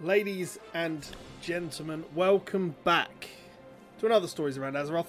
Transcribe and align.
Ladies 0.00 0.60
and 0.74 1.04
gentlemen, 1.40 2.04
welcome 2.14 2.72
back 2.84 3.26
to 3.98 4.06
another 4.06 4.28
Stories 4.28 4.56
Around 4.56 4.74
Azeroth. 4.74 5.08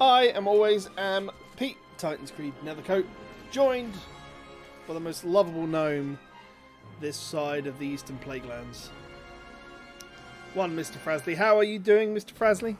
I 0.00 0.26
am 0.26 0.46
always 0.46 0.88
am 0.96 1.32
Pete, 1.56 1.76
Titan's 1.96 2.30
Creed 2.30 2.52
Nethercoat, 2.64 3.04
joined 3.50 3.94
by 4.86 4.94
the 4.94 5.00
most 5.00 5.24
lovable 5.24 5.66
gnome 5.66 6.20
this 7.00 7.16
side 7.16 7.66
of 7.66 7.80
the 7.80 7.86
Eastern 7.86 8.16
Plaguelands. 8.24 8.90
One, 10.54 10.76
Mr. 10.76 10.98
Frasley. 11.04 11.34
How 11.34 11.58
are 11.58 11.64
you 11.64 11.80
doing, 11.80 12.14
Mr. 12.14 12.32
Frasley? 12.32 12.76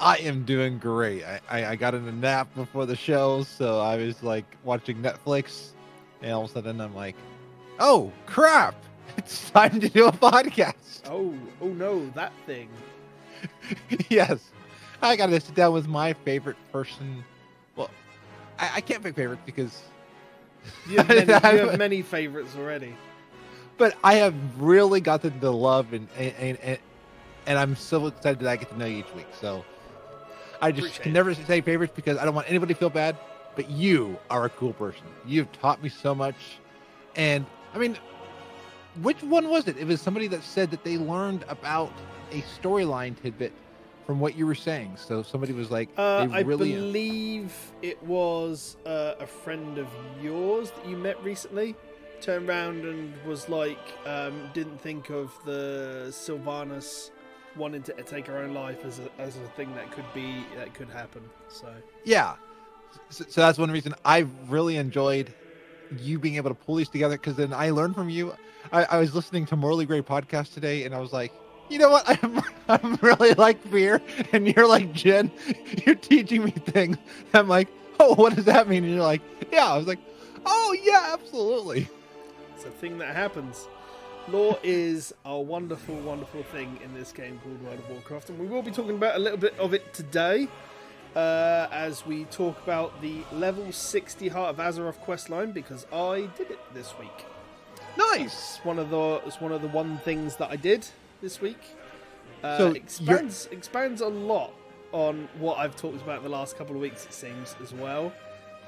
I 0.00 0.16
am 0.16 0.44
doing 0.44 0.78
great. 0.78 1.22
I, 1.22 1.40
I, 1.48 1.64
I 1.66 1.76
got 1.76 1.94
in 1.94 2.08
a 2.08 2.12
nap 2.12 2.52
before 2.56 2.86
the 2.86 2.96
show, 2.96 3.44
so 3.44 3.78
I 3.78 3.98
was 3.98 4.20
like 4.24 4.56
watching 4.64 4.96
Netflix, 4.96 5.74
and 6.22 6.32
all 6.32 6.42
of 6.42 6.50
a 6.50 6.54
sudden 6.54 6.80
I'm 6.80 6.96
like, 6.96 7.14
oh 7.78 8.10
crap! 8.26 8.74
It's 9.16 9.50
time 9.50 9.80
to 9.80 9.88
do 9.88 10.06
a 10.06 10.12
podcast. 10.12 11.02
Oh, 11.06 11.34
oh 11.60 11.68
no, 11.72 12.10
that 12.10 12.32
thing. 12.46 12.70
yes, 14.08 14.52
I 15.00 15.16
got 15.16 15.26
to 15.26 15.40
sit 15.40 15.54
down 15.54 15.72
with 15.72 15.86
my 15.88 16.12
favorite 16.12 16.56
person. 16.72 17.24
Well, 17.76 17.90
I, 18.58 18.76
I 18.76 18.80
can't 18.80 19.02
pick 19.02 19.14
favorites 19.14 19.42
because, 19.44 19.92
You 20.86 20.98
have 20.98 21.08
many, 21.08 21.38
you 21.50 21.58
have 21.58 21.76
many 21.76 22.02
favorites 22.02 22.54
already. 22.56 22.96
but 23.76 23.96
I 24.02 24.14
have 24.14 24.34
really 24.60 25.00
gotten 25.00 25.40
to 25.40 25.50
love 25.50 25.92
and 25.92 26.08
and, 26.16 26.58
and 26.58 26.78
and 27.46 27.58
I'm 27.58 27.76
so 27.76 28.06
excited 28.06 28.40
that 28.40 28.48
I 28.48 28.56
get 28.56 28.70
to 28.70 28.78
know 28.78 28.86
you 28.86 28.98
each 28.98 29.14
week. 29.14 29.28
So 29.32 29.64
I 30.60 30.72
just 30.72 30.88
Appreciate 30.88 31.02
can 31.02 31.12
it. 31.12 31.12
never 31.12 31.34
say 31.34 31.60
favorites 31.60 31.92
because 31.94 32.18
I 32.18 32.24
don't 32.24 32.34
want 32.34 32.48
anybody 32.48 32.74
to 32.74 32.78
feel 32.78 32.90
bad. 32.90 33.18
But 33.54 33.68
you 33.70 34.18
are 34.30 34.44
a 34.44 34.50
cool 34.50 34.72
person. 34.74 35.06
You've 35.24 35.50
taught 35.52 35.82
me 35.82 35.88
so 35.88 36.14
much, 36.14 36.60
and 37.16 37.46
I 37.74 37.78
mean, 37.78 37.98
which 39.00 39.22
one 39.22 39.48
was 39.48 39.68
it? 39.68 39.76
It 39.78 39.86
was 39.86 40.00
somebody 40.00 40.26
that 40.28 40.42
said 40.42 40.70
that 40.70 40.84
they 40.84 40.98
learned 40.98 41.44
about 41.48 41.92
a 42.30 42.42
storyline 42.60 43.20
tidbit 43.20 43.52
from 44.06 44.20
what 44.20 44.36
you 44.36 44.46
were 44.46 44.54
saying. 44.54 44.96
So 44.96 45.22
somebody 45.22 45.52
was 45.52 45.70
like, 45.70 45.88
Uh, 45.96 46.28
I 46.30 46.40
really 46.40 46.72
believe 46.72 47.54
it 47.82 48.02
was 48.02 48.76
uh, 48.84 49.14
a 49.20 49.26
friend 49.26 49.78
of 49.78 49.88
yours 50.20 50.70
that 50.72 50.86
you 50.86 50.96
met 50.96 51.22
recently. 51.22 51.74
Turned 52.20 52.48
around 52.48 52.84
and 52.84 53.12
was 53.24 53.48
like, 53.48 53.78
um, 54.06 54.50
didn't 54.52 54.80
think 54.80 55.10
of 55.10 55.32
the 55.44 56.06
Sylvanas 56.10 57.10
wanting 57.56 57.82
to 57.82 57.92
take 58.02 58.26
her 58.26 58.38
own 58.38 58.54
life 58.54 58.84
as 58.84 58.98
a, 59.00 59.10
as 59.20 59.36
a 59.36 59.48
thing 59.56 59.74
that 59.74 59.90
could 59.90 60.04
be 60.14 60.44
that 60.56 60.72
could 60.74 60.88
happen. 60.88 61.22
So 61.48 61.68
Yeah. 62.04 62.36
So, 63.08 63.24
so 63.28 63.40
that's 63.40 63.58
one 63.58 63.70
reason 63.70 63.94
I 64.04 64.26
really 64.48 64.76
enjoyed 64.76 65.32
you 66.00 66.18
being 66.18 66.36
able 66.36 66.50
to 66.50 66.54
pull 66.54 66.76
these 66.76 66.88
together 66.88 67.16
because 67.16 67.36
then 67.36 67.52
I 67.52 67.70
learned 67.70 67.94
from 67.94 68.08
you. 68.08 68.34
I, 68.72 68.84
I 68.84 68.98
was 68.98 69.14
listening 69.14 69.46
to 69.46 69.56
Morally 69.56 69.86
Grey 69.86 70.02
podcast 70.02 70.54
today 70.54 70.84
and 70.84 70.94
I 70.94 70.98
was 70.98 71.12
like, 71.12 71.32
you 71.68 71.78
know 71.78 71.90
what? 71.90 72.04
I'm, 72.24 72.42
I'm 72.68 72.98
really 73.02 73.34
like 73.34 73.70
beer 73.70 74.00
and 74.32 74.46
you're 74.46 74.66
like 74.66 74.92
Jen. 74.92 75.30
You're 75.84 75.94
teaching 75.94 76.44
me 76.44 76.50
things. 76.50 76.96
I'm 77.34 77.48
like, 77.48 77.68
oh, 77.98 78.14
what 78.14 78.36
does 78.36 78.44
that 78.44 78.68
mean? 78.68 78.84
And 78.84 78.94
you're 78.94 79.02
like, 79.02 79.22
yeah. 79.52 79.72
I 79.72 79.76
was 79.76 79.86
like, 79.86 79.98
oh 80.46 80.76
yeah, 80.82 81.10
absolutely. 81.12 81.88
it's 82.54 82.64
a 82.64 82.70
thing 82.70 82.98
that 82.98 83.14
happens. 83.14 83.66
Lore 84.28 84.58
is 84.62 85.12
a 85.24 85.38
wonderful, 85.38 85.96
wonderful 85.96 86.44
thing 86.44 86.78
in 86.84 86.94
this 86.94 87.10
game 87.10 87.40
called 87.42 87.60
World 87.62 87.78
of 87.80 87.90
Warcraft, 87.90 88.30
and 88.30 88.38
we 88.38 88.46
will 88.46 88.62
be 88.62 88.70
talking 88.70 88.94
about 88.94 89.16
a 89.16 89.18
little 89.18 89.38
bit 89.38 89.58
of 89.58 89.74
it 89.74 89.92
today 89.92 90.46
uh, 91.16 91.68
as 91.70 92.06
we 92.06 92.24
talk 92.24 92.60
about 92.62 93.00
the 93.02 93.22
level 93.32 93.70
60 93.72 94.28
Heart 94.28 94.50
of 94.50 94.56
Azeroth 94.58 94.98
questline 95.04 95.52
because 95.52 95.86
I 95.92 96.28
did 96.36 96.50
it 96.50 96.58
this 96.74 96.98
week. 96.98 97.26
Nice. 97.98 98.56
It's 98.56 98.64
one 98.64 98.78
of 98.78 98.90
the 98.90 99.20
it's 99.26 99.40
one 99.40 99.52
of 99.52 99.60
the 99.62 99.68
one 99.68 99.98
things 99.98 100.36
that 100.36 100.50
I 100.50 100.56
did 100.56 100.86
this 101.20 101.40
week. 101.40 101.60
Uh, 102.42 102.56
So 102.58 102.66
you're- 102.68 102.78
expands 102.78 103.48
expands 103.52 104.00
a 104.00 104.08
lot 104.08 104.52
on 104.92 105.28
what 105.38 105.58
I've 105.58 105.76
talked 105.76 106.00
about 106.02 106.18
in 106.18 106.22
the 106.24 106.30
last 106.30 106.56
couple 106.56 106.74
of 106.74 106.80
weeks. 106.82 107.04
It 107.04 107.12
seems 107.12 107.54
as 107.62 107.72
well, 107.74 108.12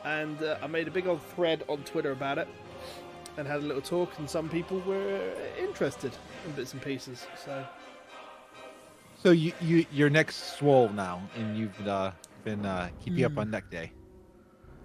and 0.05 0.43
uh, 0.43 0.59
I 0.63 0.67
made 0.67 0.89
a 0.89 0.91
big 0.91 1.07
old 1.07 1.23
thread 1.35 1.65
on 1.69 1.79
Twitter 1.85 2.13
about 2.13 2.39
it 2.39 2.49
and 3.37 3.47
had 3.49 3.59
a 3.61 3.63
little 3.67 3.83
talk, 3.83 4.11
and 4.19 4.29
some 4.31 4.49
people 4.49 4.79
were 4.81 5.33
interested 5.59 6.13
in 6.47 6.53
bits 6.53 6.73
and 6.73 6.81
pieces. 6.83 7.27
So 7.45 7.65
So 9.23 9.31
you, 9.31 9.53
you 9.61 9.87
you're 9.91 10.11
next 10.11 10.57
swole 10.59 10.91
now 10.91 11.23
and 11.35 11.57
you've 11.57 11.89
uh, 11.89 12.13
been 12.45 12.65
uh, 12.67 12.89
keeping 13.03 13.25
up 13.25 13.39
on 13.39 13.51
neck 13.51 13.71
day. 13.71 13.93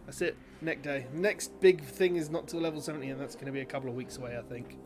that's 0.06 0.22
it. 0.22 0.38
Neck 0.62 0.82
day. 0.82 1.06
Next 1.14 1.60
big 1.62 1.82
thing 1.84 2.16
is 2.16 2.30
not 2.30 2.48
till 2.48 2.60
level 2.60 2.82
seventy, 2.82 3.10
and 3.10 3.20
that's 3.20 3.36
going 3.36 3.48
to 3.48 3.52
be 3.52 3.62
a 3.62 3.66
couple 3.66 3.90
of 3.90 3.96
weeks 3.96 4.18
away, 4.18 4.38
I 4.38 4.42
think. 4.42 4.78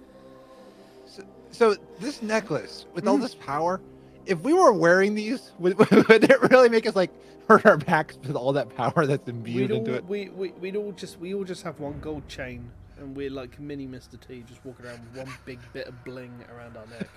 So, 1.06 1.24
so 1.52 1.76
this 2.00 2.22
necklace 2.22 2.86
with 2.94 3.08
all 3.08 3.18
this 3.18 3.36
power, 3.36 3.82
if 4.26 4.42
we 4.42 4.54
were 4.54 4.74
wearing 4.74 5.16
these, 5.16 5.52
would, 5.60 5.78
would 5.78 6.24
it 6.24 6.52
really 6.52 6.70
make 6.70 6.86
us 6.88 6.96
like 6.96 7.12
hurt 7.48 7.66
our 7.66 7.78
backs 7.78 8.18
with 8.26 8.36
all 8.36 8.54
that 8.54 8.76
power 8.76 9.06
that's 9.06 9.28
imbued 9.28 9.72
all, 9.72 9.78
into 9.78 9.94
it? 9.94 10.06
we, 10.06 10.30
we, 10.30 10.52
we'd 10.54 10.76
all 10.76 10.92
just 10.92 11.20
we 11.20 11.34
all 11.34 11.44
just 11.44 11.64
have 11.64 11.80
one 11.80 12.00
gold 12.00 12.28
chain, 12.28 12.70
and 13.00 13.16
we're 13.16 13.30
like 13.30 13.60
mini 13.60 13.88
Mr. 13.88 14.20
T, 14.20 14.44
just 14.48 14.64
walking 14.66 14.86
around 14.86 15.00
with 15.14 15.26
one 15.26 15.36
big 15.46 15.60
bit 15.74 15.88
of 15.88 16.04
bling 16.04 16.34
around 16.56 16.78
our 16.78 16.86
neck. 16.88 17.08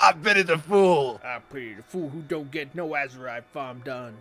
I've 0.00 0.22
been 0.22 0.50
a 0.50 0.58
fool, 0.58 1.20
I 1.24 1.38
pity 1.52 1.74
the 1.74 1.82
fool 1.82 2.08
who 2.08 2.20
don't 2.22 2.50
get 2.50 2.74
no 2.74 2.88
Azerite 2.90 3.44
farm 3.44 3.82
done. 3.84 4.16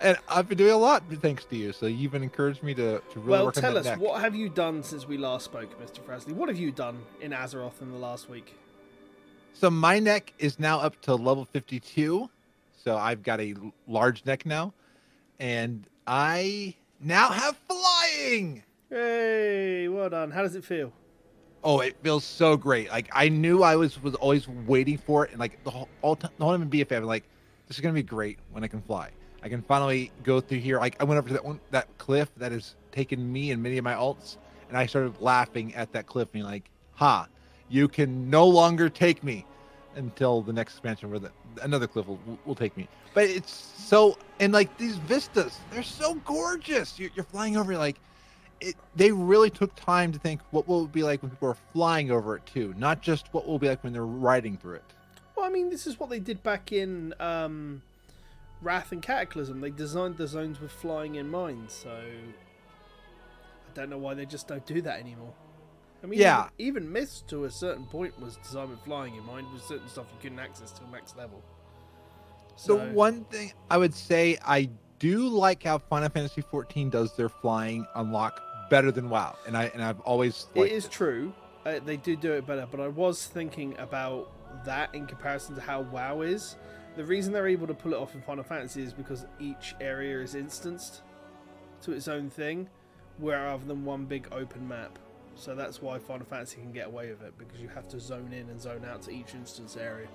and 0.00 0.16
I've 0.28 0.48
been 0.48 0.58
doing 0.58 0.72
a 0.72 0.76
lot 0.76 1.02
thanks 1.20 1.44
to 1.46 1.56
you. 1.56 1.72
So 1.72 1.86
you've 1.86 2.12
been 2.12 2.22
encouraged 2.22 2.62
me 2.62 2.74
to, 2.74 3.00
to 3.00 3.02
really 3.16 3.28
well, 3.28 3.44
work 3.46 3.56
on 3.56 3.62
tell 3.62 3.74
that 3.74 3.80
us 3.80 3.84
neck. 3.86 4.00
what 4.00 4.20
have 4.20 4.34
you 4.34 4.48
done 4.48 4.82
since 4.82 5.06
we 5.06 5.16
last 5.18 5.44
spoke, 5.44 5.80
Mr. 5.82 6.00
Frasley? 6.00 6.32
What 6.32 6.48
have 6.48 6.58
you 6.58 6.70
done 6.72 7.00
in 7.20 7.32
Azeroth 7.32 7.80
in 7.80 7.90
the 7.90 7.98
last 7.98 8.28
week? 8.28 8.56
So 9.52 9.70
my 9.70 9.98
neck 9.98 10.32
is 10.38 10.58
now 10.58 10.80
up 10.80 11.00
to 11.02 11.14
level 11.14 11.44
52. 11.44 12.30
So 12.82 12.96
I've 12.96 13.22
got 13.22 13.40
a 13.40 13.54
large 13.86 14.24
neck 14.24 14.46
now, 14.46 14.72
and 15.38 15.86
I 16.06 16.74
now 16.98 17.28
have 17.30 17.56
flying. 17.68 18.62
Hey, 18.88 19.86
well 19.88 20.08
done. 20.08 20.30
How 20.30 20.42
does 20.42 20.54
it 20.56 20.64
feel? 20.64 20.92
Oh, 21.62 21.80
it 21.80 21.96
feels 22.02 22.24
so 22.24 22.56
great. 22.56 22.88
Like 22.90 23.10
I 23.12 23.28
knew 23.28 23.62
I 23.62 23.76
was 23.76 24.02
was 24.02 24.14
always 24.14 24.48
waiting 24.48 24.96
for 24.96 25.26
it, 25.26 25.30
and 25.30 25.40
like 25.40 25.62
the 25.64 25.70
whole 25.70 25.88
all 26.00 26.16
time, 26.16 26.30
the 26.38 26.44
whole 26.44 26.56
time 26.56 26.62
in 26.62 26.86
I'm 26.92 27.04
like, 27.04 27.24
this 27.68 27.76
is 27.76 27.80
gonna 27.82 27.94
be 27.94 28.02
great 28.02 28.38
when 28.50 28.64
I 28.64 28.66
can 28.66 28.80
fly. 28.80 29.10
I 29.42 29.48
can 29.48 29.62
finally 29.62 30.10
go 30.22 30.40
through 30.40 30.58
here. 30.58 30.78
Like 30.78 30.96
I 31.00 31.04
went 31.04 31.18
over 31.18 31.28
to 31.28 31.34
that 31.34 31.44
one 31.44 31.60
that 31.70 31.86
cliff 31.98 32.30
that 32.38 32.52
has 32.52 32.76
taken 32.92 33.30
me 33.30 33.50
and 33.50 33.62
many 33.62 33.76
of 33.76 33.84
my 33.84 33.94
alts, 33.94 34.38
and 34.68 34.78
I 34.78 34.86
started 34.86 35.20
laughing 35.20 35.74
at 35.74 35.92
that 35.92 36.06
cliff, 36.06 36.32
being 36.32 36.46
like, 36.46 36.70
"Ha, 36.92 37.28
you 37.68 37.88
can 37.88 38.30
no 38.30 38.46
longer 38.46 38.88
take 38.88 39.22
me." 39.22 39.46
Until 39.96 40.40
the 40.40 40.52
next 40.52 40.74
expansion, 40.74 41.10
where 41.10 41.18
the, 41.18 41.32
another 41.62 41.88
cliff 41.88 42.06
will, 42.06 42.20
will 42.44 42.54
take 42.54 42.76
me. 42.76 42.86
But 43.12 43.24
it's 43.24 43.52
so 43.52 44.16
and 44.38 44.52
like 44.52 44.78
these 44.78 44.96
vistas, 44.98 45.58
they're 45.72 45.82
so 45.82 46.14
gorgeous. 46.24 46.96
You're, 46.96 47.10
you're 47.16 47.24
flying 47.24 47.56
over 47.56 47.76
like 47.76 47.96
it, 48.60 48.74
they 48.94 49.10
really 49.12 49.50
took 49.50 49.74
time 49.74 50.12
to 50.12 50.18
think 50.18 50.40
what 50.50 50.68
will 50.68 50.84
it 50.84 50.92
be 50.92 51.02
like 51.02 51.22
when 51.22 51.30
people 51.30 51.48
are 51.48 51.56
flying 51.72 52.10
over 52.10 52.36
it 52.36 52.44
too, 52.46 52.74
not 52.76 53.00
just 53.00 53.32
what 53.32 53.46
will 53.46 53.58
be 53.58 53.68
like 53.68 53.82
when 53.82 53.92
they're 53.92 54.04
riding 54.04 54.56
through 54.56 54.74
it. 54.76 54.84
Well, 55.36 55.46
I 55.46 55.48
mean, 55.50 55.70
this 55.70 55.86
is 55.86 55.98
what 55.98 56.10
they 56.10 56.18
did 56.20 56.42
back 56.42 56.72
in 56.72 57.14
um, 57.18 57.82
Wrath 58.60 58.92
and 58.92 59.00
Cataclysm. 59.00 59.60
They 59.60 59.70
designed 59.70 60.18
the 60.18 60.26
zones 60.26 60.60
with 60.60 60.72
flying 60.72 61.14
in 61.14 61.30
mind, 61.30 61.70
so 61.70 61.90
I 61.90 63.72
don't 63.74 63.88
know 63.88 63.98
why 63.98 64.14
they 64.14 64.26
just 64.26 64.48
don't 64.48 64.66
do 64.66 64.82
that 64.82 65.00
anymore. 65.00 65.32
I 66.02 66.06
mean, 66.06 66.18
Yeah. 66.20 66.48
even, 66.58 66.78
even 66.84 66.92
Mists 66.92 67.22
to 67.28 67.44
a 67.44 67.50
certain 67.50 67.84
point 67.86 68.18
was 68.20 68.36
designed 68.38 68.70
with 68.70 68.80
flying 68.80 69.14
in 69.16 69.24
mind, 69.24 69.46
with 69.52 69.62
certain 69.62 69.88
stuff 69.88 70.06
you 70.12 70.18
couldn't 70.20 70.38
access 70.38 70.72
till 70.72 70.86
max 70.88 71.14
level. 71.16 71.42
So 72.56 72.76
So, 72.76 72.92
one 72.92 73.24
thing 73.24 73.52
I 73.70 73.78
would 73.78 73.94
say 73.94 74.36
I 74.44 74.68
do 74.98 75.28
like 75.28 75.62
how 75.62 75.78
Final 75.78 76.10
Fantasy 76.10 76.42
14 76.42 76.90
does 76.90 77.16
their 77.16 77.28
flying 77.30 77.86
unlock 77.94 78.42
better 78.70 78.90
than 78.90 79.10
WoW, 79.10 79.36
and 79.46 79.54
I 79.54 79.64
and 79.74 79.84
I've 79.84 80.00
always 80.00 80.46
it 80.54 80.72
is 80.72 80.88
true. 80.88 81.34
Uh, 81.66 81.80
they 81.84 81.98
do 81.98 82.16
do 82.16 82.32
it 82.32 82.46
better, 82.46 82.66
but 82.70 82.80
I 82.80 82.88
was 82.88 83.26
thinking 83.26 83.76
about 83.78 84.32
that 84.64 84.94
in 84.94 85.06
comparison 85.06 85.54
to 85.56 85.60
how 85.60 85.82
WoW 85.82 86.22
is. 86.22 86.56
The 86.96 87.04
reason 87.04 87.32
they're 87.32 87.46
able 87.46 87.66
to 87.66 87.74
pull 87.74 87.92
it 87.92 87.96
off 87.96 88.14
in 88.14 88.22
Final 88.22 88.42
Fantasy 88.42 88.82
is 88.82 88.94
because 88.94 89.26
each 89.38 89.74
area 89.80 90.20
is 90.20 90.34
instanced 90.34 91.02
to 91.82 91.92
its 91.92 92.08
own 92.08 92.30
thing, 92.30 92.68
rather 93.18 93.64
than 93.66 93.84
one 93.84 94.06
big 94.06 94.26
open 94.32 94.66
map. 94.66 94.98
So 95.34 95.54
that's 95.54 95.80
why 95.80 95.98
Final 95.98 96.26
Fantasy 96.26 96.56
can 96.56 96.72
get 96.72 96.86
away 96.86 97.10
with 97.10 97.22
it 97.22 97.34
because 97.38 97.60
you 97.60 97.68
have 97.68 97.88
to 97.88 98.00
zone 98.00 98.32
in 98.32 98.48
and 98.48 98.60
zone 98.60 98.84
out 98.84 99.02
to 99.02 99.10
each 99.10 99.34
instance 99.34 99.76
area. 99.76 100.08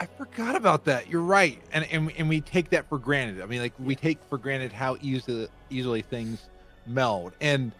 I 0.00 0.06
forgot 0.06 0.56
about 0.56 0.84
that. 0.86 1.08
You're 1.08 1.22
right, 1.22 1.60
and 1.72 1.84
and 1.90 2.10
and 2.16 2.28
we 2.28 2.40
take 2.40 2.70
that 2.70 2.88
for 2.88 2.98
granted. 2.98 3.42
I 3.42 3.46
mean, 3.46 3.60
like 3.60 3.74
we 3.78 3.94
take 3.94 4.18
for 4.28 4.38
granted 4.38 4.72
how 4.72 4.96
easily 5.00 5.48
easily 5.70 6.02
things 6.02 6.48
meld, 6.86 7.32
and 7.40 7.72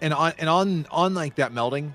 and 0.00 0.12
on 0.12 0.32
and 0.38 0.48
on 0.48 0.86
on 0.90 1.14
like 1.14 1.34
that 1.36 1.52
melding, 1.52 1.92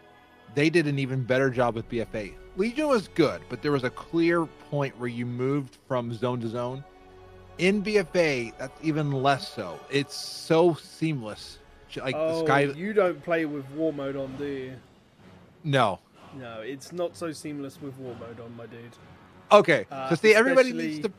they 0.55 0.69
did 0.69 0.87
an 0.87 0.99
even 0.99 1.23
better 1.23 1.49
job 1.49 1.75
with 1.75 1.89
BFA. 1.89 2.33
Legion 2.57 2.87
was 2.87 3.07
good, 3.09 3.41
but 3.49 3.61
there 3.61 3.71
was 3.71 3.83
a 3.83 3.89
clear 3.89 4.45
point 4.69 4.97
where 4.99 5.09
you 5.09 5.25
moved 5.25 5.77
from 5.87 6.13
zone 6.13 6.41
to 6.41 6.47
zone. 6.47 6.83
In 7.57 7.83
BFA, 7.83 8.53
that's 8.57 8.77
even 8.83 9.11
less 9.11 9.47
so. 9.53 9.79
It's 9.89 10.15
so 10.15 10.73
seamless. 10.73 11.59
Like 11.95 12.15
oh, 12.17 12.39
the 12.39 12.45
sky. 12.45 12.61
you 12.61 12.93
don't 12.93 13.21
play 13.23 13.45
with 13.45 13.69
war 13.71 13.91
mode 13.91 14.15
on, 14.15 14.35
do 14.37 14.45
you? 14.45 14.73
No, 15.63 15.99
No, 16.39 16.61
it's 16.61 16.91
not 16.91 17.15
so 17.15 17.31
seamless 17.31 17.81
with 17.81 17.95
war 17.97 18.15
mode 18.19 18.39
on, 18.39 18.55
my 18.55 18.65
dude. 18.65 18.79
Okay, 19.51 19.85
Uh, 19.91 20.09
so 20.09 20.15
see, 20.15 20.33
everybody 20.33 20.71
needs 20.71 20.99
to. 20.99 21.11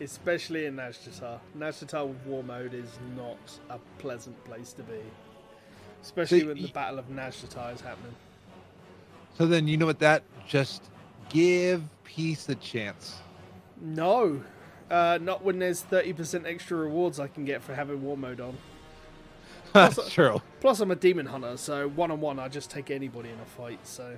Especially 0.00 0.66
in 0.66 0.76
Nazjatar. 0.76 1.40
Nazjatar 1.58 2.06
with 2.06 2.24
war 2.26 2.42
mode 2.42 2.74
is 2.74 2.98
not 3.16 3.38
a 3.68 3.78
pleasant 3.98 4.42
place 4.44 4.72
to 4.74 4.82
be. 4.82 5.00
Especially 6.02 6.40
See, 6.40 6.46
when 6.46 6.62
the 6.62 6.68
Battle 6.68 6.98
of 6.98 7.08
Nazjatar 7.08 7.74
is 7.74 7.80
happening. 7.80 8.14
So 9.36 9.46
then 9.46 9.66
you 9.66 9.76
know 9.76 9.86
what 9.86 9.98
that 10.00 10.22
just 10.46 10.90
give 11.28 11.82
peace 12.04 12.48
a 12.48 12.54
chance. 12.54 13.16
No, 13.80 14.42
uh, 14.90 15.18
not 15.20 15.44
when 15.44 15.58
there's 15.58 15.82
30% 15.82 16.46
extra 16.46 16.76
rewards 16.76 17.20
I 17.20 17.28
can 17.28 17.44
get 17.44 17.62
for 17.62 17.74
having 17.74 18.02
war 18.02 18.16
mode 18.16 18.40
on. 18.40 18.56
That's 19.72 20.10
true. 20.12 20.40
Plus, 20.60 20.80
I'm 20.80 20.90
a 20.90 20.96
demon 20.96 21.26
hunter, 21.26 21.56
so 21.56 21.88
one 21.88 22.10
on 22.10 22.20
one, 22.20 22.38
I 22.38 22.48
just 22.48 22.70
take 22.70 22.90
anybody 22.90 23.28
in 23.28 23.38
a 23.38 23.44
fight. 23.44 23.86
So 23.86 24.16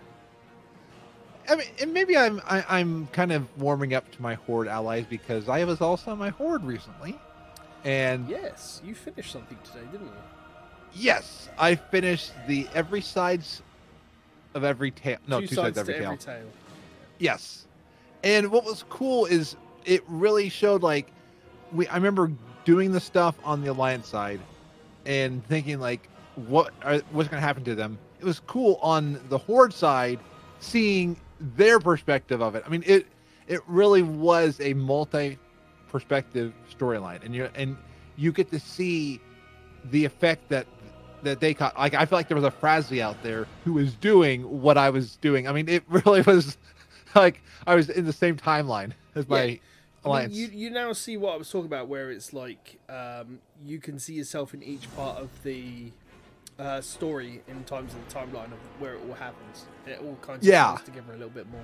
I 1.50 1.56
mean, 1.56 1.66
and 1.80 1.92
maybe 1.92 2.16
I'm 2.16 2.40
I, 2.46 2.64
I'm 2.68 3.08
kind 3.08 3.32
of 3.32 3.46
warming 3.60 3.92
up 3.92 4.10
to 4.12 4.22
my 4.22 4.34
horde 4.34 4.68
allies 4.68 5.04
because 5.10 5.48
I 5.48 5.64
was 5.64 5.80
also 5.80 6.12
on 6.12 6.18
my 6.18 6.28
horde 6.28 6.62
recently, 6.62 7.18
and 7.84 8.28
yes, 8.28 8.80
you 8.84 8.94
finished 8.94 9.32
something 9.32 9.58
today, 9.64 9.84
didn't 9.90 10.06
you? 10.06 10.12
yes, 10.94 11.48
I 11.58 11.74
finished 11.74 12.32
the 12.46 12.68
every 12.72 13.00
sides 13.00 13.62
of 14.54 14.62
every 14.62 14.92
Tale. 14.92 15.18
No, 15.26 15.40
two, 15.40 15.48
sides, 15.48 15.76
of 15.76 15.86
to 15.86 15.92
every 15.92 16.04
Tale. 16.04 16.12
every 16.12 16.18
Tale. 16.18 16.52
Yes, 17.18 17.66
and 18.22 18.50
what 18.52 18.64
was 18.64 18.84
cool 18.88 19.26
is 19.26 19.56
it 19.84 20.04
really 20.06 20.48
showed 20.48 20.84
like 20.84 21.08
we. 21.72 21.88
I 21.88 21.96
remember 21.96 22.30
doing 22.64 22.92
the 22.92 23.00
stuff 23.00 23.34
on 23.42 23.60
the 23.60 23.72
alliance 23.72 24.06
side, 24.06 24.40
and 25.04 25.44
thinking 25.46 25.80
like, 25.80 26.08
what 26.36 26.72
are, 26.84 26.98
what's 27.10 27.28
going 27.28 27.40
to 27.40 27.46
happen 27.46 27.64
to 27.64 27.74
them? 27.74 27.98
It 28.20 28.24
was 28.24 28.38
cool 28.38 28.78
on 28.82 29.20
the 29.30 29.38
horde 29.38 29.72
side, 29.74 30.20
seeing 30.60 31.16
their 31.40 31.80
perspective 31.80 32.40
of 32.40 32.54
it. 32.54 32.62
I 32.66 32.68
mean, 32.68 32.84
it 32.86 33.06
it 33.48 33.60
really 33.66 34.02
was 34.02 34.60
a 34.60 34.74
multi 34.74 35.38
perspective 35.88 36.52
storyline, 36.72 37.24
and 37.24 37.34
you 37.34 37.48
and 37.54 37.76
you 38.16 38.32
get 38.32 38.50
to 38.50 38.60
see 38.60 39.20
the 39.90 40.04
effect 40.04 40.48
that 40.50 40.66
that 41.22 41.40
they 41.40 41.54
caught. 41.54 41.76
Like 41.78 41.94
I 41.94 42.04
feel 42.06 42.18
like 42.18 42.28
there 42.28 42.36
was 42.36 42.44
a 42.44 42.50
Frasley 42.50 43.00
out 43.00 43.22
there 43.22 43.46
who 43.64 43.74
was 43.74 43.94
doing 43.94 44.62
what 44.62 44.78
I 44.78 44.90
was 44.90 45.16
doing. 45.16 45.48
I 45.48 45.52
mean, 45.52 45.68
it 45.68 45.82
really 45.88 46.22
was 46.22 46.56
like 47.14 47.42
I 47.66 47.74
was 47.74 47.88
in 47.88 48.04
the 48.04 48.12
same 48.12 48.36
timeline 48.36 48.92
as 49.14 49.28
my 49.28 49.38
I 49.38 49.46
mean, 49.46 49.60
alliance. 50.04 50.34
you 50.34 50.48
you 50.52 50.70
now 50.70 50.92
see 50.92 51.16
what 51.16 51.34
I 51.34 51.36
was 51.36 51.50
talking 51.50 51.66
about, 51.66 51.88
where 51.88 52.10
it's 52.10 52.32
like 52.32 52.78
um, 52.88 53.40
you 53.64 53.78
can 53.78 53.98
see 53.98 54.14
yourself 54.14 54.54
in 54.54 54.62
each 54.62 54.94
part 54.96 55.18
of 55.18 55.30
the 55.42 55.92
uh, 56.60 56.80
story 56.80 57.42
in 57.48 57.64
terms 57.64 57.94
of 57.94 58.06
the 58.08 58.14
timeline 58.14 58.52
of 58.52 58.58
where 58.78 58.94
it 58.94 59.00
all 59.08 59.14
happens. 59.14 59.64
It 59.86 59.98
all 60.04 60.16
kind 60.22 60.38
of 60.38 60.44
Yeah. 60.44 60.66
comes 60.74 60.82
together 60.82 61.12
a 61.12 61.16
little 61.16 61.30
bit 61.30 61.48
more. 61.50 61.62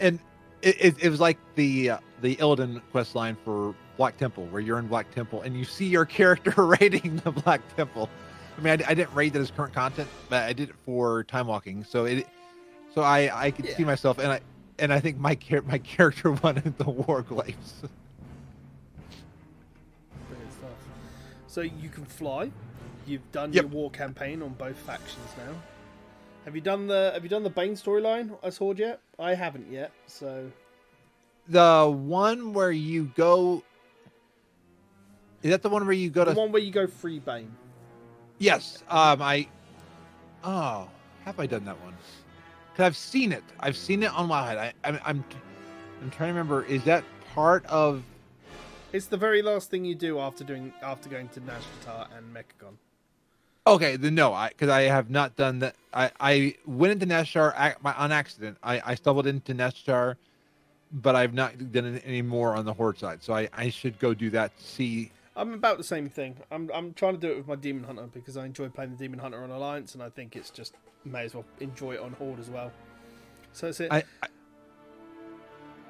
and 0.00 0.18
it, 0.62 0.76
it, 0.80 0.94
it 1.04 1.08
was 1.10 1.20
like 1.20 1.38
the 1.54 1.90
uh, 1.90 1.98
the 2.22 2.34
Illidan 2.36 2.80
quest 2.90 3.14
line 3.14 3.36
for 3.44 3.74
Black 3.98 4.16
Temple, 4.16 4.46
where 4.46 4.60
you're 4.60 4.78
in 4.78 4.88
Black 4.88 5.14
Temple 5.14 5.42
and 5.42 5.56
you 5.56 5.64
see 5.64 5.86
your 5.86 6.04
character 6.18 6.52
raiding 6.80 7.16
the 7.24 7.30
Black 7.30 7.60
Temple. 7.76 8.08
I 8.58 8.60
mean, 8.62 8.82
I, 8.82 8.90
I 8.90 8.94
didn't 8.94 9.14
raid 9.14 9.34
that 9.34 9.40
as 9.40 9.50
current 9.50 9.74
content, 9.74 10.08
but 10.30 10.42
I 10.44 10.52
did 10.54 10.70
it 10.70 10.74
for 10.84 11.24
time 11.24 11.46
walking. 11.46 11.84
So 11.84 12.06
it, 12.06 12.26
so 12.94 13.02
I 13.02 13.30
I 13.46 13.50
could 13.50 13.68
see 13.76 13.84
myself, 13.84 14.18
and 14.18 14.32
I 14.32 14.40
and 14.78 14.92
I 14.92 14.98
think 15.00 15.18
my 15.18 15.34
char- 15.34 15.62
my 15.62 15.78
character 15.78 16.32
wanted 16.42 16.76
the 16.78 16.88
war 16.90 17.20
glaives. 17.22 17.82
So 21.48 21.60
you 21.62 21.88
can 21.88 22.04
fly. 22.04 22.50
You've 23.06 23.30
done 23.32 23.52
Yep. 23.52 23.62
your 23.64 23.70
war 23.70 23.90
campaign 23.90 24.42
on 24.42 24.54
both 24.54 24.76
factions 24.76 25.28
now. 25.38 25.54
Have 26.44 26.54
you 26.54 26.60
done 26.60 26.86
the 26.86 27.10
Have 27.14 27.22
you 27.22 27.28
done 27.28 27.42
the 27.42 27.50
Bane 27.50 27.74
storyline? 27.74 28.36
I 28.42 28.50
saw 28.50 28.72
yet. 28.72 29.00
I 29.18 29.34
haven't 29.34 29.70
yet. 29.70 29.92
So 30.06 30.50
The 31.48 31.88
one 31.90 32.52
where 32.52 32.72
you 32.72 33.10
go. 33.16 33.62
Is 35.42 35.50
that 35.50 35.62
the 35.62 35.68
one 35.68 35.84
where 35.84 35.92
you 35.94 36.10
go 36.10 36.24
the 36.24 36.30
to? 36.30 36.34
The 36.34 36.40
one 36.40 36.52
where 36.52 36.62
you 36.62 36.72
go 36.72 36.86
free 36.86 37.18
Bane. 37.20 37.54
Yes. 38.38 38.82
Um. 38.88 39.22
I. 39.22 39.48
Oh, 40.44 40.88
have 41.24 41.38
I 41.40 41.46
done 41.46 41.64
that 41.64 41.80
one? 41.82 41.94
Because 42.72 42.84
I've 42.86 42.96
seen 42.96 43.32
it. 43.32 43.42
I've 43.60 43.76
seen 43.76 44.02
it 44.02 44.12
on 44.12 44.28
Wowhead. 44.28 44.56
I, 44.58 44.72
I'm. 44.84 44.98
I'm. 45.04 45.24
I'm 46.02 46.10
trying 46.10 46.28
to 46.28 46.34
remember. 46.34 46.64
Is 46.64 46.84
that 46.84 47.04
part 47.34 47.64
of? 47.66 48.02
It's 48.92 49.06
the 49.06 49.16
very 49.16 49.42
last 49.42 49.70
thing 49.70 49.84
you 49.84 49.94
do 49.94 50.18
after 50.18 50.44
doing 50.44 50.72
after 50.82 51.08
going 51.08 51.28
to 51.30 51.40
Nazjatar 51.40 52.08
and 52.16 52.34
Mechagon. 52.34 52.74
Okay. 53.66 53.96
Then 53.96 54.14
no. 54.14 54.32
I 54.32 54.48
because 54.48 54.68
I 54.68 54.82
have 54.82 55.10
not 55.10 55.36
done 55.36 55.58
that. 55.60 55.74
I 55.92 56.10
I 56.20 56.54
went 56.66 56.92
into 56.92 57.06
Nashar 57.06 57.52
ac- 57.58 57.76
on 57.84 58.12
accident. 58.12 58.58
I 58.62 58.80
I 58.84 58.94
stumbled 58.94 59.26
into 59.26 59.54
Nashar, 59.54 60.16
but 60.92 61.16
I've 61.16 61.34
not 61.34 61.72
done 61.72 61.96
it 61.96 62.04
anymore 62.06 62.54
on 62.56 62.64
the 62.64 62.72
Horde 62.74 62.98
side. 62.98 63.22
So 63.22 63.34
I 63.34 63.48
I 63.52 63.70
should 63.70 63.98
go 63.98 64.14
do 64.14 64.30
that. 64.30 64.52
See. 64.60 65.10
I'm 65.38 65.52
about 65.52 65.76
the 65.76 65.84
same 65.84 66.08
thing. 66.08 66.36
I'm 66.50 66.70
I'm 66.72 66.94
trying 66.94 67.14
to 67.14 67.20
do 67.20 67.30
it 67.30 67.36
with 67.36 67.46
my 67.48 67.56
Demon 67.56 67.84
Hunter 67.84 68.08
because 68.12 68.36
I 68.36 68.46
enjoy 68.46 68.68
playing 68.68 68.92
the 68.92 68.96
Demon 68.96 69.18
Hunter 69.18 69.42
on 69.42 69.50
Alliance, 69.50 69.94
and 69.94 70.02
I 70.02 70.08
think 70.08 70.34
it's 70.36 70.48
just 70.50 70.74
may 71.04 71.24
as 71.24 71.34
well 71.34 71.44
enjoy 71.60 71.92
it 71.94 72.00
on 72.00 72.12
Horde 72.12 72.40
as 72.40 72.48
well. 72.50 72.72
So 73.52 73.66
that's 73.66 73.80
it. 73.80 73.92
I. 73.92 73.98
I, 74.22 74.28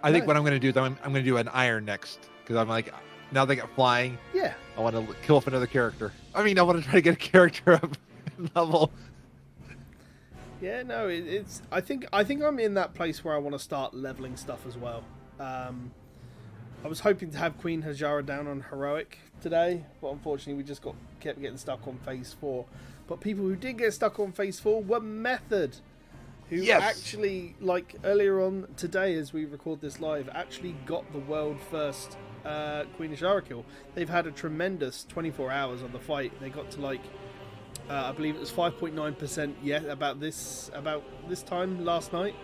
I 0.02 0.12
think 0.12 0.22
Nice. 0.22 0.26
what 0.28 0.36
I'm 0.36 0.42
going 0.42 0.52
to 0.52 0.58
do 0.60 0.68
is 0.68 0.76
I'm, 0.76 0.96
I'm 1.02 1.12
going 1.12 1.24
to 1.24 1.28
do 1.30 1.36
an 1.38 1.48
iron 1.48 1.84
next 1.84 2.28
because 2.42 2.56
I'm 2.56 2.68
like 2.68 2.92
now 3.32 3.44
they 3.44 3.56
got 3.56 3.74
flying. 3.74 4.18
yeah, 4.34 4.52
I 4.76 4.80
want 4.80 4.94
to 5.08 5.14
kill 5.22 5.36
off 5.36 5.46
another 5.46 5.66
character. 5.66 6.12
I 6.34 6.42
mean, 6.42 6.58
I 6.58 6.62
want 6.62 6.78
to 6.78 6.84
try 6.84 6.94
to 6.94 7.00
get 7.00 7.14
a 7.14 7.16
character 7.16 7.74
up 7.74 7.96
level. 8.54 8.92
yeah. 10.60 10.82
No, 10.82 11.08
it, 11.08 11.26
it's. 11.26 11.62
I 11.72 11.80
think 11.80 12.06
I 12.12 12.24
think 12.24 12.42
I'm 12.42 12.58
in 12.58 12.74
that 12.74 12.94
place 12.94 13.24
where 13.24 13.34
I 13.34 13.38
want 13.38 13.54
to 13.54 13.58
start 13.58 13.94
leveling 13.94 14.36
stuff 14.36 14.66
as 14.66 14.76
well. 14.76 15.02
Um, 15.40 15.90
I 16.84 16.88
was 16.88 17.00
hoping 17.00 17.30
to 17.30 17.38
have 17.38 17.58
Queen 17.58 17.82
Azshara 17.82 18.24
down 18.24 18.46
on 18.46 18.64
heroic 18.70 19.18
today, 19.40 19.84
but 20.00 20.08
unfortunately 20.12 20.54
we 20.54 20.62
just 20.62 20.82
got 20.82 20.94
kept 21.20 21.40
getting 21.40 21.56
stuck 21.58 21.86
on 21.86 21.98
phase 22.04 22.34
four. 22.38 22.66
But 23.08 23.20
people 23.20 23.44
who 23.44 23.56
did 23.56 23.78
get 23.78 23.92
stuck 23.94 24.18
on 24.20 24.32
phase 24.32 24.60
four 24.60 24.82
were 24.82 25.00
Method, 25.00 25.76
who 26.50 26.56
Yes. 26.56 26.82
actually, 26.82 27.54
like 27.60 27.94
earlier 28.04 28.40
on 28.42 28.66
today 28.76 29.14
as 29.14 29.32
we 29.32 29.44
record 29.46 29.80
this 29.80 30.00
live, 30.00 30.28
actually 30.34 30.74
got 30.86 31.10
the 31.12 31.18
world 31.20 31.58
first 31.70 32.16
uh, 32.46 32.84
Queen. 32.96 33.16
They've 33.94 34.08
had 34.08 34.26
a 34.26 34.30
tremendous 34.30 35.04
24 35.08 35.50
hours 35.50 35.82
on 35.82 35.92
the 35.92 35.98
fight. 35.98 36.32
They 36.40 36.48
got 36.48 36.70
to 36.72 36.80
like 36.80 37.02
uh, 37.88 38.06
I 38.06 38.12
believe 38.12 38.34
it 38.34 38.40
was 38.40 38.50
5.9% 38.50 39.54
yet 39.62 39.84
about 39.84 40.18
this 40.18 40.70
about 40.74 41.04
this 41.28 41.42
time 41.42 41.84
last 41.84 42.12
night, 42.12 42.34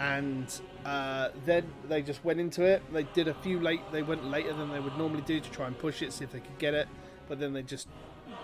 and 0.00 0.52
uh, 0.84 1.28
then 1.44 1.70
they 1.88 2.02
just 2.02 2.24
went 2.24 2.40
into 2.40 2.64
it. 2.64 2.82
They 2.92 3.04
did 3.04 3.28
a 3.28 3.34
few 3.34 3.60
late. 3.60 3.80
They 3.92 4.02
went 4.02 4.24
later 4.24 4.52
than 4.52 4.70
they 4.70 4.80
would 4.80 4.98
normally 4.98 5.22
do 5.22 5.38
to 5.38 5.50
try 5.50 5.66
and 5.66 5.78
push 5.78 6.02
it, 6.02 6.12
see 6.12 6.24
if 6.24 6.32
they 6.32 6.40
could 6.40 6.58
get 6.58 6.74
it. 6.74 6.88
But 7.28 7.38
then 7.38 7.52
they 7.52 7.62
just 7.62 7.86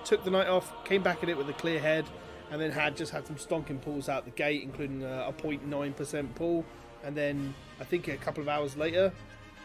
took 0.04 0.22
the 0.25 0.30
night 0.30 0.46
off, 0.46 0.72
came 0.84 1.02
back 1.02 1.22
at 1.25 1.28
it 1.28 1.36
with 1.36 1.48
a 1.48 1.52
clear 1.54 1.80
head, 1.80 2.06
and 2.52 2.60
then 2.60 2.70
had 2.70 2.96
just 2.96 3.10
had 3.10 3.26
some 3.26 3.36
stonking 3.36 3.80
pulls 3.80 4.08
out 4.08 4.25
the 4.25 4.30
gate, 4.30 4.62
including 4.62 5.02
a, 5.02 5.26
a 5.28 5.32
0.9% 5.32 6.34
pull. 6.36 6.64
And 7.02 7.16
then 7.16 7.54
I 7.80 7.84
think 7.84 8.06
a 8.06 8.16
couple 8.16 8.42
of 8.42 8.48
hours 8.48 8.76
later, 8.76 9.12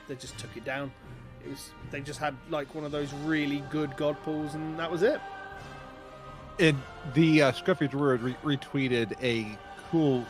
they 0.07 0.15
just 0.15 0.37
took 0.39 0.55
it 0.57 0.65
down. 0.65 0.91
It 1.43 1.49
was 1.49 1.71
they 1.89 2.01
just 2.01 2.19
had 2.19 2.35
like 2.49 2.73
one 2.75 2.83
of 2.83 2.91
those 2.91 3.13
really 3.13 3.63
good 3.69 3.95
god 3.97 4.17
pulls, 4.23 4.53
and 4.53 4.77
that 4.79 4.91
was 4.91 5.03
it. 5.03 5.19
And 6.59 6.77
the 7.13 7.43
uh, 7.43 7.51
Scruffy 7.51 7.89
Druid 7.89 8.21
re- 8.21 8.57
retweeted 8.57 9.13
a 9.23 9.57
cool 9.89 10.25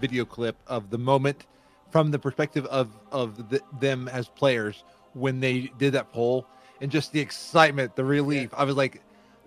video 0.00 0.24
clip 0.24 0.56
of 0.66 0.90
the 0.90 0.98
moment 0.98 1.46
from 1.90 2.10
the 2.10 2.18
perspective 2.18 2.66
of 2.66 2.90
of 3.12 3.48
the, 3.50 3.60
them 3.80 4.08
as 4.08 4.28
players 4.28 4.84
when 5.14 5.40
they 5.40 5.72
did 5.78 5.92
that 5.94 6.12
poll 6.12 6.46
and 6.80 6.90
just 6.90 7.12
the 7.12 7.20
excitement, 7.20 7.96
the 7.96 8.04
relief. 8.04 8.50
I 8.52 8.64
was 8.64 8.76
like, 8.76 9.00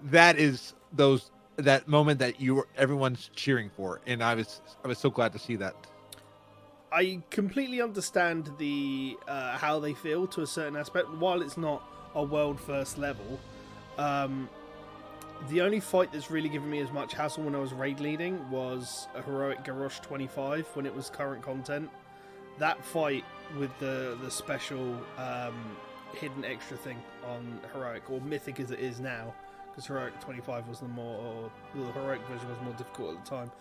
that 0.04 0.38
is 0.38 0.74
those 0.94 1.32
that 1.58 1.88
moment 1.88 2.20
that 2.20 2.40
you 2.40 2.56
were 2.56 2.68
everyone's 2.78 3.30
cheering 3.36 3.70
for, 3.76 4.02
and 4.08 4.24
I 4.24 4.36
was 4.36 4.62
I 4.84 4.88
was 4.88 4.98
so 4.98 5.10
glad 5.10 5.34
to 5.34 5.40
see 5.40 5.56
that. 5.58 5.76
I 6.98 7.22
completely 7.30 7.80
understand 7.80 8.50
the 8.58 9.18
uh, 9.28 9.56
how 9.60 9.80
they 9.80 9.94
feel 9.94 10.26
to 10.28 10.42
a 10.42 10.48
certain 10.48 10.76
aspect. 10.76 11.08
While 11.12 11.44
it's 11.44 11.56
not 11.56 11.84
a 12.16 12.24
world 12.24 12.60
first 12.60 12.98
level, 12.98 13.40
um, 14.00 14.50
the 15.48 15.62
only 15.62 15.80
fight 15.80 16.12
that's 16.12 16.32
really 16.32 16.50
given 16.50 16.72
me 16.72 16.80
as 16.80 16.92
much 16.92 17.14
hassle 17.14 17.44
when 17.44 17.54
I 17.54 17.60
was 17.60 17.72
raid 17.72 18.00
leading 18.00 18.50
was 18.50 19.08
a 19.14 19.22
heroic 19.22 19.64
Garrosh 19.64 20.02
25 20.02 20.66
when 20.74 20.88
it 20.88 20.96
was 20.96 21.12
current 21.12 21.44
content. 21.44 21.88
That 22.58 22.84
fight 22.84 23.26
with 23.60 23.78
the 23.78 24.18
the 24.24 24.32
special 24.32 24.98
um, 25.20 25.78
hidden 26.14 26.44
extra 26.46 26.78
thing 26.78 26.98
on 27.28 27.60
heroic 27.74 28.10
or 28.10 28.20
mythic 28.22 28.60
as 28.60 28.72
it 28.72 28.80
is 28.80 29.00
now, 29.00 29.36
because 29.70 29.86
heroic 29.86 30.20
25 30.20 30.68
was 30.68 30.80
the 30.80 30.88
more 30.88 31.20
or 31.20 31.52
the 31.76 31.92
heroic 31.92 32.22
version 32.22 32.50
was 32.50 32.58
more 32.64 32.74
difficult 32.74 33.18
at 33.18 33.24
the 33.24 33.30
time 33.30 33.52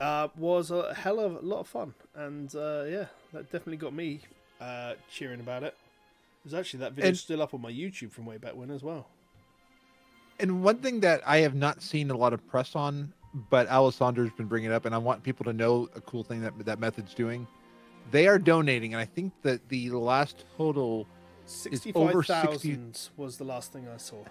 uh, 0.00 0.28
was 0.36 0.70
a 0.70 0.94
hell 0.94 1.20
of 1.20 1.36
a 1.36 1.40
lot 1.40 1.60
of 1.60 1.68
fun, 1.68 1.94
and 2.14 2.54
uh, 2.54 2.84
yeah, 2.88 3.06
that 3.32 3.44
definitely 3.52 3.76
got 3.76 3.92
me 3.94 4.20
uh, 4.60 4.94
cheering 5.10 5.40
about 5.40 5.62
it. 5.62 5.74
There's 6.44 6.54
actually 6.54 6.80
that 6.80 6.92
video 6.92 7.08
And- 7.08 7.16
still 7.18 7.42
up 7.42 7.52
on 7.54 7.60
my 7.60 7.70
YouTube 7.70 8.10
from 8.12 8.26
way 8.26 8.38
back 8.38 8.54
when 8.56 8.70
as 8.70 8.82
well. 8.82 9.08
And 10.38 10.62
one 10.62 10.78
thing 10.78 11.00
that 11.00 11.20
I 11.26 11.38
have 11.38 11.54
not 11.54 11.82
seen 11.82 12.10
a 12.10 12.16
lot 12.16 12.32
of 12.32 12.46
press 12.48 12.74
on 12.74 13.12
but 13.48 13.68
Alessandra's 13.68 14.32
been 14.32 14.46
bringing 14.46 14.72
it 14.72 14.74
up, 14.74 14.86
and 14.86 14.92
I 14.94 14.98
want 14.98 15.22
people 15.22 15.44
to 15.44 15.52
know 15.52 15.88
a 15.94 16.00
cool 16.00 16.24
thing 16.24 16.40
that 16.40 16.58
that 16.64 16.80
method's 16.80 17.14
doing. 17.14 17.46
They 18.10 18.26
are 18.26 18.40
donating, 18.40 18.92
and 18.92 19.00
I 19.00 19.04
think 19.04 19.32
that 19.42 19.68
the 19.68 19.90
last 19.90 20.44
total, 20.56 21.06
Sixty-five 21.46 22.26
thousand 22.26 23.08
was 23.16 23.36
the 23.36 23.44
last 23.44 23.72
thing 23.72 23.86
I 23.88 23.98
saw. 23.98 24.24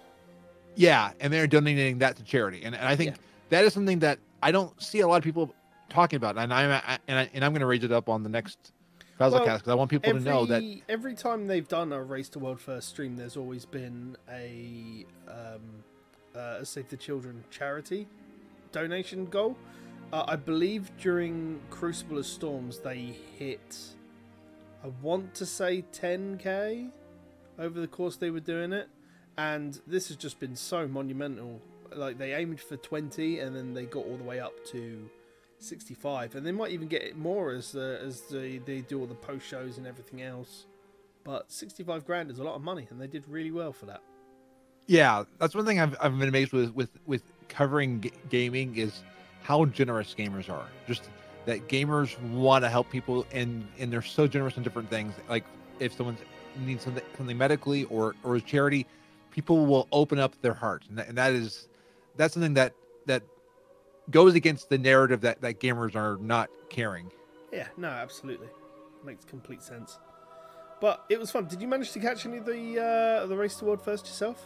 yeah, 0.75 1.11
and 1.21 1.31
they're 1.31 1.47
donating 1.47 1.99
that 1.99 2.17
to 2.17 2.23
charity, 2.23 2.63
and, 2.63 2.75
and 2.75 2.85
I 2.85 2.97
think 2.97 3.11
Yeah. 3.11 3.21
that 3.51 3.63
is 3.63 3.73
something 3.73 3.99
that 3.99 4.19
I 4.43 4.51
don't 4.51 4.81
see 4.83 4.99
a 4.99 5.07
lot 5.07 5.15
of 5.17 5.23
people 5.23 5.53
talking 5.89 6.17
about, 6.17 6.37
and 6.37 6.53
I'm 6.53 6.71
I, 6.71 6.99
and 7.07 7.19
I, 7.19 7.29
and 7.33 7.43
I'm 7.43 7.51
going 7.51 7.61
to 7.61 7.65
raise 7.65 7.83
it 7.83 7.91
up 7.91 8.09
on 8.09 8.23
the 8.23 8.29
next 8.29 8.71
Frazzlecast 9.19 9.31
Well, 9.31 9.57
because 9.57 9.67
I 9.67 9.73
want 9.73 9.89
people 9.89 10.09
Every, 10.09 10.21
to 10.21 10.29
know 10.29 10.45
that 10.45 10.81
every 10.87 11.13
time 11.13 11.47
they've 11.47 11.67
done 11.67 11.91
a 11.91 12.01
race 12.01 12.29
to 12.29 12.39
world 12.39 12.61
first 12.61 12.89
stream, 12.89 13.17
there's 13.17 13.35
always 13.35 13.65
been 13.65 14.15
a 14.31 15.05
um, 15.27 15.83
uh, 16.35 16.59
a 16.59 16.65
Save 16.65 16.89
the 16.89 16.97
Children 16.97 17.43
charity 17.51 18.07
donation 18.71 19.25
goal. 19.25 19.57
Uh, 20.13 20.23
I 20.27 20.37
believe 20.37 20.89
during 20.97 21.59
Crucible 21.69 22.17
of 22.17 22.25
Storms 22.25 22.79
they 22.79 23.13
hit, 23.37 23.77
I 24.83 24.87
want 25.01 25.35
to 25.35 25.45
say 25.45 25.83
10k 25.93 26.89
over 27.59 27.79
the 27.79 27.87
course 27.87 28.15
they 28.15 28.29
were 28.29 28.39
doing 28.39 28.71
it, 28.71 28.87
and 29.37 29.79
this 29.85 30.07
has 30.07 30.17
just 30.17 30.39
been 30.39 30.55
so 30.55 30.87
monumental. 30.87 31.61
Like 31.93 32.17
they 32.17 32.33
aimed 32.33 32.61
for 32.61 32.77
20, 32.77 33.39
and 33.39 33.53
then 33.53 33.73
they 33.73 33.85
got 33.85 34.05
all 34.05 34.15
the 34.15 34.23
way 34.23 34.39
up 34.39 34.53
to 34.67 35.09
65 35.59 36.35
and 36.35 36.45
they 36.45 36.51
might 36.51 36.71
even 36.71 36.87
get 36.87 37.01
it 37.01 37.17
more 37.17 37.51
as 37.51 37.75
as 37.75 38.21
they, 38.21 38.59
they 38.59 38.81
do 38.81 38.99
all 38.99 39.05
the 39.07 39.15
post 39.15 39.45
shows 39.45 39.77
and 39.77 39.85
everything 39.87 40.21
else 40.21 40.65
but 41.23 41.51
65 41.51 42.05
grand 42.05 42.31
is 42.31 42.39
a 42.39 42.43
lot 42.43 42.55
of 42.55 42.61
money 42.61 42.87
and 42.89 42.99
they 42.99 43.07
did 43.07 43.27
really 43.27 43.51
well 43.51 43.73
for 43.73 43.85
that 43.85 44.01
Yeah, 44.87 45.23
that's 45.37 45.53
one 45.53 45.65
thing 45.65 45.79
I've, 45.79 45.95
I've 46.01 46.17
been 46.17 46.29
amazed 46.29 46.51
with 46.53 46.73
with 46.73 46.89
with 47.05 47.23
covering 47.47 48.01
g- 48.01 48.11
gaming 48.29 48.75
is 48.77 49.03
how 49.43 49.65
generous 49.65 50.15
gamers 50.17 50.49
are. 50.49 50.67
Just 50.87 51.09
that 51.45 51.67
gamers 51.67 52.19
want 52.31 52.63
to 52.63 52.69
help 52.69 52.89
people 52.89 53.25
and 53.31 53.67
and 53.79 53.91
they're 53.91 54.01
so 54.01 54.27
generous 54.27 54.57
in 54.57 54.63
different 54.63 54.89
things. 54.89 55.13
Like 55.29 55.43
if 55.79 55.95
someone 55.95 56.17
needs 56.65 56.83
something 56.83 57.03
something 57.17 57.37
medically 57.37 57.83
or 57.85 58.15
or 58.23 58.35
a 58.35 58.41
charity, 58.41 58.85
people 59.31 59.65
will 59.65 59.87
open 59.91 60.19
up 60.19 60.39
their 60.41 60.53
hearts, 60.53 60.87
and 60.89 60.99
and 60.99 61.17
that 61.17 61.33
is 61.33 61.67
that's 62.17 62.33
something 62.33 62.55
that 62.55 62.73
that 63.05 63.23
goes 64.11 64.35
against 64.35 64.69
the 64.69 64.77
narrative 64.77 65.21
that 65.21 65.41
that 65.41 65.59
gamers 65.59 65.95
are 65.95 66.17
not 66.21 66.49
caring. 66.69 67.11
yeah 67.51 67.67
no 67.77 67.87
absolutely. 67.87 68.47
Makes 69.05 69.25
complete 69.25 69.63
sense. 69.63 69.97
But 70.81 71.03
it 71.09 71.19
was 71.19 71.29
fun. 71.31 71.45
Did 71.45 71.61
you 71.61 71.67
manage 71.67 71.91
to 71.91 71.99
catch 71.99 72.25
any 72.25 72.37
of 72.37 72.45
the 72.45 72.79
uh 72.79 73.25
the 73.27 73.35
race 73.35 73.55
to 73.57 73.65
world 73.65 73.81
first 73.81 74.05
yourself? 74.05 74.45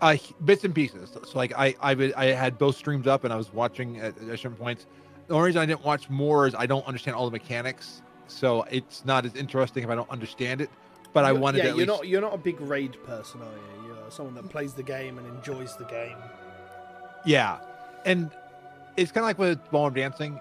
Uh 0.00 0.16
bits 0.44 0.64
and 0.64 0.74
pieces. 0.74 1.10
So, 1.12 1.22
so, 1.22 1.38
like 1.38 1.52
i 1.56 1.74
i 1.80 2.12
i 2.16 2.24
had 2.26 2.58
both 2.58 2.76
streams 2.76 3.06
up 3.06 3.24
and 3.24 3.32
i 3.32 3.36
was 3.36 3.52
watching 3.52 3.98
at, 3.98 4.16
at 4.18 4.38
certain 4.38 4.54
points. 4.56 4.86
The 5.28 5.34
only 5.34 5.46
reason 5.46 5.62
i 5.62 5.66
didn't 5.66 5.84
watch 5.84 6.10
more 6.10 6.46
is 6.46 6.54
i 6.54 6.66
don't 6.66 6.86
understand 6.86 7.16
all 7.16 7.24
the 7.26 7.30
mechanics 7.30 8.02
so 8.26 8.62
it's 8.70 9.04
not 9.04 9.24
as 9.24 9.34
interesting 9.36 9.84
if 9.84 9.90
i 9.90 9.94
don't 9.94 10.10
understand 10.10 10.60
it 10.60 10.70
but 11.12 11.24
i 11.24 11.28
You're- 11.28 11.40
wanted 11.40 11.58
yeah 11.58 11.64
you're 11.66 11.74
least 11.76 11.86
not 11.88 12.08
you're 12.08 12.20
not 12.20 12.34
a 12.34 12.38
big 12.38 12.60
raid 12.60 12.96
person 13.04 13.40
are 13.42 13.44
you? 13.44 13.86
You're 13.94 14.10
someone 14.10 14.34
that 14.34 14.48
plays 14.50 14.72
the 14.74 14.82
game 14.82 15.18
and 15.18 15.26
enjoys 15.26 15.76
the 15.76 15.84
game. 15.84 16.16
Yeah. 17.24 17.58
And 18.04 18.30
it's 18.96 19.12
kind 19.12 19.22
of 19.24 19.28
like 19.28 19.38
with 19.38 19.70
ballroom 19.70 19.94
dancing. 19.94 20.40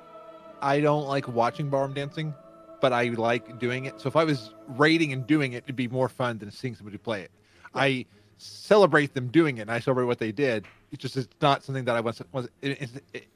I 0.61 0.79
don't 0.79 1.07
like 1.07 1.27
watching 1.27 1.69
ballroom 1.69 1.93
dancing 1.93 2.33
but 2.81 2.91
i 2.91 3.03
like 3.09 3.59
doing 3.59 3.85
it. 3.85 4.01
So 4.01 4.07
if 4.07 4.15
i 4.17 4.25
was 4.25 4.53
rating 4.67 5.13
and 5.13 5.25
doing 5.25 5.53
it 5.53 5.63
it'd 5.63 5.75
be 5.75 5.87
more 5.87 6.09
fun 6.09 6.39
than 6.39 6.51
seeing 6.51 6.75
somebody 6.75 6.97
play 6.97 7.21
it. 7.21 7.31
I 7.73 8.05
celebrate 8.37 9.13
them 9.13 9.27
doing 9.27 9.59
it 9.59 9.61
and 9.61 9.71
i 9.71 9.79
celebrate 9.79 10.05
what 10.05 10.19
they 10.19 10.31
did. 10.31 10.65
It's 10.91 11.01
just 11.01 11.15
it's 11.15 11.29
not 11.41 11.63
something 11.63 11.85
that 11.85 11.95
i 11.95 12.01
want 12.01 12.19
was 12.33 12.49
it, 12.61 12.81
it, 12.81 12.89
it, 13.13 13.27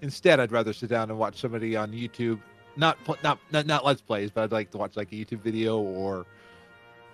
instead 0.00 0.40
i'd 0.40 0.50
rather 0.50 0.72
sit 0.72 0.90
down 0.90 1.08
and 1.08 1.18
watch 1.18 1.40
somebody 1.40 1.76
on 1.76 1.92
youtube 1.92 2.40
not 2.76 2.98
not 3.22 3.38
not, 3.52 3.66
not 3.66 3.84
let's 3.84 4.00
plays 4.00 4.30
but 4.30 4.42
i'd 4.44 4.52
like 4.52 4.70
to 4.72 4.78
watch 4.78 4.96
like 4.96 5.12
a 5.12 5.14
youtube 5.14 5.40
video 5.40 5.78
or 5.78 6.26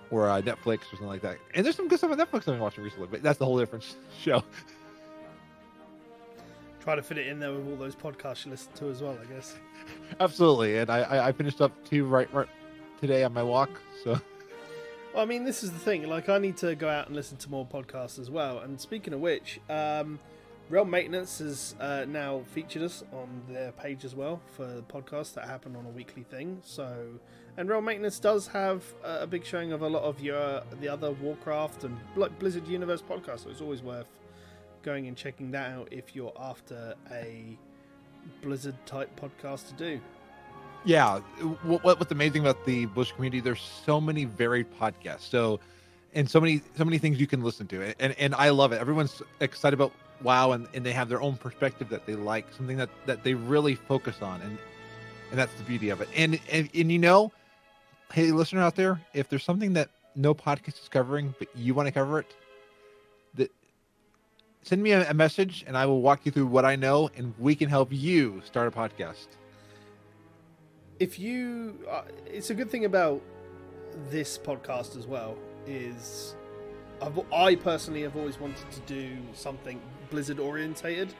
or 0.09 0.29
uh, 0.29 0.41
netflix 0.41 0.81
or 0.81 0.95
something 0.95 1.07
like 1.07 1.21
that. 1.21 1.37
And 1.53 1.65
there's 1.65 1.75
some 1.75 1.87
good 1.87 1.97
stuff 1.97 2.11
on 2.11 2.17
netflix 2.17 2.39
i've 2.39 2.45
been 2.45 2.59
watching 2.59 2.83
recently 2.83 3.07
but 3.07 3.21
that's 3.21 3.39
a 3.39 3.45
whole 3.45 3.59
different 3.59 3.85
show 4.21 4.43
try 6.83 6.95
to 6.95 7.01
fit 7.01 7.17
it 7.17 7.27
in 7.27 7.39
there 7.39 7.53
with 7.53 7.65
all 7.69 7.77
those 7.77 7.95
podcasts 7.95 8.45
you 8.45 8.51
listen 8.51 8.71
to 8.73 8.89
as 8.89 9.01
well 9.01 9.17
i 9.21 9.33
guess 9.33 9.55
Absolutely, 10.19 10.77
and 10.77 10.89
I, 10.89 10.99
I 11.01 11.27
I 11.27 11.31
finished 11.31 11.61
up 11.61 11.71
two 11.83 12.05
right 12.05 12.31
right 12.33 12.47
today 13.01 13.23
on 13.23 13.33
my 13.33 13.43
walk. 13.43 13.69
So 14.03 14.19
Well, 15.13 15.21
I 15.21 15.25
mean, 15.25 15.43
this 15.43 15.63
is 15.63 15.71
the 15.71 15.79
thing. 15.79 16.07
Like, 16.07 16.29
I 16.29 16.37
need 16.37 16.57
to 16.57 16.75
go 16.75 16.89
out 16.89 17.07
and 17.07 17.15
listen 17.15 17.37
to 17.37 17.49
more 17.49 17.65
podcasts 17.65 18.17
as 18.19 18.29
well. 18.31 18.59
And 18.59 18.79
speaking 18.79 19.13
of 19.13 19.19
which, 19.19 19.59
um, 19.69 20.19
Realm 20.69 20.89
Maintenance 20.89 21.39
has 21.39 21.75
uh, 21.79 22.05
now 22.07 22.41
featured 22.51 22.81
us 22.81 23.03
on 23.11 23.41
their 23.49 23.71
page 23.73 24.05
as 24.05 24.15
well 24.15 24.41
for 24.53 24.81
podcasts 24.87 25.33
that 25.35 25.45
happen 25.45 25.75
on 25.75 25.85
a 25.85 25.89
weekly 25.89 26.23
thing. 26.23 26.61
So, 26.63 27.19
and 27.57 27.69
Realm 27.69 27.85
Maintenance 27.85 28.19
does 28.19 28.47
have 28.47 28.83
a 29.03 29.27
big 29.27 29.45
showing 29.45 29.71
of 29.71 29.81
a 29.81 29.87
lot 29.87 30.03
of 30.03 30.19
your 30.21 30.63
the 30.79 30.87
other 30.87 31.11
Warcraft 31.11 31.83
and 31.83 31.97
like 32.15 32.37
Blizzard 32.39 32.67
Universe 32.67 33.01
podcasts. 33.01 33.43
So 33.43 33.49
it's 33.49 33.61
always 33.61 33.83
worth 33.83 34.07
going 34.83 35.07
and 35.07 35.17
checking 35.17 35.51
that 35.51 35.71
out 35.71 35.87
if 35.91 36.15
you're 36.15 36.33
after 36.39 36.95
a 37.11 37.57
Blizzard 38.41 38.75
type 38.85 39.09
podcast 39.19 39.67
to 39.69 39.73
do. 39.73 40.01
yeah, 40.85 41.19
what, 41.63 41.83
what 41.83 41.99
what's 41.99 42.11
amazing 42.11 42.41
about 42.41 42.65
the 42.65 42.85
Bush 42.87 43.11
community? 43.13 43.39
There's 43.39 43.61
so 43.85 44.01
many 44.01 44.25
varied 44.25 44.67
podcasts. 44.79 45.29
So 45.29 45.59
and 46.13 46.29
so 46.29 46.39
many 46.39 46.61
so 46.77 46.85
many 46.85 46.97
things 46.97 47.19
you 47.19 47.27
can 47.27 47.43
listen 47.43 47.67
to, 47.67 47.93
and 47.99 48.15
and 48.17 48.35
I 48.35 48.49
love 48.49 48.71
it. 48.71 48.79
Everyone's 48.79 49.21
excited 49.39 49.73
about 49.73 49.93
WoW, 50.21 50.51
and, 50.51 50.67
and 50.73 50.85
they 50.85 50.91
have 50.91 51.09
their 51.09 51.21
own 51.21 51.35
perspective 51.37 51.89
that 51.89 52.05
they 52.05 52.15
like, 52.15 52.45
something 52.53 52.77
that 52.77 52.89
that 53.05 53.23
they 53.23 53.33
really 53.33 53.75
focus 53.75 54.21
on, 54.21 54.41
and 54.41 54.57
and 55.31 55.39
that's 55.39 55.53
the 55.55 55.63
beauty 55.63 55.89
of 55.89 56.01
it. 56.01 56.09
And 56.15 56.39
and, 56.51 56.69
and 56.73 56.91
you 56.91 56.99
know, 56.99 57.31
hey 58.11 58.31
listener 58.31 58.61
out 58.61 58.75
there, 58.75 59.01
if 59.13 59.29
there's 59.29 59.43
something 59.43 59.73
that 59.73 59.89
no 60.15 60.33
podcast 60.33 60.81
is 60.81 60.89
covering, 60.89 61.33
but 61.39 61.47
you 61.55 61.73
want 61.73 61.87
to 61.87 61.91
cover 61.91 62.19
it, 62.19 62.27
send 64.63 64.81
me 64.83 64.91
a, 64.91 65.09
a 65.09 65.13
message, 65.13 65.63
and 65.67 65.77
I 65.77 65.85
will 65.85 66.01
walk 66.01 66.25
you 66.25 66.31
through 66.31 66.47
what 66.47 66.65
I 66.65 66.75
know, 66.75 67.09
and 67.17 67.33
we 67.39 67.55
can 67.55 67.69
help 67.69 67.89
you 67.91 68.41
start 68.45 68.67
a 68.67 68.71
podcast. 68.71 69.27
if 70.99 71.19
you 71.19 71.77
uh, 71.89 72.03
it's 72.25 72.49
a 72.49 72.53
good 72.55 72.69
thing 72.69 72.85
about 72.85 73.21
this 74.09 74.37
podcast 74.37 74.97
as 74.97 75.07
well 75.07 75.35
is 75.67 76.35
I've, 77.01 77.19
i 77.33 77.55
personally 77.55 78.01
have 78.03 78.15
always 78.15 78.39
wanted 78.39 78.69
to 78.71 78.79
do 78.81 79.17
something 79.33 79.81
blizzard 80.09 80.39
orientated 80.39 81.13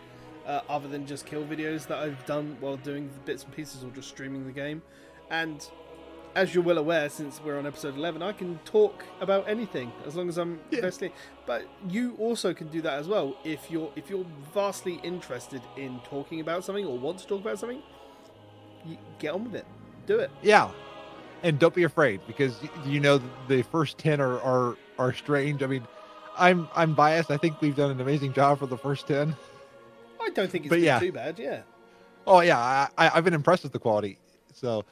uh, 0.45 0.61
other 0.69 0.87
than 0.87 1.05
just 1.05 1.25
kill 1.25 1.43
videos 1.43 1.87
that 1.87 1.99
i've 1.99 2.23
done 2.25 2.57
while 2.59 2.77
doing 2.77 3.09
bits 3.25 3.43
and 3.43 3.53
pieces 3.55 3.83
or 3.83 3.89
just 3.91 4.09
streaming 4.09 4.45
the 4.45 4.51
game 4.51 4.81
and 5.31 5.69
as 6.35 6.53
you're 6.55 6.63
well 6.63 6.77
aware 6.79 7.09
since 7.09 7.39
we're 7.43 7.57
on 7.57 7.65
episode 7.67 7.95
11 7.95 8.21
i 8.23 8.31
can 8.31 8.57
talk 8.65 9.03
about 9.21 9.47
anything 9.47 9.91
as 10.07 10.15
long 10.15 10.27
as 10.29 10.37
i'm 10.37 10.59
Yeah. 10.71 10.89
but 11.45 11.65
you 11.87 12.15
also 12.17 12.53
can 12.53 12.67
do 12.69 12.81
that 12.81 12.93
as 12.99 13.07
well 13.07 13.35
if 13.43 13.69
you're 13.69 13.91
if 13.95 14.09
you're 14.09 14.25
vastly 14.53 14.99
interested 15.03 15.61
in 15.77 15.99
talking 16.03 16.39
about 16.39 16.63
something 16.65 16.85
or 16.85 16.97
want 16.97 17.19
to 17.19 17.27
talk 17.27 17.41
about 17.41 17.59
something 17.59 17.81
get 19.19 19.33
on 19.33 19.45
with 19.45 19.55
it. 19.55 19.65
Do 20.05 20.19
it. 20.19 20.29
Yeah, 20.41 20.69
and 21.43 21.57
don't 21.57 21.73
be 21.73 21.83
afraid 21.83 22.19
because 22.27 22.59
you 22.85 22.99
know 22.99 23.21
the 23.47 23.61
first 23.61 23.97
ten 23.97 24.19
are 24.19 24.39
are 24.41 24.75
are 24.99 25.13
strange. 25.13 25.63
I 25.63 25.67
mean, 25.67 25.87
I'm 26.37 26.67
I'm 26.75 26.93
biased. 26.93 27.31
I 27.31 27.37
think 27.37 27.61
we've 27.61 27.75
done 27.75 27.91
an 27.91 28.01
amazing 28.01 28.33
job 28.33 28.59
for 28.59 28.65
the 28.65 28.77
first 28.77 29.07
ten. 29.07 29.35
I 30.21 30.29
don't 30.29 30.49
think 30.51 30.65
it's 30.65 30.69
But 30.69 30.75
been 30.77 30.83
yeah. 30.83 30.99
too 30.99 31.11
bad. 31.11 31.39
Yeah. 31.39 31.61
Oh 32.27 32.41
yeah, 32.41 32.57
I, 32.59 32.89
I 32.97 33.11
I've 33.15 33.23
been 33.23 33.33
impressed 33.33 33.63
with 33.63 33.71
the 33.71 33.79
quality. 33.79 34.17
So 34.53 34.83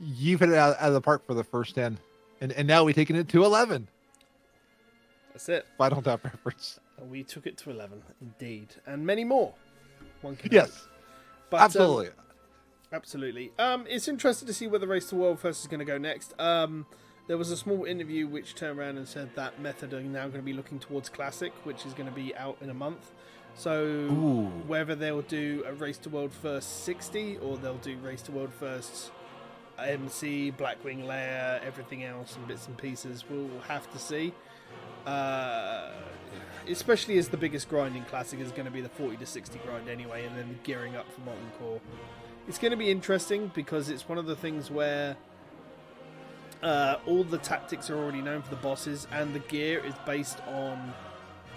you've 0.00 0.40
hit 0.40 0.50
it 0.50 0.54
out, 0.54 0.76
out 0.78 0.88
of 0.88 0.94
the 0.94 1.00
park 1.00 1.26
for 1.26 1.34
the 1.34 1.44
first 1.44 1.74
ten, 1.74 1.98
and 2.40 2.52
and 2.52 2.66
now 2.68 2.84
we've 2.84 2.94
taken 2.94 3.16
it 3.16 3.28
to 3.28 3.44
eleven. 3.44 3.88
That's 5.32 5.48
it. 5.48 5.66
Final 5.76 6.02
top 6.02 6.24
reference. 6.24 6.80
And 7.00 7.10
we 7.10 7.22
took 7.22 7.46
it 7.46 7.56
to 7.58 7.70
11, 7.70 8.02
indeed. 8.20 8.74
And 8.86 9.06
many 9.06 9.22
more. 9.22 9.54
One 10.20 10.34
can. 10.34 10.50
Yes, 10.50 10.88
But, 11.48 11.58
um, 11.58 11.64
absolutely. 11.64 12.08
Absolutely. 12.92 13.52
Um, 13.56 13.86
it's 13.88 14.08
interesting 14.08 14.48
to 14.48 14.52
see 14.52 14.66
where 14.66 14.80
the 14.80 14.88
Race 14.88 15.08
to 15.10 15.14
World 15.14 15.38
First 15.38 15.60
is 15.60 15.68
going 15.68 15.78
to 15.78 15.84
go 15.84 15.96
next. 15.96 16.34
Um, 16.40 16.86
there 17.28 17.38
was 17.38 17.52
a 17.52 17.56
small 17.56 17.84
interview 17.84 18.26
which 18.26 18.56
turned 18.56 18.80
around 18.80 18.96
and 18.96 19.06
said 19.06 19.30
that 19.36 19.60
Method 19.60 19.92
are 19.92 20.00
now 20.00 20.22
going 20.22 20.40
to 20.40 20.42
be 20.42 20.54
looking 20.54 20.80
towards 20.80 21.08
Classic, 21.08 21.52
which 21.62 21.86
is 21.86 21.92
going 21.94 22.08
to 22.08 22.14
be 22.14 22.34
out 22.34 22.56
in 22.60 22.70
a 22.70 22.74
month. 22.74 23.12
So 23.54 23.84
Ooh. 23.84 24.46
whether 24.66 24.94
they'll 24.96 25.22
do 25.22 25.62
a 25.66 25.72
Race 25.72 25.98
to 25.98 26.08
World 26.08 26.32
First 26.32 26.84
60 26.84 27.38
or 27.38 27.58
they'll 27.58 27.76
do 27.76 27.96
Race 27.98 28.22
to 28.22 28.32
World 28.32 28.52
First 28.58 29.12
MC, 29.86 30.52
Blackwing 30.52 31.06
Lair, 31.06 31.60
everything 31.64 32.04
else, 32.04 32.36
and 32.36 32.46
bits 32.48 32.66
and 32.66 32.76
pieces, 32.76 33.24
we'll 33.28 33.60
have 33.68 33.90
to 33.92 33.98
see. 33.98 34.32
Uh, 35.06 35.90
especially 36.68 37.18
as 37.18 37.28
the 37.28 37.36
biggest 37.36 37.68
grinding 37.68 38.04
Classic 38.04 38.40
is 38.40 38.50
going 38.50 38.66
to 38.66 38.70
be 38.70 38.80
the 38.80 38.88
40 38.88 39.16
to 39.18 39.26
60 39.26 39.58
grind 39.60 39.88
anyway, 39.88 40.26
and 40.26 40.36
then 40.36 40.58
gearing 40.64 40.96
up 40.96 41.10
for 41.12 41.20
Molten 41.22 41.50
Core. 41.58 41.80
It's 42.46 42.58
going 42.58 42.70
to 42.70 42.76
be 42.76 42.90
interesting 42.90 43.50
because 43.54 43.88
it's 43.88 44.08
one 44.08 44.18
of 44.18 44.26
the 44.26 44.36
things 44.36 44.70
where 44.70 45.16
uh, 46.62 46.96
all 47.06 47.24
the 47.24 47.38
tactics 47.38 47.90
are 47.90 47.96
already 47.96 48.22
known 48.22 48.42
for 48.42 48.50
the 48.50 48.56
bosses, 48.56 49.06
and 49.12 49.34
the 49.34 49.40
gear 49.40 49.84
is 49.84 49.94
based 50.06 50.38
on 50.48 50.92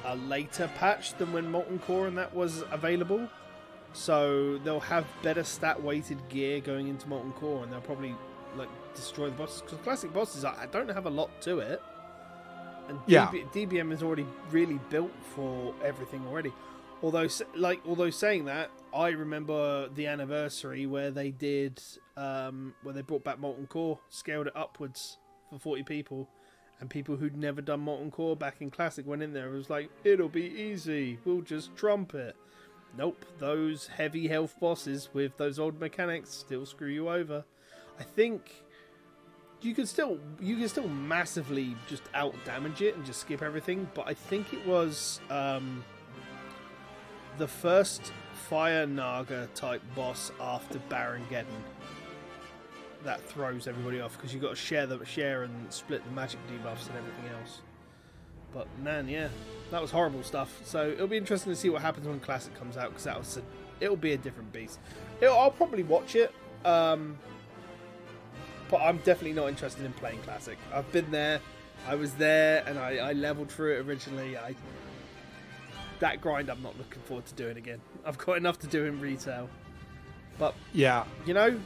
a 0.05 0.15
later 0.15 0.69
patch 0.77 1.13
than 1.15 1.31
when 1.31 1.49
Molten 1.51 1.79
Core 1.79 2.07
and 2.07 2.17
that 2.17 2.33
was 2.35 2.63
available. 2.71 3.29
So 3.93 4.57
they'll 4.59 4.79
have 4.79 5.05
better 5.21 5.43
stat 5.43 5.81
weighted 5.81 6.17
gear 6.29 6.59
going 6.61 6.87
into 6.87 7.07
Molten 7.07 7.33
Core, 7.33 7.63
and 7.63 7.71
they'll 7.71 7.81
probably 7.81 8.15
like 8.55 8.69
destroy 8.95 9.25
the 9.29 9.35
bosses 9.35 9.61
because 9.61 9.77
classic 9.79 10.13
bosses 10.13 10.43
I 10.45 10.65
don't 10.71 10.89
have 10.89 11.05
a 11.05 11.09
lot 11.09 11.41
to 11.41 11.59
it, 11.59 11.81
and 12.87 12.99
Yeah. 13.05 13.27
DB, 13.27 13.67
DBM 13.69 13.91
is 13.91 14.03
already 14.03 14.25
really 14.49 14.79
built 14.89 15.11
for 15.35 15.73
everything 15.83 16.25
already. 16.27 16.53
Although, 17.03 17.27
like, 17.55 17.81
although 17.87 18.11
saying 18.11 18.45
that, 18.45 18.69
I 18.93 19.09
remember 19.09 19.89
the 19.89 20.05
anniversary 20.05 20.85
where 20.85 21.09
they 21.09 21.31
did, 21.31 21.81
um, 22.15 22.75
where 22.83 22.93
they 22.93 23.01
brought 23.01 23.23
back 23.23 23.39
Molten 23.39 23.65
Core, 23.67 23.99
scaled 24.09 24.47
it 24.47 24.55
upwards 24.55 25.17
for 25.49 25.57
forty 25.57 25.81
people, 25.83 26.29
and 26.79 26.89
people 26.89 27.15
who'd 27.17 27.35
never 27.35 27.59
done 27.61 27.79
Molten 27.79 28.11
Core 28.11 28.35
back 28.35 28.61
in 28.61 28.69
Classic 28.69 29.05
went 29.05 29.23
in 29.23 29.33
there. 29.33 29.47
and 29.47 29.55
was 29.55 29.69
like, 29.69 29.89
"It'll 30.03 30.29
be 30.29 30.45
easy. 30.45 31.17
We'll 31.25 31.41
just 31.41 31.75
trump 31.75 32.13
it." 32.13 32.35
Nope, 32.97 33.25
those 33.39 33.87
heavy 33.87 34.27
health 34.27 34.59
bosses 34.59 35.09
with 35.13 35.37
those 35.37 35.59
old 35.59 35.79
mechanics 35.79 36.29
still 36.29 36.65
screw 36.65 36.89
you 36.89 37.09
over. 37.09 37.45
I 37.99 38.03
think 38.03 38.65
you 39.61 39.73
can 39.73 39.85
still 39.85 40.19
you 40.39 40.57
can 40.57 40.67
still 40.67 40.87
massively 40.87 41.75
just 41.87 42.03
out 42.13 42.33
damage 42.45 42.81
it 42.81 42.95
and 42.95 43.05
just 43.05 43.21
skip 43.21 43.41
everything, 43.41 43.89
but 43.93 44.07
I 44.07 44.13
think 44.13 44.53
it 44.53 44.65
was 44.65 45.21
um, 45.29 45.83
the 47.37 47.47
first 47.47 48.11
Fire 48.33 48.85
Naga 48.85 49.47
type 49.55 49.81
boss 49.95 50.31
after 50.41 50.79
Baron 50.89 51.23
Geddon 51.29 51.45
that 53.03 53.21
throws 53.21 53.67
everybody 53.67 54.01
off 54.01 54.15
because 54.17 54.33
you've 54.33 54.43
got 54.43 54.49
to 54.49 54.55
share 54.55 54.85
the 54.85 55.03
share 55.05 55.43
and 55.43 55.73
split 55.73 56.03
the 56.05 56.11
magic 56.11 56.39
debuffs 56.47 56.87
and 56.87 56.97
everything 56.97 57.25
else. 57.39 57.61
But 58.53 58.67
man, 58.81 59.07
yeah, 59.07 59.29
that 59.71 59.81
was 59.81 59.91
horrible 59.91 60.23
stuff. 60.23 60.61
So 60.65 60.89
it'll 60.89 61.07
be 61.07 61.17
interesting 61.17 61.51
to 61.51 61.55
see 61.55 61.69
what 61.69 61.81
happens 61.81 62.07
when 62.07 62.19
Classic 62.19 62.53
comes 62.55 62.77
out 62.77 62.89
because 62.89 63.05
that 63.05 63.17
was 63.17 63.37
a, 63.37 63.41
it'll 63.79 63.95
be 63.95 64.13
a 64.13 64.17
different 64.17 64.51
beast. 64.51 64.79
It'll, 65.21 65.37
I'll 65.37 65.51
probably 65.51 65.83
watch 65.83 66.15
it, 66.15 66.33
um, 66.65 67.17
but 68.69 68.77
I'm 68.81 68.97
definitely 68.97 69.33
not 69.33 69.47
interested 69.49 69.85
in 69.85 69.93
playing 69.93 70.19
Classic. 70.19 70.57
I've 70.73 70.91
been 70.91 71.09
there, 71.11 71.39
I 71.87 71.95
was 71.95 72.13
there, 72.13 72.63
and 72.67 72.77
I, 72.77 72.97
I 72.97 73.13
leveled 73.13 73.49
through 73.51 73.77
it 73.77 73.85
originally. 73.85 74.37
I 74.37 74.55
that 75.99 76.19
grind 76.19 76.49
I'm 76.49 76.63
not 76.63 76.77
looking 76.79 77.01
forward 77.03 77.27
to 77.27 77.33
doing 77.35 77.57
again. 77.57 77.79
I've 78.03 78.17
got 78.17 78.37
enough 78.37 78.57
to 78.59 78.67
do 78.67 78.85
in 78.85 78.99
retail, 78.99 79.49
but 80.39 80.55
Yeah, 80.73 81.05
you 81.25 81.33
know, 81.33 81.59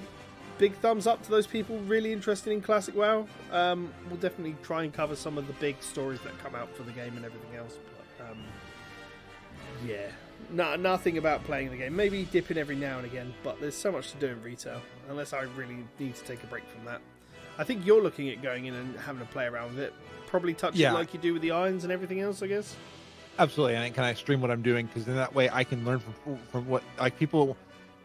big 0.57 0.73
thumbs 0.75 1.07
up 1.07 1.21
to 1.23 1.29
those 1.31 1.47
people 1.47 1.77
really 1.79 2.13
interested 2.13 2.51
in 2.53 2.61
Classic 2.61 2.95
WoW. 2.95 3.27
Um, 3.51 3.91
we'll 4.09 4.19
definitely 4.19 4.55
try 4.63 4.83
and 4.83 4.93
cover 4.93 5.15
some 5.15 5.37
of 5.37 5.47
the 5.47 5.53
big 5.53 5.81
stories 5.81 6.19
that 6.21 6.37
come 6.39 6.55
out 6.55 6.73
for 6.75 6.83
the 6.83 6.91
game 6.91 7.15
and 7.17 7.25
everything 7.25 7.55
else. 7.57 7.77
But 8.19 8.31
um, 8.31 8.37
yeah, 9.87 10.07
no, 10.51 10.75
nothing 10.75 11.17
about 11.17 11.43
playing 11.43 11.71
the 11.71 11.77
game. 11.77 11.95
Maybe 11.95 12.23
dipping 12.31 12.57
every 12.57 12.75
now 12.75 12.97
and 12.97 13.05
again, 13.05 13.33
but 13.43 13.59
there's 13.59 13.75
so 13.75 13.91
much 13.91 14.11
to 14.11 14.17
do 14.17 14.27
in 14.27 14.41
retail. 14.41 14.81
Unless 15.09 15.33
I 15.33 15.41
really 15.41 15.77
need 15.99 16.15
to 16.15 16.23
take 16.23 16.43
a 16.43 16.47
break 16.47 16.63
from 16.69 16.85
that. 16.85 17.01
I 17.57 17.63
think 17.63 17.85
you're 17.85 18.01
looking 18.01 18.29
at 18.29 18.41
going 18.41 18.65
in 18.65 18.73
and 18.73 18.97
having 18.99 19.21
a 19.21 19.25
play 19.25 19.45
around 19.45 19.75
with 19.75 19.79
it. 19.83 19.93
Probably 20.27 20.53
touch 20.53 20.75
Yeah. 20.75 20.91
it 20.91 20.93
like 20.95 21.13
you 21.13 21.19
do 21.19 21.33
with 21.33 21.41
the 21.41 21.51
irons 21.51 21.83
and 21.83 21.93
everything 21.93 22.19
else, 22.19 22.41
I 22.41 22.47
guess. 22.47 22.75
absolutely. 23.39 23.75
And 23.75 23.93
can 23.93 24.03
I 24.03 24.13
stream 24.13 24.41
what 24.41 24.51
I'm 24.51 24.61
doing? 24.61 24.85
Because 24.87 25.07
in 25.07 25.15
that 25.15 25.33
way, 25.35 25.49
I 25.49 25.63
can 25.63 25.83
learn 25.85 25.99
from 25.99 26.37
from 26.51 26.67
what 26.67 26.83
like 26.99 27.17
people 27.19 27.55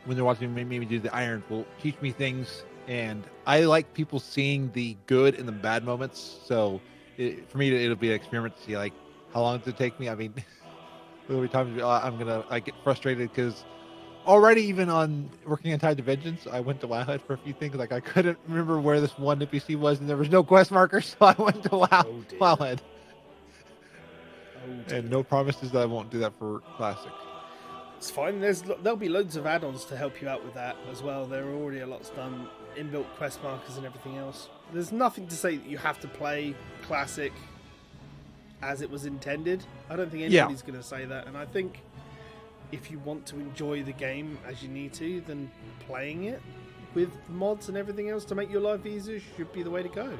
when 0.04 0.16
they're 0.16 0.24
watching 0.24 0.52
me 0.54 0.64
maybe 0.64 0.86
do 0.86 0.98
the 0.98 1.14
iron 1.14 1.42
will 1.48 1.66
teach 1.80 2.00
me 2.00 2.12
things. 2.12 2.64
And 2.88 3.24
I 3.46 3.60
like 3.60 3.92
people 3.94 4.18
seeing 4.18 4.70
the 4.72 4.96
good 5.06 5.38
and 5.38 5.46
the 5.46 5.52
bad 5.52 5.84
moments. 5.84 6.40
So 6.44 6.80
it, 7.16 7.48
for 7.50 7.58
me, 7.58 7.72
it'll 7.84 7.96
be 7.96 8.08
an 8.08 8.14
experiment 8.14 8.56
to 8.56 8.62
see 8.62 8.76
like 8.76 8.92
how 9.32 9.42
long 9.42 9.58
does 9.58 9.68
it 9.68 9.76
take 9.76 9.98
me. 10.00 10.08
I 10.08 10.14
mean, 10.14 10.34
there'll 11.28 11.42
be 11.42 11.48
times 11.48 11.80
uh, 11.80 12.00
I'm 12.02 12.18
gonna 12.18 12.44
I 12.50 12.60
get 12.60 12.74
frustrated 12.82 13.30
because 13.30 13.64
already 14.26 14.62
even 14.62 14.88
on 14.88 15.30
working 15.44 15.72
on 15.72 15.78
Tide 15.78 16.00
Vengeance, 16.00 16.46
I 16.50 16.60
went 16.60 16.80
to 16.80 16.88
Wowhead 16.88 17.20
for 17.22 17.34
a 17.34 17.38
few 17.38 17.52
things. 17.52 17.74
Like 17.76 17.92
I 17.92 18.00
couldn't 18.00 18.38
remember 18.48 18.80
where 18.80 19.00
this 19.00 19.16
one 19.18 19.40
NPC 19.40 19.76
was, 19.76 20.00
and 20.00 20.08
there 20.08 20.16
was 20.16 20.30
no 20.30 20.42
quest 20.42 20.70
marker, 20.70 21.00
so 21.00 21.16
I 21.20 21.34
went 21.38 21.62
to 21.64 21.76
Wow 21.76 21.88
Oh. 21.92 22.24
Oh. 24.62 24.94
And 24.94 25.10
no 25.10 25.22
promises 25.22 25.70
that 25.72 25.82
I 25.82 25.86
won't 25.86 26.10
do 26.10 26.18
that 26.18 26.32
for 26.38 26.60
Classic. 26.76 27.12
It's 28.00 28.10
fine. 28.10 28.40
There's 28.40 28.62
there'll 28.62 28.96
be 28.96 29.10
loads 29.10 29.36
of 29.36 29.44
add-ons 29.46 29.84
to 29.84 29.96
help 29.96 30.22
you 30.22 30.28
out 30.30 30.42
with 30.42 30.54
that 30.54 30.74
as 30.90 31.02
well. 31.02 31.26
There 31.26 31.44
are 31.46 31.52
already 31.54 31.80
a 31.80 31.86
lot's 31.86 32.08
done, 32.08 32.48
inbuilt 32.74 33.04
quest 33.18 33.42
markers 33.42 33.76
and 33.76 33.84
everything 33.84 34.16
else. 34.16 34.48
There's 34.72 34.90
nothing 34.90 35.26
to 35.26 35.36
say 35.36 35.58
that 35.58 35.66
you 35.68 35.76
have 35.76 36.00
to 36.00 36.08
play 36.08 36.54
classic 36.80 37.30
as 38.62 38.80
it 38.80 38.90
was 38.90 39.04
intended. 39.04 39.62
I 39.90 39.96
don't 39.96 40.10
think 40.10 40.22
Yeah. 40.22 40.44
anybody's 40.44 40.62
going 40.62 40.78
to 40.78 40.82
say 40.82 41.04
that, 41.04 41.26
and 41.26 41.36
I 41.36 41.44
think 41.44 41.82
if 42.72 42.90
you 42.90 42.98
want 43.00 43.26
to 43.26 43.36
enjoy 43.36 43.82
the 43.82 43.92
game 43.92 44.38
as 44.46 44.62
you 44.62 44.70
need 44.70 44.94
to, 44.94 45.20
then 45.26 45.50
playing 45.86 46.24
it 46.24 46.40
with 46.94 47.12
mods 47.28 47.68
and 47.68 47.76
everything 47.76 48.08
else 48.08 48.24
to 48.24 48.34
make 48.34 48.50
your 48.50 48.62
life 48.62 48.86
easier 48.86 49.20
should 49.36 49.52
be 49.52 49.62
the 49.62 49.70
way 49.70 49.82
to 49.82 49.90
go. 49.90 50.18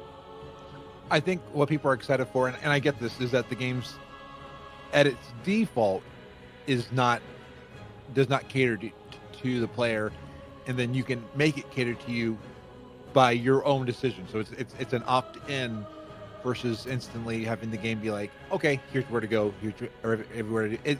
I 1.09 1.19
think 1.19 1.41
what 1.51 1.67
people 1.67 1.89
are 1.89 1.95
excited 1.95 2.25
for, 2.27 2.47
and, 2.47 2.55
and 2.61 2.71
I 2.71 2.77
get 2.77 2.99
this, 2.99 3.19
is 3.19 3.31
that 3.31 3.49
the 3.49 3.55
game's 3.55 3.95
at 4.93 5.07
its 5.07 5.25
default 5.43 6.03
is 6.67 6.91
not 6.91 7.23
does 8.13 8.29
not 8.29 8.47
cater 8.49 8.77
to, 8.77 8.89
to 9.41 9.59
the 9.59 9.67
player, 9.67 10.11
and 10.67 10.77
then 10.77 10.93
you 10.93 11.03
can 11.03 11.23
make 11.35 11.57
it 11.57 11.69
cater 11.71 11.93
to 11.93 12.11
you 12.11 12.37
by 13.13 13.31
your 13.31 13.65
own 13.65 13.85
decision. 13.85 14.25
So 14.31 14.39
it's 14.39 14.51
it's 14.53 14.75
it's 14.79 14.93
an 14.93 15.03
opt 15.05 15.49
in 15.49 15.85
versus 16.43 16.87
instantly 16.87 17.43
having 17.43 17.69
the 17.71 17.77
game 17.77 17.99
be 17.99 18.11
like, 18.11 18.31
okay, 18.51 18.79
here's 18.91 19.05
where 19.09 19.21
to 19.21 19.27
go, 19.27 19.53
here's 19.61 19.73
or 20.03 20.25
everywhere 20.35 20.69
to 20.69 20.77
it. 20.83 20.97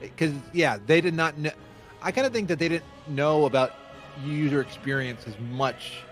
Because 0.00 0.32
yeah, 0.52 0.78
they 0.86 1.00
did 1.00 1.14
not. 1.14 1.38
Know, 1.38 1.50
I 2.02 2.10
kind 2.12 2.26
of 2.26 2.32
think 2.32 2.48
that 2.48 2.58
they 2.58 2.68
didn't 2.68 2.84
know 3.08 3.46
about 3.46 3.72
user 4.24 4.60
experience 4.60 5.26
as 5.26 5.34
much 5.52 6.02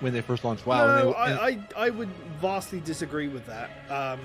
when 0.00 0.12
they 0.12 0.20
first 0.20 0.44
launched 0.44 0.66
WoW. 0.66 0.88
and 0.96 1.04
No, 1.04 1.10
they- 1.12 1.16
I, 1.16 1.48
I, 1.48 1.86
I 1.86 1.90
would 1.90 2.08
vastly 2.40 2.80
disagree 2.80 3.28
with 3.28 3.46
that. 3.46 3.70
Um, 3.90 4.20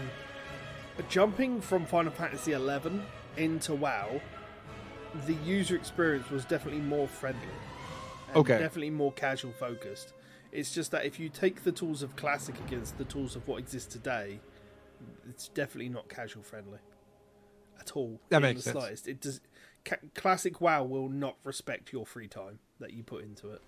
jumping 1.10 1.62
from 1.62 1.86
Final 1.86 2.12
Fantasy 2.12 2.51
XI 2.53 3.01
into 3.38 3.73
WoW, 3.73 4.21
the 5.25 5.33
user 5.45 5.75
experience 5.75 6.29
was 6.29 6.45
definitely 6.45 6.81
more 6.81 7.07
friendly. 7.07 7.41
Okay. 8.35 8.59
Definitely 8.59 8.91
more 8.91 9.11
casual 9.13 9.51
focused. 9.51 10.13
It's 10.51 10.73
just 10.73 10.91
that 10.91 11.05
if 11.05 11.19
you 11.19 11.29
take 11.29 11.63
the 11.63 11.71
tools 11.71 12.01
of 12.01 12.15
Classic 12.15 12.55
against 12.67 12.97
the 12.97 13.05
tools 13.05 13.35
of 13.35 13.47
what 13.47 13.59
exists 13.59 13.91
today, 13.91 14.39
it's 15.29 15.47
definitely 15.49 15.89
not 15.89 16.09
casual 16.09 16.43
friendly 16.43 16.79
at 17.79 17.91
all. 17.95 18.19
That 18.29 18.41
makes 18.41 18.63
the 18.63 18.71
sense. 18.71 18.79
Slightest. 18.79 19.07
It 19.07 19.21
does. 19.21 19.41
Ca- 19.85 19.97
Classic 20.15 20.59
WoW 20.59 20.83
will 20.83 21.09
not 21.09 21.37
respect 21.43 21.93
your 21.93 22.05
free 22.05 22.27
time 22.27 22.59
that 22.79 22.93
you 22.93 23.03
put 23.03 23.23
into 23.23 23.51
it. 23.51 23.61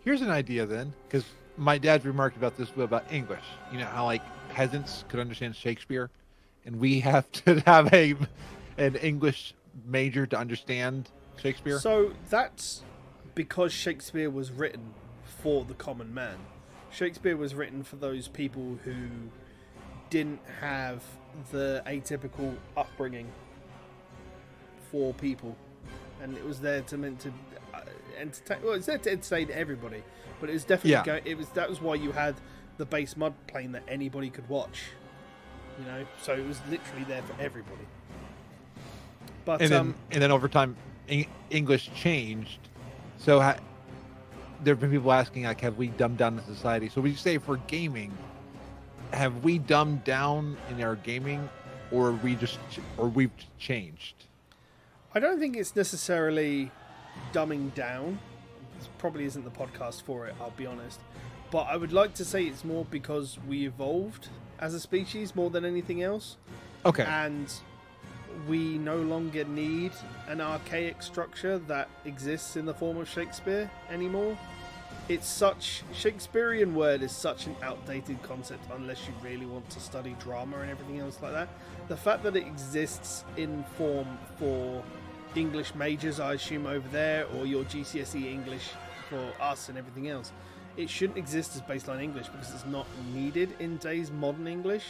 Here's 0.00 0.22
an 0.22 0.30
idea 0.30 0.64
then, 0.64 0.94
because 1.06 1.24
my 1.56 1.76
dad 1.76 2.06
remarked 2.06 2.36
about 2.36 2.56
this 2.56 2.70
about 2.76 3.12
English. 3.12 3.44
You 3.70 3.78
know 3.78 3.84
how 3.84 4.06
like 4.06 4.22
peasants 4.50 5.04
could 5.08 5.20
understand 5.20 5.54
Shakespeare, 5.54 6.10
and 6.64 6.76
we 6.76 7.00
have 7.00 7.30
to 7.44 7.60
have 7.60 7.92
a 7.92 8.14
an 8.78 8.96
English 8.96 9.54
major 9.84 10.26
to 10.26 10.36
understand 10.36 11.10
Shakespeare. 11.40 11.78
So 11.78 12.12
that's 12.28 12.82
because 13.34 13.72
Shakespeare 13.72 14.30
was 14.30 14.50
written 14.50 14.94
for 15.42 15.64
the 15.64 15.74
common 15.74 16.12
man. 16.12 16.36
Shakespeare 16.90 17.36
was 17.36 17.54
written 17.54 17.82
for 17.82 17.96
those 17.96 18.28
people 18.28 18.78
who 18.84 18.94
didn't 20.10 20.40
have 20.60 21.02
the 21.52 21.82
atypical 21.86 22.56
upbringing 22.76 23.30
for 24.90 25.14
people, 25.14 25.56
and 26.20 26.36
it 26.36 26.44
was 26.44 26.60
there 26.60 26.82
to 26.82 26.98
meant 26.98 27.20
to 27.20 27.32
uh, 27.72 27.80
entertain. 28.18 28.58
Well, 28.64 28.74
it's 28.74 28.86
there 28.86 28.98
to 28.98 29.12
entertain 29.12 29.50
everybody, 29.52 30.02
but 30.40 30.50
it 30.50 30.54
was 30.54 30.64
definitely 30.64 30.90
Yeah. 30.92 31.04
go, 31.04 31.20
it 31.24 31.36
was 31.38 31.48
that 31.50 31.68
was 31.70 31.80
why 31.80 31.94
you 31.94 32.10
had 32.12 32.34
the 32.76 32.86
base 32.86 33.16
mud 33.16 33.34
plane 33.46 33.72
that 33.72 33.84
anybody 33.86 34.30
could 34.30 34.48
watch. 34.48 34.82
You 35.78 35.86
know, 35.86 36.04
so 36.20 36.32
it 36.34 36.46
was 36.46 36.60
literally 36.68 37.04
there 37.04 37.22
for 37.22 37.40
everybody. 37.40 37.86
But 39.50 39.62
and 39.62 39.72
then 39.72 39.80
um, 39.80 39.94
and 40.12 40.22
then 40.22 40.30
over 40.30 40.46
time, 40.48 40.76
English 41.50 41.90
changed. 41.92 42.60
So 43.18 43.40
ha- 43.40 43.58
there 44.62 44.74
have 44.74 44.80
been 44.80 44.92
people 44.92 45.10
asking 45.10 45.42
like, 45.42 45.60
have 45.60 45.76
we 45.76 45.88
dumbed 45.88 46.18
down 46.18 46.36
the 46.36 46.42
society? 46.42 46.88
So 46.88 47.00
we 47.00 47.16
say 47.16 47.38
for 47.38 47.56
gaming, 47.66 48.16
have 49.12 49.42
we 49.42 49.58
dumbed 49.58 50.04
down 50.04 50.56
in 50.70 50.80
our 50.80 50.94
gaming, 50.94 51.48
or 51.90 52.12
we 52.12 52.36
just 52.36 52.60
or 52.96 53.08
we've 53.08 53.32
changed? 53.58 54.14
I 55.16 55.18
don't 55.18 55.40
think 55.40 55.56
it's 55.56 55.74
necessarily 55.74 56.70
dumbing 57.32 57.74
down. 57.74 58.20
This 58.78 58.88
probably 58.98 59.24
isn't 59.24 59.42
the 59.42 59.50
podcast 59.50 60.02
for 60.02 60.28
it, 60.28 60.36
I'll 60.40 60.50
be 60.52 60.64
honest. 60.66 61.00
But 61.50 61.62
I 61.64 61.76
would 61.76 61.92
like 61.92 62.14
to 62.14 62.24
say 62.24 62.44
it's 62.44 62.64
more 62.64 62.84
because 62.88 63.36
we 63.48 63.66
evolved 63.66 64.28
as 64.60 64.74
a 64.74 64.78
species 64.78 65.34
more 65.34 65.50
than 65.50 65.64
anything 65.64 66.04
else. 66.04 66.36
Okay. 66.86 67.02
And 67.02 67.52
we 68.48 68.78
no 68.78 68.96
longer 68.96 69.44
need 69.44 69.92
an 70.28 70.40
archaic 70.40 71.02
structure 71.02 71.58
that 71.58 71.88
exists 72.04 72.56
in 72.56 72.66
the 72.66 72.74
form 72.74 72.96
of 72.96 73.08
Shakespeare 73.08 73.70
anymore. 73.90 74.36
It's 75.08 75.26
such 75.26 75.82
Shakespearean 75.92 76.74
word 76.74 77.02
is 77.02 77.10
such 77.10 77.46
an 77.46 77.56
outdated 77.62 78.22
concept 78.22 78.64
unless 78.72 79.06
you 79.08 79.14
really 79.22 79.46
want 79.46 79.68
to 79.70 79.80
study 79.80 80.14
drama 80.20 80.58
and 80.58 80.70
everything 80.70 81.00
else 81.00 81.18
like 81.20 81.32
that. 81.32 81.48
The 81.88 81.96
fact 81.96 82.22
that 82.22 82.36
it 82.36 82.46
exists 82.46 83.24
in 83.36 83.64
form 83.76 84.06
for 84.38 84.84
English 85.34 85.74
majors, 85.74 86.20
I 86.20 86.34
assume, 86.34 86.66
over 86.66 86.88
there, 86.90 87.26
or 87.36 87.46
your 87.46 87.64
GCSE 87.64 88.24
English 88.32 88.70
for 89.08 89.32
us 89.40 89.68
and 89.68 89.76
everything 89.76 90.08
else. 90.08 90.32
It 90.76 90.88
shouldn't 90.88 91.18
exist 91.18 91.56
as 91.56 91.62
baseline 91.62 92.02
English 92.02 92.28
because 92.28 92.54
it's 92.54 92.66
not 92.66 92.86
needed 93.12 93.54
in 93.58 93.78
today's 93.78 94.10
modern 94.10 94.46
English. 94.46 94.84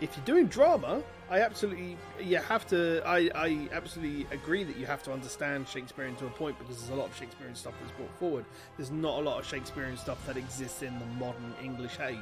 If 0.00 0.16
you're 0.16 0.24
doing 0.24 0.46
drama, 0.46 1.02
I 1.30 1.40
absolutely 1.40 1.96
you 2.20 2.38
have 2.38 2.66
to. 2.68 3.02
I, 3.06 3.30
I 3.34 3.68
absolutely 3.72 4.26
agree 4.34 4.64
that 4.64 4.76
you 4.76 4.86
have 4.86 5.02
to 5.04 5.12
understand 5.12 5.68
Shakespearean 5.68 6.16
to 6.16 6.26
a 6.26 6.30
point 6.30 6.58
because 6.58 6.78
there's 6.78 6.90
a 6.90 6.94
lot 6.94 7.08
of 7.08 7.16
Shakespearean 7.16 7.54
stuff 7.54 7.74
that's 7.80 7.92
brought 7.92 8.18
forward. 8.18 8.44
There's 8.76 8.90
not 8.90 9.18
a 9.18 9.22
lot 9.22 9.38
of 9.38 9.46
Shakespearean 9.46 9.96
stuff 9.96 10.24
that 10.26 10.36
exists 10.36 10.82
in 10.82 10.98
the 10.98 11.06
modern 11.18 11.54
English 11.62 12.00
age. 12.00 12.16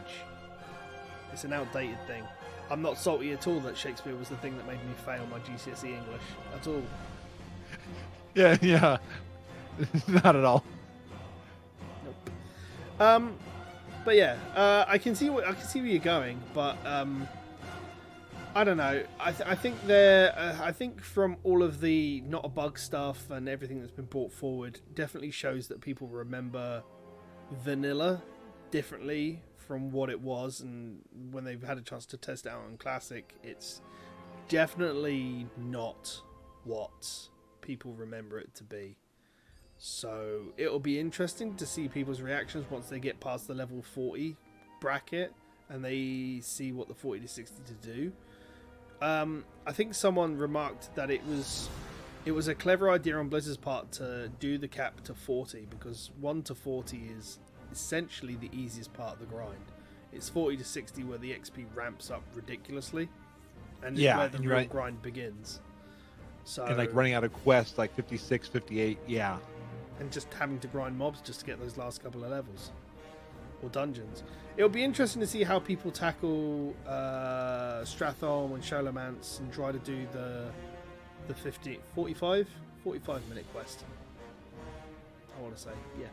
It's 1.32 1.44
an 1.44 1.52
outdated 1.52 1.98
thing. 2.06 2.24
I'm 2.70 2.82
not 2.82 2.98
salty 2.98 3.32
at 3.32 3.46
all 3.46 3.60
that 3.60 3.76
Shakespeare 3.76 4.14
was 4.14 4.28
the 4.28 4.36
thing 4.36 4.56
that 4.56 4.66
made 4.66 4.84
me 4.84 4.92
fail 5.06 5.26
my 5.30 5.38
GCSE 5.38 5.84
English 5.84 6.22
at 6.54 6.66
all. 6.66 6.82
Yeah, 8.34 8.56
yeah. 8.62 8.98
Not 10.06 10.36
at 10.36 10.44
all. 10.44 10.62
Nope. 12.04 12.30
Um, 13.00 13.34
but 14.04 14.14
yeah, 14.14 14.36
uh, 14.54 14.84
I 14.86 14.98
can 14.98 15.14
see 15.16 15.28
what 15.28 15.44
I 15.44 15.54
can 15.54 15.66
see 15.66 15.80
where 15.80 15.88
you're 15.88 15.98
going, 15.98 16.40
but 16.54 16.76
um, 16.86 17.26
I 18.54 18.64
don't 18.64 18.76
know. 18.76 19.02
I, 19.20 19.32
th- 19.32 19.48
I 19.48 19.54
think 19.54 19.86
there. 19.86 20.36
Uh, 20.36 20.56
I 20.60 20.72
think 20.72 21.02
from 21.02 21.36
all 21.44 21.62
of 21.62 21.80
the 21.80 22.22
not 22.26 22.44
a 22.44 22.48
bug 22.48 22.78
stuff 22.78 23.30
and 23.30 23.48
everything 23.48 23.80
that's 23.80 23.92
been 23.92 24.06
brought 24.06 24.32
forward, 24.32 24.80
definitely 24.94 25.30
shows 25.30 25.68
that 25.68 25.80
people 25.80 26.08
remember 26.08 26.82
vanilla 27.52 28.22
differently 28.70 29.42
from 29.56 29.90
what 29.90 30.08
it 30.08 30.20
was, 30.20 30.60
and 30.60 31.00
when 31.30 31.44
they've 31.44 31.62
had 31.62 31.78
a 31.78 31.82
chance 31.82 32.06
to 32.06 32.16
test 32.16 32.46
it 32.46 32.52
out 32.52 32.62
on 32.66 32.78
classic, 32.78 33.34
it's 33.42 33.82
definitely 34.48 35.46
not 35.58 36.22
what 36.64 37.28
people 37.60 37.92
remember 37.92 38.38
it 38.38 38.54
to 38.54 38.64
be. 38.64 38.96
So 39.76 40.46
it'll 40.56 40.80
be 40.80 40.98
interesting 40.98 41.54
to 41.56 41.66
see 41.66 41.86
people's 41.86 42.20
reactions 42.20 42.64
once 42.70 42.88
they 42.88 42.98
get 42.98 43.20
past 43.20 43.46
the 43.46 43.54
level 43.54 43.82
40 43.82 44.36
bracket 44.80 45.32
and 45.68 45.84
they 45.84 46.40
see 46.42 46.72
what 46.72 46.88
the 46.88 46.94
40 46.94 47.20
to 47.20 47.28
60 47.28 47.62
to 47.64 47.74
do. 47.74 48.12
Um, 49.00 49.44
I 49.66 49.72
think 49.72 49.94
someone 49.94 50.36
remarked 50.36 50.94
that 50.96 51.10
it 51.10 51.24
was 51.26 51.68
it 52.24 52.32
was 52.32 52.48
a 52.48 52.54
clever 52.54 52.90
idea 52.90 53.16
on 53.16 53.28
Blizzard's 53.28 53.56
part 53.56 53.92
to 53.92 54.28
do 54.40 54.58
the 54.58 54.68
cap 54.68 55.02
to 55.04 55.14
40 55.14 55.66
because 55.70 56.10
1 56.20 56.42
to 56.44 56.54
40 56.54 56.96
is 57.16 57.38
essentially 57.72 58.34
the 58.34 58.50
easiest 58.52 58.92
part 58.92 59.14
of 59.14 59.20
the 59.20 59.26
grind. 59.26 59.54
It's 60.12 60.28
40 60.28 60.56
to 60.58 60.64
60 60.64 61.04
where 61.04 61.18
the 61.18 61.30
XP 61.32 61.64
ramps 61.74 62.10
up 62.10 62.22
ridiculously 62.34 63.08
and 63.82 63.96
Yeah, 63.96 64.18
where 64.18 64.28
the 64.28 64.38
real 64.38 64.50
right. 64.50 64.68
grind 64.70 65.00
begins. 65.00 65.60
So 66.44 66.64
And 66.64 66.76
like 66.76 66.92
running 66.94 67.14
out 67.14 67.24
of 67.24 67.32
quests 67.32 67.78
like 67.78 67.94
56, 67.94 68.48
58. 68.48 68.98
Yeah. 69.06 69.38
and 70.00 70.10
just 70.12 70.32
having 70.34 70.58
to 70.60 70.68
grind 70.68 70.96
mobs 70.98 71.20
just 71.20 71.40
to 71.40 71.46
get 71.46 71.60
those 71.60 71.76
last 71.76 72.02
couple 72.02 72.24
of 72.24 72.30
levels 72.30 72.72
or 73.62 73.68
dungeons. 73.70 74.22
It'll 74.56 74.68
be 74.68 74.82
interesting 74.82 75.20
to 75.20 75.26
see 75.26 75.44
how 75.44 75.58
people 75.60 75.90
tackle 75.90 76.74
uh, 76.86 77.82
Stratholme 77.84 78.54
and 78.54 78.62
Scholomance 78.62 79.38
and 79.40 79.52
try 79.52 79.72
to 79.72 79.78
do 79.78 80.06
the 80.12 80.50
the 81.28 81.34
50, 81.34 81.78
45, 81.94 82.48
45 82.82 83.28
minute 83.28 83.44
quest. 83.52 83.84
I 85.36 85.42
want 85.42 85.54
to 85.54 85.60
say, 85.62 85.70
yeah. 86.00 86.06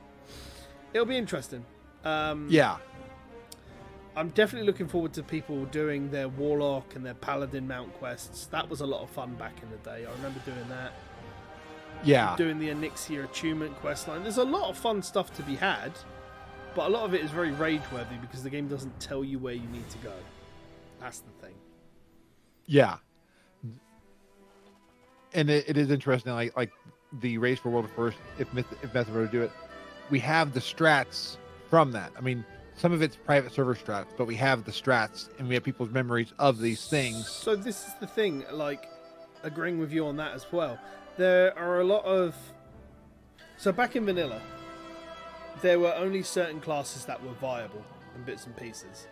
It'll 0.93 1.05
be 1.05 1.17
interesting. 1.17 1.63
Um, 2.03 2.47
Yeah. 2.49 2.77
I'm 4.17 4.29
definitely 4.29 4.65
looking 4.65 4.87
forward 4.87 5.13
to 5.13 5.23
people 5.23 5.65
doing 5.65 6.09
their 6.11 6.29
Warlock 6.29 6.95
and 6.95 7.05
their 7.05 7.13
Paladin 7.15 7.67
mount 7.67 7.93
quests. 7.95 8.45
That 8.47 8.69
was 8.69 8.81
a 8.81 8.85
lot 8.85 9.01
of 9.03 9.09
fun 9.09 9.35
back 9.35 9.53
in 9.63 9.69
the 9.71 9.77
day. 9.77 10.05
I 10.05 10.11
remember 10.11 10.39
doing 10.45 10.67
that 10.69 10.91
Yeah. 12.03 12.35
doing 12.37 12.59
the 12.59 12.69
Onyxia 12.69 13.23
attunement 13.25 13.75
quest 13.77 14.07
line. 14.07 14.21
There's 14.23 14.37
a 14.37 14.43
lot 14.43 14.69
of 14.69 14.77
fun 14.77 15.01
stuff 15.01 15.33
to 15.35 15.43
be 15.43 15.55
had, 15.55 15.93
but 16.75 16.87
a 16.87 16.89
lot 16.89 17.03
of 17.03 17.13
it 17.13 17.21
is 17.21 17.31
very 17.31 17.51
rage 17.51 17.81
worthy 17.91 18.15
because 18.17 18.43
the 18.43 18.49
game 18.49 18.67
doesn't 18.67 18.99
tell 18.99 19.23
you 19.23 19.39
where 19.39 19.53
you 19.53 19.67
need 19.69 19.89
to 19.89 19.97
go. 19.99 20.13
That's 20.99 21.19
the 21.19 21.31
thing. 21.41 21.55
Yeah. 22.65 22.97
And 25.33 25.49
it, 25.49 25.67
it 25.67 25.77
is 25.77 25.89
interesting, 25.89 26.33
like 26.33 26.55
like 26.55 26.71
the 27.21 27.37
race 27.37 27.59
for 27.59 27.69
world 27.69 27.89
first. 27.95 28.17
If 28.37 28.53
Myth, 28.53 28.67
if 28.83 28.93
Myth 28.93 29.09
were 29.09 29.25
to 29.25 29.31
do 29.31 29.41
it, 29.41 29.51
we 30.09 30.19
have 30.19 30.53
the 30.53 30.59
strats 30.59 31.37
from 31.69 31.91
that. 31.93 32.11
I 32.17 32.21
mean, 32.21 32.45
some 32.75 32.91
of 32.91 33.01
it's 33.01 33.15
private 33.15 33.53
server 33.53 33.75
strats, 33.75 34.07
but 34.17 34.27
we 34.27 34.35
have 34.35 34.65
the 34.65 34.71
strats, 34.71 35.29
and 35.39 35.47
we 35.47 35.53
have 35.55 35.63
people's 35.63 35.89
memories 35.89 36.33
of 36.39 36.59
these 36.59 36.87
things. 36.87 37.29
So 37.29 37.55
this 37.55 37.87
is 37.87 37.93
the 37.99 38.07
thing, 38.07 38.45
like 38.51 38.89
agreeing 39.43 39.79
with 39.79 39.91
you 39.91 40.05
on 40.07 40.17
that 40.17 40.33
as 40.33 40.45
well. 40.51 40.77
There 41.17 41.57
are 41.57 41.79
a 41.79 41.83
lot 41.85 42.03
of 42.05 42.35
so 43.57 43.71
back 43.71 43.95
in 43.95 44.05
vanilla, 44.05 44.41
there 45.61 45.79
were 45.79 45.93
only 45.95 46.23
certain 46.23 46.59
classes 46.59 47.05
that 47.05 47.21
were 47.23 47.33
viable 47.33 47.83
in 48.15 48.23
bits 48.23 48.45
and 48.45 48.55
pieces. 48.55 49.07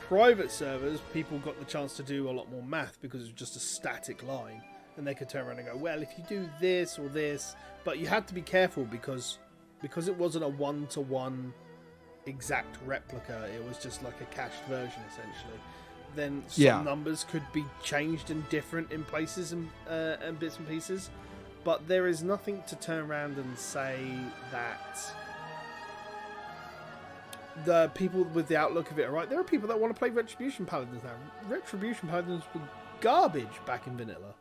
Private 0.00 0.50
servers, 0.50 1.00
people 1.12 1.38
got 1.38 1.58
the 1.58 1.64
chance 1.64 1.96
to 1.96 2.02
do 2.02 2.28
a 2.28 2.32
lot 2.32 2.50
more 2.50 2.62
math 2.62 2.98
because 3.00 3.22
it 3.22 3.24
was 3.24 3.32
just 3.32 3.56
a 3.56 3.60
static 3.60 4.22
line, 4.22 4.62
and 4.96 5.06
they 5.06 5.14
could 5.14 5.28
turn 5.28 5.46
around 5.46 5.58
and 5.58 5.68
go, 5.68 5.76
"Well, 5.76 6.02
if 6.02 6.10
you 6.18 6.24
do 6.28 6.48
this 6.60 6.98
or 6.98 7.08
this," 7.08 7.56
but 7.84 7.98
you 7.98 8.06
had 8.06 8.26
to 8.28 8.34
be 8.34 8.42
careful 8.42 8.84
because 8.84 9.38
because 9.80 10.08
it 10.08 10.16
wasn't 10.16 10.44
a 10.44 10.48
one-to-one 10.48 11.52
exact 12.24 12.78
replica. 12.86 13.46
It 13.54 13.62
was 13.64 13.76
just 13.76 14.02
like 14.02 14.18
a 14.22 14.24
cached 14.26 14.62
version, 14.66 15.02
essentially 15.10 15.60
then 16.14 16.44
some 16.48 16.64
Yeah. 16.64 16.82
numbers 16.82 17.24
could 17.24 17.42
be 17.52 17.64
changed 17.82 18.30
and 18.30 18.48
different 18.48 18.90
in 18.92 19.04
places 19.04 19.52
and, 19.52 19.68
uh, 19.88 20.16
and 20.22 20.38
bits 20.38 20.56
and 20.58 20.68
pieces. 20.68 21.10
But 21.64 21.88
there 21.88 22.06
is 22.06 22.22
nothing 22.22 22.62
to 22.68 22.76
turn 22.76 23.10
around 23.10 23.38
and 23.38 23.58
say 23.58 23.98
that 24.50 24.98
the 27.64 27.90
people 27.94 28.24
with 28.24 28.48
the 28.48 28.56
outlook 28.56 28.90
of 28.90 28.98
it 28.98 29.04
are 29.04 29.12
right. 29.12 29.28
There 29.28 29.38
are 29.38 29.44
people 29.44 29.68
that 29.68 29.78
want 29.78 29.94
to 29.94 29.98
play 29.98 30.10
Retribution 30.10 30.66
Paladins 30.66 31.02
now. 31.04 31.14
Retribution 31.48 32.08
Paladins 32.08 32.42
were 32.54 32.60
garbage 33.00 33.60
back 33.66 33.86
in 33.86 33.96
vanilla. 33.96 34.34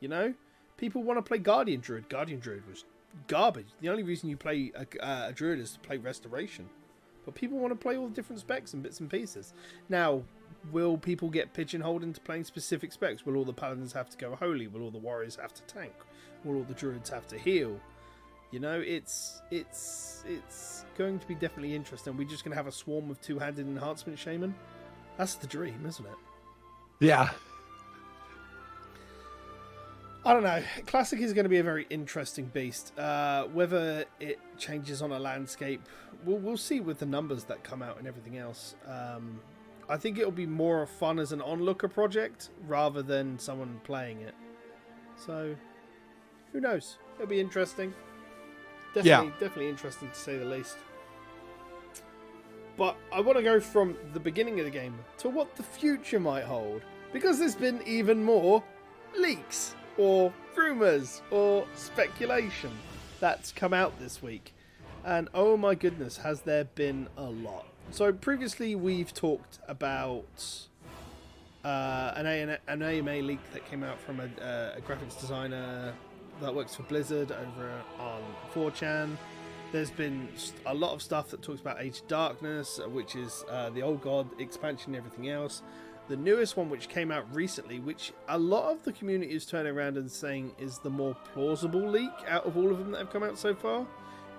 You 0.00 0.08
know? 0.08 0.34
People 0.76 1.02
want 1.02 1.18
to 1.18 1.22
play 1.22 1.38
Guardian 1.38 1.80
Druid. 1.80 2.08
Guardian 2.08 2.40
Druid 2.40 2.68
was 2.68 2.84
garbage. 3.26 3.66
The 3.80 3.88
only 3.88 4.02
reason 4.02 4.28
you 4.28 4.36
play 4.36 4.70
a, 4.74 5.04
uh, 5.04 5.28
a 5.28 5.32
Druid 5.32 5.58
is 5.58 5.72
to 5.72 5.80
play 5.80 5.96
Restoration. 5.96 6.68
But 7.24 7.34
people 7.34 7.58
want 7.58 7.72
to 7.72 7.76
play 7.76 7.96
all 7.96 8.08
the 8.08 8.14
different 8.14 8.40
specs 8.40 8.74
and 8.74 8.82
bits 8.82 9.00
and 9.00 9.10
pieces. 9.10 9.52
Now, 9.88 10.22
will 10.72 10.96
people 10.96 11.28
get 11.28 11.52
pigeonholed 11.52 12.02
into 12.02 12.20
playing 12.20 12.44
specific 12.44 12.92
specs? 12.92 13.26
Will 13.26 13.36
all 13.36 13.44
the 13.44 13.52
paladins 13.52 13.92
have 13.92 14.08
to 14.10 14.16
go 14.16 14.34
holy? 14.34 14.66
Will 14.66 14.82
all 14.82 14.90
the 14.90 14.98
warriors 14.98 15.36
have 15.36 15.52
to 15.54 15.62
tank? 15.62 15.92
Will 16.44 16.56
all 16.56 16.62
the 16.62 16.74
druids 16.74 17.10
have 17.10 17.26
to 17.28 17.38
heal? 17.38 17.80
You 18.50 18.60
know, 18.60 18.80
it's 18.80 19.42
it's 19.50 20.24
it's 20.26 20.84
going 20.96 21.18
to 21.18 21.26
be 21.26 21.34
definitely 21.34 21.74
interesting. 21.74 22.16
We're 22.16 22.28
just 22.28 22.44
going 22.44 22.52
to 22.52 22.56
have 22.56 22.66
a 22.66 22.72
swarm 22.72 23.10
of 23.10 23.20
two-handed 23.20 23.66
enhancement 23.66 24.18
shaman. 24.18 24.54
That's 25.16 25.34
the 25.34 25.46
dream, 25.46 25.84
isn't 25.86 26.06
it? 26.06 26.12
Yeah. 27.00 27.30
I 30.24 30.32
don't 30.32 30.42
know. 30.42 30.62
Classic 30.86 31.20
is 31.20 31.32
going 31.32 31.44
to 31.44 31.48
be 31.48 31.58
a 31.58 31.62
very 31.62 31.86
interesting 31.90 32.46
beast. 32.46 32.96
Uh, 32.98 33.44
whether 33.44 34.04
it 34.20 34.38
changes 34.58 35.00
on 35.00 35.12
a 35.12 35.18
landscape, 35.18 35.80
we'll, 36.24 36.38
we'll 36.38 36.56
see 36.56 36.80
with 36.80 36.98
the 36.98 37.06
numbers 37.06 37.44
that 37.44 37.62
come 37.64 37.82
out 37.82 37.98
and 37.98 38.06
everything 38.06 38.36
else. 38.36 38.74
Um, 38.86 39.40
I 39.88 39.96
think 39.96 40.18
it'll 40.18 40.30
be 40.30 40.46
more 40.46 40.86
fun 40.86 41.18
as 41.18 41.32
an 41.32 41.40
onlooker 41.40 41.88
project 41.88 42.50
rather 42.66 43.02
than 43.02 43.38
someone 43.38 43.80
playing 43.84 44.20
it. 44.20 44.34
So, 45.16 45.56
who 46.52 46.60
knows? 46.60 46.98
It'll 47.14 47.26
be 47.26 47.40
interesting. 47.40 47.94
Definitely, 48.94 49.30
definitely 49.32 49.68
interesting 49.68 50.08
to 50.10 50.14
say 50.14 50.38
the 50.38 50.44
least. 50.44 50.76
But 52.76 52.96
I 53.12 53.20
want 53.20 53.36
to 53.38 53.42
go 53.44 53.58
from 53.60 53.96
the 54.12 54.20
beginning 54.20 54.60
of 54.60 54.64
the 54.64 54.70
game 54.70 54.94
to 55.18 55.28
what 55.28 55.56
the 55.56 55.62
future 55.62 56.20
might 56.20 56.44
hold, 56.44 56.82
because 57.12 57.38
there's 57.38 57.56
been 57.56 57.82
even 57.86 58.22
more 58.22 58.62
leaks 59.16 59.74
or 59.96 60.32
rumors 60.56 61.22
or 61.30 61.66
speculation 61.74 62.70
that's 63.20 63.50
come 63.52 63.74
out 63.74 63.98
this 63.98 64.22
week. 64.22 64.52
And 65.04 65.28
oh 65.34 65.56
my 65.56 65.74
goodness, 65.74 66.18
has 66.18 66.42
there 66.42 66.64
been 66.64 67.08
a 67.16 67.24
lot. 67.24 67.66
So 67.90 68.12
previously 68.12 68.74
we've 68.76 69.12
talked 69.14 69.58
about 69.66 70.66
uh, 71.64 72.12
an, 72.16 72.26
A- 72.26 72.58
an 72.68 72.82
AMA 72.82 73.16
leak 73.22 73.40
that 73.52 73.68
came 73.68 73.82
out 73.82 73.98
from 74.00 74.20
a, 74.20 74.24
uh, 74.44 74.74
a 74.76 74.80
graphics 74.80 75.18
designer 75.20 75.94
that 76.40 76.54
works 76.54 76.74
for 76.74 76.82
Blizzard 76.84 77.32
over 77.32 77.82
on 77.98 78.22
4chan. 78.54 79.16
There's 79.72 79.90
been 79.90 80.28
a 80.66 80.74
lot 80.74 80.92
of 80.92 81.02
stuff 81.02 81.28
that 81.28 81.42
talks 81.42 81.60
about 81.60 81.80
Age 81.80 82.00
of 82.00 82.08
Darkness, 82.08 82.80
uh, 82.82 82.88
which 82.88 83.16
is 83.16 83.44
uh, 83.50 83.70
the 83.70 83.82
Old 83.82 84.00
God 84.00 84.28
expansion 84.40 84.94
and 84.94 84.96
everything 84.96 85.28
else. 85.28 85.62
The 86.08 86.16
newest 86.16 86.56
one, 86.56 86.70
which 86.70 86.88
came 86.88 87.12
out 87.12 87.26
recently, 87.34 87.80
which 87.80 88.12
a 88.28 88.38
lot 88.38 88.72
of 88.72 88.82
the 88.82 88.92
community 88.92 89.34
is 89.34 89.44
turning 89.44 89.76
around 89.76 89.98
and 89.98 90.10
saying 90.10 90.52
is 90.58 90.78
the 90.78 90.88
more 90.88 91.14
plausible 91.34 91.86
leak 91.86 92.10
out 92.26 92.46
of 92.46 92.56
all 92.56 92.70
of 92.70 92.78
them 92.78 92.92
that 92.92 92.98
have 92.98 93.10
come 93.10 93.22
out 93.22 93.38
so 93.38 93.54
far, 93.54 93.86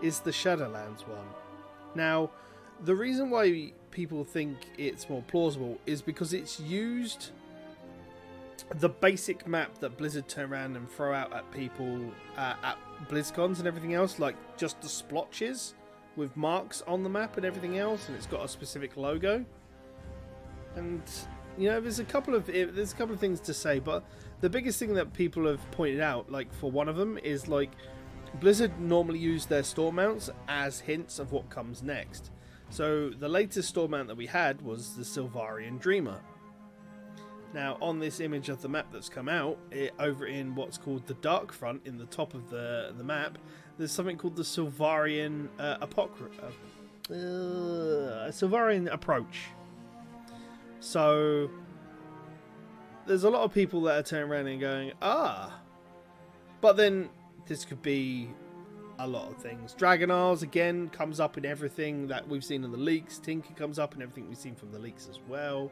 is 0.02 0.20
the 0.20 0.32
Shadowlands 0.32 1.08
one. 1.08 1.28
Now, 1.94 2.32
the 2.86 2.96
reason 2.96 3.30
why 3.30 3.74
people 3.92 4.24
think 4.24 4.58
it's 4.78 5.10
more 5.10 5.22
plausible 5.24 5.78
is 5.86 6.02
because 6.02 6.34
it's 6.34 6.60
used 6.60 7.32
the 8.75 8.89
basic 8.89 9.47
map 9.47 9.77
that 9.79 9.97
Blizzard 9.97 10.27
turn 10.27 10.51
around 10.51 10.75
and 10.75 10.89
throw 10.89 11.13
out 11.13 11.34
at 11.34 11.49
people 11.51 11.99
uh, 12.38 12.53
at 12.63 12.77
BlizzCons 13.10 13.60
and 13.60 13.67
everything 13.67 13.93
else, 13.93 14.19
like 14.19 14.36
just 14.58 14.79
the 14.82 14.89
splotches 14.89 15.73
with 16.15 16.36
marks 16.38 16.84
on 16.88 17.01
the 17.03 17.10
map 17.10 17.38
and 17.38 17.45
everything 17.45 17.77
else, 17.77 18.08
and 18.08 18.15
it's 18.15 18.27
got 18.27 18.43
a 18.43 18.47
specific 18.47 18.95
logo. 18.97 19.43
And 20.75 21.01
you 21.58 21.69
know, 21.69 21.82
there's 21.82 21.99
a 21.99 22.05
couple 22.05 22.36
of 22.36 22.45
there's 22.45 22.93
a 22.93 22.95
couple 22.95 23.13
of 23.13 23.19
things 23.19 23.39
to 23.41 23.53
say, 23.53 23.79
but 23.79 24.03
the 24.41 24.49
biggest 24.49 24.79
thing 24.79 24.93
that 24.93 25.13
people 25.13 25.47
have 25.47 25.71
pointed 25.71 25.99
out, 25.99 26.32
like 26.32 26.53
for 26.53 26.71
one 26.71 26.88
of 26.88 26.95
them, 26.95 27.17
is 27.17 27.47
like 27.47 27.71
Blizzard 28.39 28.79
normally 28.79 29.19
use 29.19 29.45
their 29.45 29.63
store 29.63 29.91
mounts 29.91 30.29
as 30.47 30.79
hints 30.79 31.19
of 31.19 31.32
what 31.32 31.49
comes 31.49 31.82
next. 31.82 32.32
So 32.69 33.10
the 33.10 33.27
latest 33.27 33.69
store 33.69 33.89
mount 33.89 34.08
that 34.10 34.17
we 34.17 34.27
had 34.27 34.62
was 34.62 34.95
the 34.95 35.03
Sylverian 35.03 35.77
Dreamer. 35.77 36.19
Now, 37.54 37.78
on 37.82 38.00
this 38.00 38.20
image 38.20 38.50
of 38.50 38.62
the 38.62 38.70
map 38.70 38.88
that's 38.92 39.10
come 39.10 39.28
out, 39.28 39.58
it, 39.72 39.94
over 40.00 40.28
in 40.28 40.54
what's 40.54 40.78
called 40.78 41.08
the 41.08 41.16
Dark 41.16 41.52
Front, 41.52 41.82
in 41.86 41.98
the 41.98 42.06
top 42.06 42.34
of 42.34 42.50
the 42.50 42.94
the 42.96 43.04
map, 43.04 43.38
there's 43.78 43.92
something 43.92 44.18
called 44.18 44.36
the 44.36 44.44
Sylverian 44.44 45.50
uh, 45.58 45.78
Apocry- 45.82 46.30
uh, 47.10 47.14
uh, 47.14 48.32
Sylverian 48.32 48.88
Approach. 48.90 49.46
So, 50.80 51.50
there's 53.08 53.24
a 53.24 53.30
lot 53.30 53.44
of 53.44 53.54
people 53.54 53.82
that 53.82 53.98
are 53.98 54.04
turning 54.04 54.32
around 54.32 54.48
and 54.48 54.62
going, 54.62 54.92
ah. 55.02 55.60
But 56.62 56.78
then, 56.78 57.10
this 57.48 57.66
could 57.66 57.82
be 57.82 58.30
a 59.00 59.08
lot 59.08 59.32
of 59.32 59.38
things. 59.38 59.74
Dragon 59.74 60.12
Isles, 60.12 60.44
again, 60.44 60.90
comes 60.90 61.20
up 61.20 61.38
in 61.38 61.46
everything 61.46 62.08
that 62.08 62.28
we've 62.28 62.44
seen 62.44 62.64
in 62.64 62.72
the 62.72 62.78
leaks. 62.78 63.18
Tinker 63.18 63.54
comes 63.54 63.80
up 63.80 63.96
in 63.96 64.02
everything 64.02 64.28
we've 64.28 64.38
seen 64.38 64.56
from 64.56 64.72
the 64.72 64.80
leaks 64.80 65.08
as 65.10 65.20
well. 65.28 65.72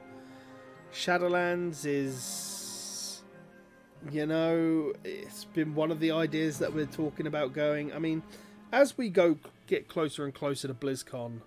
Shadowlands 0.94 1.86
is, 1.86 3.22
you 4.12 4.26
know, 4.26 4.94
it's 5.04 5.46
been 5.46 5.76
one 5.76 5.92
of 5.92 6.00
the 6.00 6.12
ideas 6.12 6.60
that 6.60 6.74
we're 6.74 6.86
talking 6.86 7.28
about 7.28 7.54
going. 7.54 7.94
I 7.94 8.00
mean, 8.00 8.24
as 8.72 8.98
we 8.98 9.10
go 9.10 9.38
get 9.68 9.88
closer 9.88 10.26
and 10.26 10.34
closer 10.34 10.68
to 10.68 10.74
BlizzCon, 10.74 11.42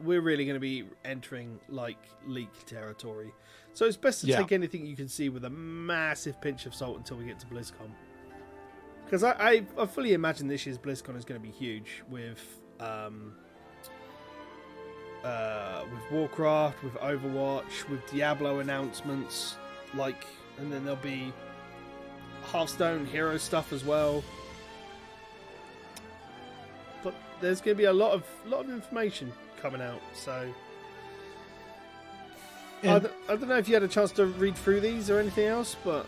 we're 0.00 0.20
really 0.20 0.44
going 0.44 0.56
to 0.56 0.60
be 0.60 0.84
entering 1.04 1.58
like 1.68 1.96
leak 2.26 2.50
territory. 2.66 3.32
So 3.72 3.86
it's 3.86 3.96
best 3.96 4.22
to 4.22 4.26
Yeah. 4.26 4.38
take 4.38 4.52
anything 4.52 4.84
you 4.86 4.96
can 4.96 5.08
see 5.08 5.28
with 5.28 5.44
a 5.44 5.50
massive 5.50 6.40
pinch 6.40 6.66
of 6.66 6.74
salt 6.74 6.98
until 6.98 7.16
we 7.16 7.24
get 7.24 7.38
to 7.40 7.46
BlizzCon. 7.46 7.90
Because 9.04 9.22
I, 9.22 9.32
I, 9.32 9.66
I 9.78 9.86
fully 9.86 10.14
imagine 10.14 10.48
this 10.48 10.66
year's 10.66 10.78
BlizzCon 10.78 11.16
is 11.16 11.24
going 11.24 11.40
to 11.40 11.46
be 11.46 11.52
huge 11.52 12.02
with 12.10 12.42
um, 12.80 13.34
uh, 15.26 15.82
with 15.92 16.12
Warcraft, 16.12 16.82
with 16.84 16.94
Overwatch, 16.94 17.88
with 17.90 18.08
Diablo 18.10 18.60
announcements, 18.60 19.56
like, 19.94 20.24
and 20.58 20.72
then 20.72 20.84
there'll 20.84 21.00
be 21.00 21.32
Hearthstone 22.44 23.04
hero 23.04 23.36
stuff 23.36 23.72
as 23.72 23.84
well. 23.84 24.22
But 27.02 27.14
there's 27.40 27.60
going 27.60 27.76
to 27.76 27.78
be 27.78 27.86
a 27.86 27.92
lot 27.92 28.12
of 28.12 28.24
lot 28.46 28.64
of 28.64 28.70
information 28.70 29.32
coming 29.60 29.82
out, 29.82 30.00
so 30.14 30.48
I, 32.84 32.98
don't, 33.00 33.12
I 33.28 33.36
don't 33.36 33.48
know 33.48 33.56
if 33.58 33.68
you 33.68 33.74
had 33.74 33.82
a 33.82 33.88
chance 33.88 34.12
to 34.12 34.26
read 34.26 34.56
through 34.56 34.80
these 34.80 35.10
or 35.10 35.18
anything 35.18 35.46
else, 35.46 35.76
but 35.84 36.06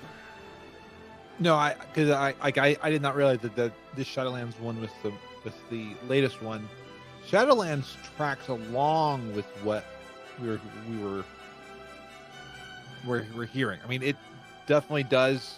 No, 1.40 1.57
I 1.57 1.74
because 1.74 2.11
I 2.11 2.35
I, 2.40 2.76
I 2.81 2.90
did 2.90 3.02
not 3.02 3.16
realize 3.16 3.40
that 3.40 3.57
the 3.57 3.72
this 3.96 4.07
Shadowlands 4.09 4.59
one 4.61 4.81
with 4.81 4.92
the 5.02 5.12
with 5.44 5.57
the 5.70 5.88
latest 6.07 6.40
one. 6.42 6.68
Shadowlands 7.30 7.94
tracks 8.16 8.48
along 8.48 9.34
with 9.34 9.44
what 9.62 9.84
we 10.40 10.48
were 10.48 10.60
we 10.90 10.98
were 11.04 11.24
we're, 13.06 13.24
we're 13.36 13.46
hearing. 13.46 13.78
I 13.84 13.88
mean, 13.88 14.02
it 14.02 14.16
definitely 14.66 15.04
does. 15.04 15.56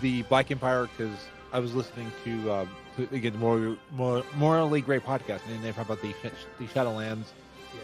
The 0.00 0.22
Black 0.22 0.50
Empire 0.50 0.88
because 0.96 1.16
I 1.52 1.58
was 1.58 1.74
listening 1.74 2.12
to, 2.24 2.52
um, 2.52 2.70
to 2.96 3.08
again 3.14 3.36
more 3.38 3.76
more 3.92 4.22
morally 4.36 4.80
great 4.80 5.04
podcast 5.04 5.40
and 5.48 5.62
they 5.64 5.72
talk 5.72 5.86
about 5.86 6.00
the 6.02 6.14
the 6.58 6.66
Shadowlands 6.66 7.26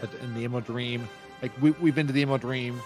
Yeah. 0.01 0.09
and 0.21 0.35
the 0.35 0.45
Emerald 0.45 0.65
Dream. 0.65 1.07
Like 1.41 1.51
we 1.61 1.71
we've 1.71 1.93
been 1.95 2.07
to 2.07 2.13
the 2.13 2.21
Emerald 2.21 2.41
Dream, 2.41 2.79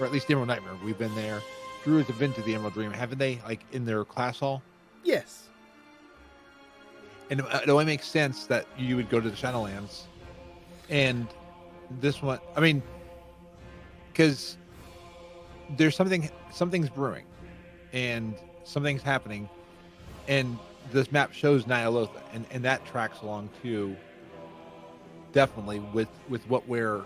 or 0.00 0.06
at 0.06 0.12
least 0.12 0.26
the 0.26 0.32
Emerald 0.32 0.48
Nightmare. 0.48 0.72
We've 0.84 0.98
been 0.98 1.14
there. 1.14 1.40
Druids 1.84 2.08
have 2.08 2.18
been 2.18 2.32
to 2.32 2.42
the 2.42 2.54
Emerald 2.54 2.74
Dream, 2.74 2.90
haven't 2.90 3.18
they? 3.18 3.40
Like 3.46 3.60
in 3.72 3.84
their 3.84 4.04
class 4.04 4.40
hall, 4.40 4.62
yes, 5.04 5.45
and 7.30 7.40
it 7.40 7.68
only 7.68 7.84
makes 7.84 8.06
sense 8.06 8.46
that 8.46 8.66
you 8.78 8.96
would 8.96 9.08
go 9.10 9.20
to 9.20 9.28
the 9.28 9.36
Shadowlands, 9.36 10.02
and 10.88 11.26
this 12.00 12.22
one. 12.22 12.38
I 12.54 12.60
mean, 12.60 12.82
because 14.12 14.56
there's 15.76 15.96
something 15.96 16.30
something's 16.52 16.88
brewing, 16.88 17.24
and 17.92 18.34
something's 18.64 19.02
happening, 19.02 19.48
and 20.28 20.58
this 20.92 21.10
map 21.10 21.32
shows 21.32 21.64
Ny'alotha, 21.64 22.22
and 22.32 22.46
and 22.50 22.64
that 22.64 22.84
tracks 22.86 23.20
along 23.22 23.50
too. 23.62 23.96
Definitely 25.32 25.80
with 25.80 26.08
with 26.28 26.48
what 26.48 26.66
we're 26.68 27.02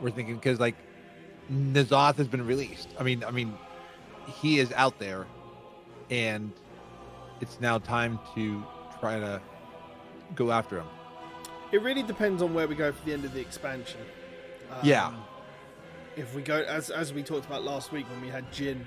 we're 0.00 0.10
thinking, 0.10 0.34
because 0.34 0.60
like 0.60 0.74
N'Zoth 1.50 2.16
has 2.16 2.28
been 2.28 2.46
released. 2.46 2.88
I 2.98 3.02
mean, 3.04 3.24
I 3.24 3.30
mean, 3.30 3.54
he 4.26 4.58
is 4.58 4.72
out 4.72 4.98
there, 4.98 5.26
and 6.10 6.52
it's 7.40 7.60
now 7.60 7.78
time 7.78 8.18
to 8.34 8.62
try 9.06 9.20
to 9.20 9.40
go 10.34 10.50
after 10.50 10.78
him. 10.78 10.86
it 11.72 11.82
really 11.82 12.02
depends 12.02 12.42
on 12.42 12.54
where 12.54 12.66
we 12.68 12.74
go 12.74 12.92
for 12.92 13.04
the 13.04 13.12
end 13.12 13.24
of 13.24 13.32
the 13.32 13.40
expansion. 13.40 14.00
Um, 14.70 14.78
Yeah. 14.82 15.12
If 16.16 16.34
we 16.34 16.42
go 16.42 16.62
as 16.62 16.88
as 16.88 17.12
we 17.12 17.22
talked 17.22 17.44
about 17.44 17.62
last 17.62 17.92
week 17.92 18.08
when 18.08 18.22
we 18.22 18.28
had 18.28 18.50
Jin 18.50 18.86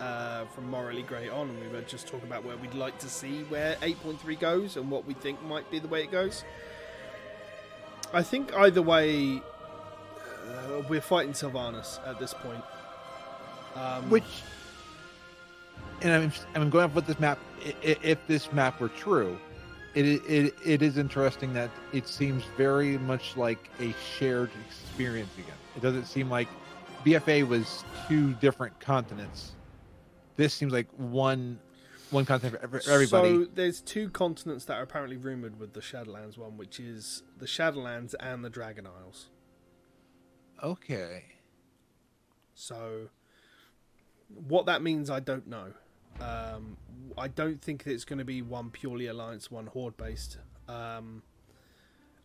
uh, 0.00 0.46
from 0.46 0.70
Morally 0.70 1.02
Grey 1.02 1.28
on, 1.28 1.50
and 1.50 1.60
we 1.60 1.68
were 1.68 1.82
just 1.82 2.06
talking 2.06 2.26
about 2.26 2.42
where 2.42 2.56
we'd 2.56 2.72
like 2.74 2.98
to 3.00 3.08
see 3.08 3.42
where 3.50 3.76
8.3 3.82 4.40
goes 4.40 4.76
and 4.78 4.90
what 4.90 5.04
we 5.04 5.12
think 5.12 5.42
might 5.42 5.70
be 5.70 5.78
the 5.78 5.88
way 5.88 6.02
it 6.02 6.10
goes. 6.10 6.42
I 8.14 8.22
think 8.22 8.54
either 8.54 8.80
way, 8.80 9.42
uh, 10.48 10.82
we're 10.88 11.02
fighting 11.02 11.34
Sylvanas 11.34 12.00
at 12.08 12.18
this 12.18 12.32
point. 12.32 12.64
Um, 13.76 14.08
Which, 14.08 14.24
and 16.02 16.12
I'm 16.12 16.32
I'm 16.54 16.70
going 16.70 16.84
off 16.84 16.94
with 16.94 17.06
this 17.06 17.18
map. 17.18 17.38
If 17.82 18.26
this 18.26 18.52
map 18.52 18.80
were 18.80 18.88
true, 18.88 19.38
it 19.94 20.04
it 20.04 20.54
it 20.64 20.82
is 20.82 20.98
interesting 20.98 21.52
that 21.54 21.70
it 21.92 22.08
seems 22.08 22.44
very 22.56 22.98
much 22.98 23.36
like 23.36 23.70
a 23.80 23.94
shared 24.16 24.50
experience 24.66 25.32
again. 25.38 25.56
It 25.76 25.82
doesn't 25.82 26.06
seem 26.06 26.30
like 26.30 26.48
BFA 27.04 27.46
was 27.46 27.84
two 28.08 28.32
different 28.34 28.78
continents. 28.80 29.52
This 30.36 30.54
seems 30.54 30.72
like 30.72 30.88
one 30.96 31.58
one 32.10 32.24
continent 32.24 32.58
for 32.60 32.90
everybody. 32.90 33.06
So 33.06 33.46
there's 33.54 33.80
two 33.80 34.08
continents 34.10 34.64
that 34.66 34.74
are 34.74 34.82
apparently 34.82 35.16
rumored 35.16 35.60
with 35.60 35.74
the 35.74 35.80
Shadowlands 35.80 36.36
one, 36.38 36.56
which 36.56 36.80
is 36.80 37.22
the 37.38 37.46
Shadowlands 37.46 38.14
and 38.18 38.44
the 38.44 38.50
Dragon 38.50 38.86
Isles. 38.86 39.28
okay. 40.62 41.24
So, 42.54 43.08
what 44.28 44.66
that 44.66 44.82
means, 44.82 45.08
I 45.08 45.20
don't 45.20 45.46
know. 45.46 45.72
Um, 46.20 46.76
I 47.18 47.28
don't 47.28 47.60
think 47.60 47.84
that 47.84 47.92
it's 47.92 48.04
going 48.04 48.18
to 48.18 48.24
be 48.24 48.42
one 48.42 48.70
purely 48.70 49.06
alliance, 49.06 49.50
one 49.50 49.66
horde 49.66 49.96
based. 49.96 50.38
Um, 50.68 51.22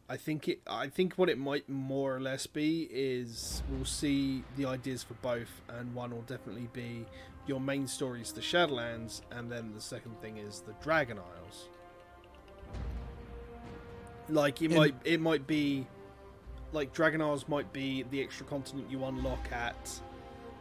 I 0.08 0.18
think 0.18 0.48
it. 0.48 0.62
I 0.68 0.88
think 0.88 1.16
what 1.16 1.30
it 1.30 1.38
might 1.38 1.68
more 1.68 2.16
or 2.16 2.20
less 2.20 2.46
be 2.46 2.88
is 2.92 3.64
we'll 3.70 3.86
see 3.86 4.44
the 4.58 4.66
ideas 4.68 5.02
for 5.04 5.16
both, 5.16 5.62
and 5.70 5.94
one 5.96 6.12
will 6.12 6.22
definitely 6.24 6.70
be 6.74 7.06
your 7.48 7.60
main 7.60 7.88
story 7.88 8.22
is 8.22 8.32
the 8.32 8.42
Shadowlands, 8.42 9.22
and 9.32 9.52
then 9.52 9.74
the 9.74 9.82
second 9.82 10.20
thing 10.22 10.38
is 10.38 10.62
the 10.62 10.74
Dragon 10.84 11.18
Isles. 11.18 11.70
Like 14.30 14.62
it 14.62 14.66
And- 14.68 14.76
might, 14.76 14.96
it 15.04 15.20
might 15.22 15.46
be 15.48 15.86
like 16.72 16.92
Dragon 16.94 17.22
Isles 17.22 17.48
might 17.48 17.72
be 17.72 18.04
the 18.10 18.22
extra 18.22 18.46
continent 18.46 18.90
you 18.90 19.04
unlock 19.06 19.52
at, 19.52 20.00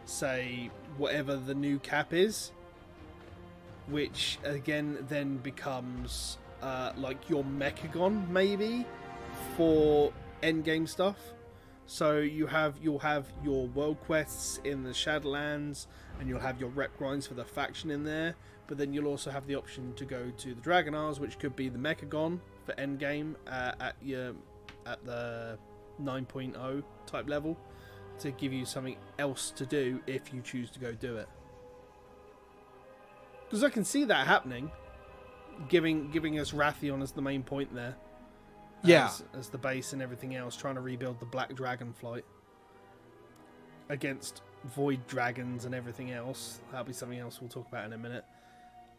say, 0.05 0.70
whatever 0.99 1.37
the 1.37 1.55
new 1.55 1.79
cap 1.79 2.12
is, 2.12 2.53
which 3.88 4.38
again 4.44 5.05
then 5.09 5.37
becomes 5.38 6.38
uh, 6.62 6.92
like 6.97 7.29
your 7.29 7.44
Mechagon 7.44 8.29
maybe 8.29 8.87
for 9.57 10.12
endgame 10.42 10.88
stuff. 10.88 11.16
So 11.87 12.18
you 12.18 12.47
have 12.47 12.79
you'll 12.83 12.99
have 13.01 13.27
your 13.42 13.66
world 13.68 14.01
quests 14.01 14.59
in 14.64 14.83
the 14.83 14.90
Shadowlands, 14.90 15.87
and 16.18 16.29
you'll 16.29 16.40
have 16.40 16.59
your 16.59 16.70
rep 16.70 16.97
grinds 16.97 17.27
for 17.27 17.35
the 17.35 17.44
faction 17.44 17.90
in 17.90 18.05
there. 18.05 18.35
But 18.66 18.79
then 18.79 18.94
you'll 18.94 19.09
also 19.09 19.31
have 19.31 19.47
the 19.47 19.57
option 19.57 19.92
to 19.94 20.07
go 20.07 20.31
to 20.38 20.55
the 20.55 20.61
Dragon 20.62 20.94
Isles, 20.94 21.20
which 21.20 21.38
could 21.38 21.55
be 21.55 21.68
the 21.68 21.79
Mechagon 21.79 22.40
for 22.64 22.73
endgame 22.75 23.35
uh, 23.47 23.73
at 23.81 23.97
your 24.01 24.33
at 24.87 25.05
the 25.05 25.59
9.0 26.03 26.83
type 27.07 27.29
level 27.29 27.57
to 28.18 28.31
give 28.31 28.53
you 28.53 28.64
something 28.64 28.97
else 29.18 29.51
to 29.51 29.66
do 29.66 30.01
if 30.07 30.33
you 30.33 30.40
choose 30.40 30.70
to 30.70 30.79
go 30.79 30.92
do 30.92 31.16
it. 31.16 31.29
Because 33.55 33.62
I 33.62 33.71
can 33.71 33.85
see 33.85 34.03
that 34.07 34.27
happening, 34.27 34.69
giving 35.69 36.11
giving 36.11 36.40
us 36.40 36.51
Wrathion 36.51 37.01
as 37.03 37.12
the 37.12 37.23
main 37.23 37.45
point 37.45 37.73
there. 37.73 37.95
Yeah. 38.83 39.07
As, 39.07 39.23
as 39.38 39.49
the 39.49 39.59
base 39.59 39.93
and 39.93 40.03
everything 40.03 40.35
else, 40.35 40.57
trying 40.57 40.75
to 40.75 40.81
rebuild 40.81 41.21
the 41.21 41.27
Black 41.27 41.55
Dragon 41.55 41.93
flight. 41.93 42.25
against 43.88 44.43
void 44.64 45.07
dragons 45.07 45.67
and 45.67 45.75
everything 45.75 46.11
else. 46.11 46.61
That'll 46.73 46.85
be 46.85 46.93
something 46.93 47.19
else 47.21 47.40
we'll 47.40 47.49
talk 47.49 47.69
about 47.69 47.85
in 47.87 47.93
a 47.93 47.99
minute. 47.99 48.25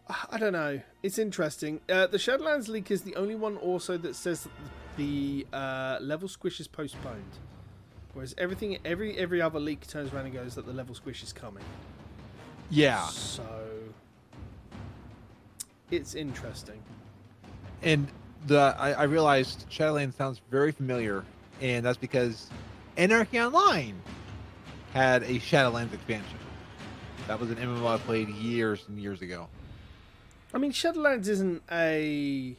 I 0.32 0.38
don't 0.38 0.54
know. 0.54 0.80
It's 1.04 1.18
interesting. 1.18 1.82
Uh, 1.90 2.08
the 2.08 2.18
Shadowlands 2.18 2.70
leak 2.70 2.92
is 2.92 3.02
the 3.02 3.16
only 3.18 3.36
one 3.36 3.58
also 3.58 3.98
that 3.98 4.16
says 4.16 4.44
that 4.44 4.52
the 4.96 5.46
uh, 5.52 5.98
level 6.00 6.30
squish 6.30 6.62
is 6.62 6.68
postponed, 6.70 7.40
whereas 8.14 8.34
everything, 8.38 8.78
every 8.86 9.18
every 9.18 9.42
other 9.42 9.60
leak 9.60 9.86
turns 9.86 10.14
around 10.14 10.28
and 10.28 10.34
goes 10.34 10.56
that 10.56 10.66
the 10.66 10.72
level 10.72 10.96
squish 10.96 11.24
is 11.24 11.34
coming. 11.34 11.66
Yeah. 12.70 13.06
So 13.08 13.44
it's 15.92 16.16
interesting. 16.16 16.82
And 17.82 18.08
the 18.48 18.76
I, 18.78 18.92
I 18.92 19.04
realized 19.04 19.66
Shadowlands 19.70 20.16
sounds 20.16 20.42
very 20.50 20.72
familiar, 20.72 21.24
and 21.62 21.86
that's 21.86 21.98
because 21.98 22.50
Anarchy 22.98 23.40
Online 23.40 24.02
had 24.94 25.24
a 25.24 25.40
Shadowlands 25.40 25.94
expansion. 25.94 26.40
That 27.28 27.40
was 27.40 27.50
an 27.50 27.58
MMO 27.58 27.88
I 27.88 27.98
played 27.98 28.30
years 28.30 28.86
and 28.88 29.00
years 29.00 29.22
ago. 29.22 29.48
I 30.54 30.58
mean, 30.58 30.72
Shadowlands 30.72 31.28
isn't 31.28 31.64
a 31.72 32.56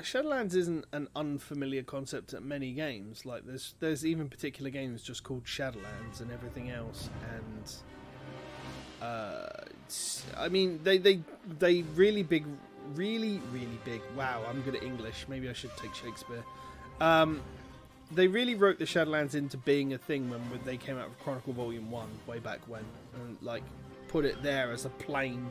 Shadowlands 0.00 0.54
isn't 0.54 0.86
an 0.92 1.08
unfamiliar 1.14 1.82
concept 1.82 2.34
at 2.34 2.42
many 2.42 2.72
games. 2.72 3.24
Like 3.24 3.46
there's 3.46 3.74
there's 3.80 4.04
even 4.04 4.28
particular 4.28 4.70
games 4.70 5.02
just 5.02 5.22
called 5.22 5.44
Shadowlands 5.44 6.20
and 6.20 6.30
everything 6.32 6.70
else. 6.70 7.08
And 7.34 7.72
uh, 9.02 9.64
I 10.36 10.48
mean, 10.48 10.80
they 10.82 10.98
they 10.98 11.20
they 11.58 11.82
really 11.94 12.22
big, 12.22 12.44
really 12.94 13.40
really 13.52 13.78
big. 13.84 14.00
Wow, 14.16 14.42
I'm 14.48 14.62
good 14.62 14.76
at 14.76 14.82
English. 14.82 15.26
Maybe 15.28 15.48
I 15.48 15.52
should 15.52 15.76
take 15.76 15.94
Shakespeare. 15.94 16.44
Um, 17.00 17.40
they 18.12 18.28
really 18.28 18.54
wrote 18.54 18.78
the 18.78 18.84
Shadowlands 18.84 19.34
into 19.34 19.56
being 19.56 19.92
a 19.92 19.98
thing 19.98 20.30
when 20.30 20.40
they 20.64 20.76
came 20.76 20.96
out 20.96 21.08
with 21.08 21.18
Chronicle 21.20 21.52
Volume 21.52 21.90
One 21.90 22.08
way 22.26 22.38
back 22.38 22.60
when, 22.66 22.84
and 23.14 23.36
like 23.42 23.62
put 24.08 24.24
it 24.24 24.42
there 24.42 24.72
as 24.72 24.84
a 24.84 24.90
plane 24.90 25.50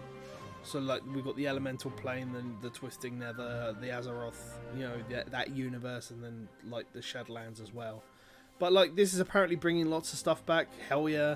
so 0.65 0.79
like 0.79 1.01
we've 1.13 1.23
got 1.23 1.35
the 1.35 1.47
elemental 1.47 1.91
plane, 1.91 2.33
then 2.33 2.57
the 2.61 2.71
twisting 2.71 3.19
nether, 3.19 3.75
the 3.79 3.87
Azeroth, 3.87 4.57
you 4.75 4.81
know 4.81 4.95
the, 5.09 5.23
that 5.29 5.55
universe, 5.55 6.09
and 6.09 6.23
then 6.23 6.49
like 6.67 6.91
the 6.91 6.99
Shadowlands 6.99 7.61
as 7.61 7.71
well. 7.71 8.03
But 8.57 8.73
like 8.73 8.95
this 8.95 9.13
is 9.13 9.19
apparently 9.19 9.55
bringing 9.55 9.89
lots 9.89 10.11
of 10.11 10.19
stuff 10.19 10.43
back. 10.45 10.67
Hell 10.89 11.07
yeah! 11.07 11.35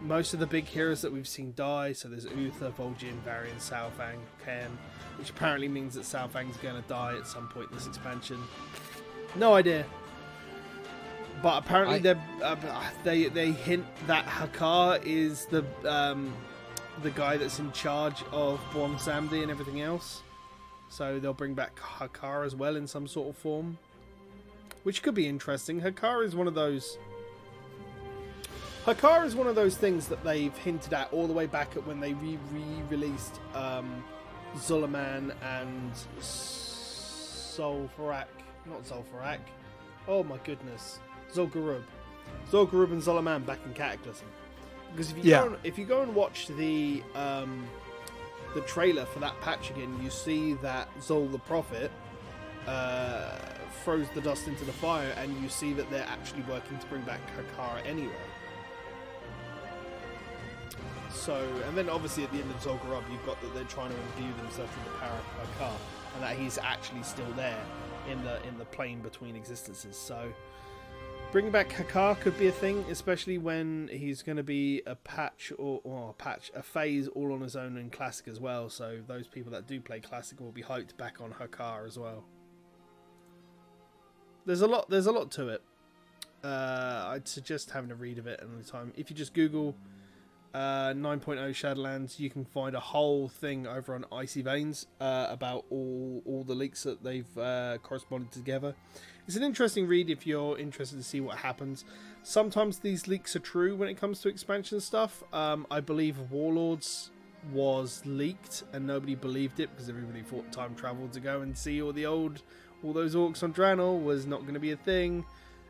Most 0.00 0.32
of 0.32 0.40
the 0.40 0.46
big 0.46 0.64
heroes 0.64 1.02
that 1.02 1.12
we've 1.12 1.28
seen 1.28 1.52
die. 1.56 1.92
So 1.92 2.08
there's 2.08 2.24
Uther, 2.24 2.70
Vol'jin, 2.70 3.14
Varian, 3.24 3.56
Saurfang, 3.56 4.18
Cairn, 4.44 4.78
which 5.18 5.30
apparently 5.30 5.68
means 5.68 5.94
that 5.94 6.04
Saurfang's 6.04 6.56
going 6.58 6.80
to 6.80 6.88
die 6.88 7.16
at 7.16 7.26
some 7.26 7.48
point 7.48 7.70
in 7.70 7.76
this 7.76 7.86
expansion. 7.86 8.38
No 9.34 9.54
idea. 9.54 9.84
But 11.42 11.64
apparently 11.64 12.08
I... 12.08 12.14
uh, 12.42 12.56
they 13.04 13.24
they 13.24 13.52
hint 13.52 13.86
that 14.06 14.26
Hakkar 14.26 15.04
is 15.04 15.46
the 15.46 15.64
um, 15.84 16.32
the 17.02 17.10
guy 17.10 17.36
that's 17.36 17.58
in 17.58 17.70
charge 17.72 18.22
of 18.32 18.60
Bwonsamdi 18.72 19.42
and 19.42 19.50
everything 19.50 19.80
else. 19.80 20.22
So 20.88 21.18
they'll 21.18 21.34
bring 21.34 21.54
back 21.54 21.76
Hakkar 21.76 22.46
as 22.46 22.56
well 22.56 22.76
in 22.76 22.86
some 22.86 23.06
sort 23.06 23.28
of 23.28 23.36
form. 23.36 23.78
Which 24.84 25.02
could 25.02 25.14
be 25.14 25.26
interesting. 25.28 25.80
Hakkar 25.80 26.24
is 26.24 26.34
one 26.34 26.46
of 26.46 26.54
those... 26.54 26.98
Hakkar 28.88 29.24
is 29.26 29.36
one 29.36 29.46
of 29.46 29.54
those 29.54 29.76
things 29.76 30.08
that 30.08 30.24
they've 30.24 30.56
hinted 30.56 30.94
at 30.94 31.12
all 31.12 31.26
the 31.26 31.32
way 31.34 31.44
back 31.44 31.76
at 31.76 31.86
when 31.86 32.00
they 32.00 32.14
re-released 32.14 33.38
um, 33.54 34.02
Zul'Aman 34.56 35.34
and 35.42 35.92
Zul'Farrak. 36.20 38.28
Not 38.64 38.84
Zul'Farrak. 38.84 39.40
Oh 40.06 40.22
my 40.22 40.38
goodness. 40.38 41.00
Zul'Gurub. 41.34 41.82
Zul'Gurub 42.50 42.92
and 42.92 43.02
Zul'Aman 43.02 43.44
back 43.44 43.58
in 43.66 43.74
Cataclysm. 43.74 44.26
Because 44.92 45.10
if 45.10 45.18
you 45.18 45.24
yeah. 45.24 45.42
go 45.42 45.48
and, 45.48 45.58
if 45.64 45.76
you 45.76 45.84
go 45.84 46.00
and 46.00 46.14
watch 46.14 46.46
the 46.46 47.02
um, 47.14 47.66
the 48.54 48.62
trailer 48.62 49.04
for 49.04 49.18
that 49.18 49.38
patch 49.42 49.68
again, 49.68 50.00
you 50.02 50.08
see 50.08 50.54
that 50.54 50.88
Zul 51.00 51.30
the 51.30 51.40
Prophet 51.40 51.90
uh, 52.66 53.36
throws 53.84 54.06
the 54.14 54.22
dust 54.22 54.48
into 54.48 54.64
the 54.64 54.72
fire, 54.72 55.12
and 55.18 55.38
you 55.42 55.50
see 55.50 55.74
that 55.74 55.90
they're 55.90 56.08
actually 56.08 56.40
working 56.48 56.78
to 56.78 56.86
bring 56.86 57.02
back 57.02 57.20
Hakkar 57.36 57.86
anyway. 57.86 58.14
So, 61.10 61.36
and 61.66 61.76
then 61.76 61.88
obviously 61.88 62.24
at 62.24 62.32
the 62.32 62.38
end 62.38 62.50
of 62.50 62.56
Zul'Gurub, 62.58 63.02
you've 63.10 63.24
got 63.26 63.40
that 63.40 63.54
they're 63.54 63.64
trying 63.64 63.90
to 63.90 63.96
imbue 63.96 64.34
themselves 64.42 64.70
with 64.74 64.84
the 64.92 64.98
power 64.98 65.18
of 65.42 65.58
Hakkar, 65.58 65.76
and 66.14 66.22
that 66.22 66.36
he's 66.36 66.58
actually 66.58 67.02
still 67.02 67.30
there 67.36 67.60
in 68.10 68.22
the 68.24 68.42
in 68.46 68.56
the 68.58 68.64
plane 68.66 69.00
between 69.00 69.36
existences. 69.36 69.96
So, 69.96 70.32
Bringing 71.30 71.52
back 71.52 71.68
Hakkar 71.68 72.18
could 72.20 72.38
be 72.38 72.46
a 72.46 72.52
thing, 72.52 72.86
especially 72.88 73.36
when 73.36 73.90
he's 73.92 74.22
going 74.22 74.38
to 74.38 74.42
be 74.42 74.80
a 74.86 74.94
patch 74.94 75.52
or, 75.58 75.78
or 75.84 76.08
a 76.08 76.12
patch, 76.14 76.50
a 76.54 76.62
phase 76.62 77.06
all 77.08 77.34
on 77.34 77.42
his 77.42 77.54
own 77.54 77.76
in 77.76 77.90
Classic 77.90 78.26
as 78.28 78.40
well. 78.40 78.70
So 78.70 79.00
those 79.06 79.26
people 79.26 79.52
that 79.52 79.66
do 79.66 79.78
play 79.78 80.00
Classic 80.00 80.40
will 80.40 80.52
be 80.52 80.62
hyped 80.62 80.96
back 80.96 81.20
on 81.20 81.34
Hakkar 81.34 81.86
as 81.86 81.98
well. 81.98 82.24
There's 84.46 84.62
a 84.62 84.66
lot. 84.66 84.88
There's 84.88 85.06
a 85.06 85.12
lot 85.12 85.30
to 85.32 85.48
it. 85.48 85.62
Uh, 86.42 87.04
I'd 87.08 87.28
suggest 87.28 87.72
having 87.72 87.90
a 87.90 87.94
read 87.94 88.16
of 88.16 88.26
it 88.26 88.40
another 88.40 88.62
time. 88.62 88.94
If 88.96 89.10
you 89.10 89.16
just 89.16 89.34
Google 89.34 89.76
uh, 90.54 90.92
9.0 90.94 91.50
Shadowlands, 91.50 92.18
you 92.18 92.30
can 92.30 92.44
find 92.44 92.74
a 92.74 92.80
whole 92.80 93.28
thing 93.28 93.66
over 93.66 93.94
on 93.94 94.04
Icy 94.10 94.42
Veins 94.42 94.86
uh, 95.00 95.26
about 95.28 95.64
all 95.70 96.22
all 96.24 96.44
the 96.44 96.54
leaks 96.54 96.82
that 96.84 97.02
they've 97.02 97.38
uh, 97.38 97.78
corresponded 97.82 98.32
together. 98.32 98.74
It's 99.26 99.36
an 99.36 99.42
interesting 99.42 99.86
read 99.86 100.08
if 100.08 100.26
you're 100.26 100.58
interested 100.58 100.96
to 100.96 101.02
see 101.02 101.20
what 101.20 101.38
happens. 101.38 101.84
Sometimes 102.22 102.78
these 102.78 103.06
leaks 103.06 103.36
are 103.36 103.40
true 103.40 103.76
when 103.76 103.88
it 103.88 103.98
comes 103.98 104.20
to 104.22 104.28
expansion 104.28 104.80
stuff. 104.80 105.22
Um, 105.32 105.66
I 105.70 105.80
believe 105.80 106.18
Warlords 106.30 107.10
was 107.52 108.02
leaked 108.04 108.64
and 108.72 108.86
nobody 108.86 109.14
believed 109.14 109.60
it 109.60 109.70
because 109.70 109.88
everybody 109.88 110.22
thought 110.22 110.50
time 110.50 110.74
travel 110.74 111.08
to 111.08 111.20
go 111.20 111.42
and 111.42 111.56
see 111.56 111.82
all 111.82 111.92
the 111.92 112.06
old, 112.06 112.42
all 112.82 112.92
those 112.92 113.14
orcs 113.14 113.42
on 113.42 113.52
Draenor 113.52 114.02
was 114.02 114.26
not 114.26 114.42
going 114.42 114.54
to 114.54 114.60
be 114.60 114.72
a 114.72 114.76
thing, 114.76 115.24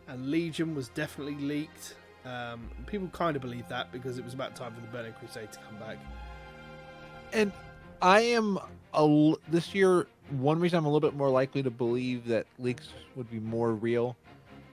and 0.07 0.31
Legion 0.31 0.75
was 0.75 0.89
definitely 0.91 1.37
leaked. 1.37 1.97
Um, 2.29 2.69
people 2.87 3.09
kind 3.09 3.37
of 3.37 3.43
believe 3.43 3.67
that 3.69 3.91
because 3.91 4.19
it 4.19 4.25
was 4.25 4.35
about 4.35 4.55
time 4.55 4.75
for 4.75 4.81
the 4.83 4.87
Burning 4.89 5.15
Crusade 5.15 5.51
to 5.53 5.59
come 5.61 5.79
back. 5.79 5.97
And 7.33 7.53
I 8.03 8.21
am 8.21 8.59
a, 8.93 9.35
this 9.49 9.75
year 9.75 10.07
one 10.31 10.61
reason 10.61 10.79
I'm 10.79 10.85
a 10.85 10.91
little 10.91 11.09
bit 11.09 11.17
more 11.17 11.31
likely 11.31 11.63
to 11.63 11.71
believe 11.71 12.27
that 12.27 12.47
leaks 12.59 12.91
would 13.17 13.31
be 13.31 13.41
more 13.41 13.73
real. 13.73 14.15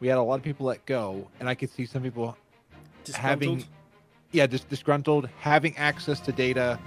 We 0.01 0.09
had 0.09 0.17
a 0.17 0.21
lot 0.21 0.35
of 0.35 0.43
people 0.43 0.65
let 0.65 0.85
go, 0.85 1.27
and 1.39 1.47
I 1.47 1.55
could 1.55 1.69
see 1.69 1.85
some 1.85 2.03
people 2.03 2.35
having, 3.13 3.63
yeah, 4.31 4.47
just 4.47 4.67
disgruntled, 4.67 5.29
having 5.39 5.77
access 5.77 6.19
to 6.21 6.33
data. 6.33 6.77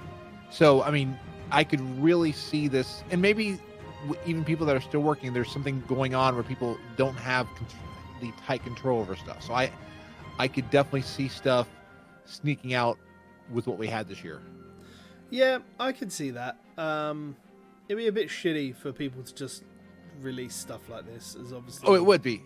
So, 0.51 0.83
I 0.83 0.91
mean, 0.91 1.17
I 1.51 1.63
could 1.63 1.81
really 1.99 2.31
see 2.31 2.67
this, 2.67 3.03
and 3.09 3.21
maybe 3.21 3.59
even 4.27 4.43
people 4.45 4.67
that 4.67 4.75
are 4.75 4.81
still 4.81 5.01
working, 5.01 5.33
there's 5.33 5.51
something 5.51 5.83
going 5.87 6.13
on 6.13 6.35
where 6.35 6.43
people 6.43 6.77
don't 6.95 7.17
have 7.17 7.47
the 8.21 8.31
tight 8.45 8.63
control 8.63 8.99
over 8.99 9.15
stuff. 9.15 9.43
So 9.43 9.53
I, 9.53 9.71
I 10.39 10.47
could 10.47 10.69
definitely 10.71 11.01
see 11.01 11.27
stuff 11.27 11.67
sneaking 12.25 12.73
out 12.73 12.97
with 13.51 13.67
what 13.67 13.77
we 13.77 13.87
had 13.87 14.07
this 14.07 14.23
year. 14.23 14.41
Yeah, 15.29 15.59
I 15.79 15.91
could 15.91 16.11
see 16.11 16.31
that. 16.31 16.57
Um, 16.77 17.35
it'd 17.87 17.97
be 17.97 18.07
a 18.07 18.11
bit 18.11 18.29
shitty 18.29 18.75
for 18.75 18.91
people 18.91 19.21
to 19.21 19.35
just 19.35 19.63
release 20.21 20.55
stuff 20.55 20.89
like 20.89 21.05
this, 21.05 21.35
as 21.39 21.53
obviously. 21.53 21.87
Oh, 21.87 21.93
it 21.93 22.05
would 22.05 22.23
be. 22.23 22.41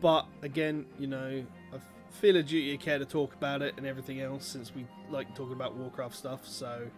But 0.00 0.26
again, 0.42 0.84
you 0.98 1.06
know, 1.06 1.44
I 1.72 1.78
feel 2.10 2.36
a 2.36 2.42
duty 2.42 2.74
of 2.74 2.80
care 2.80 2.98
to 2.98 3.04
talk 3.04 3.34
about 3.34 3.62
it 3.62 3.74
and 3.76 3.86
everything 3.86 4.20
else, 4.20 4.44
since 4.44 4.74
we 4.74 4.84
like 5.08 5.34
talking 5.34 5.54
about 5.54 5.76
Warcraft 5.76 6.14
stuff. 6.14 6.46
So 6.46 6.88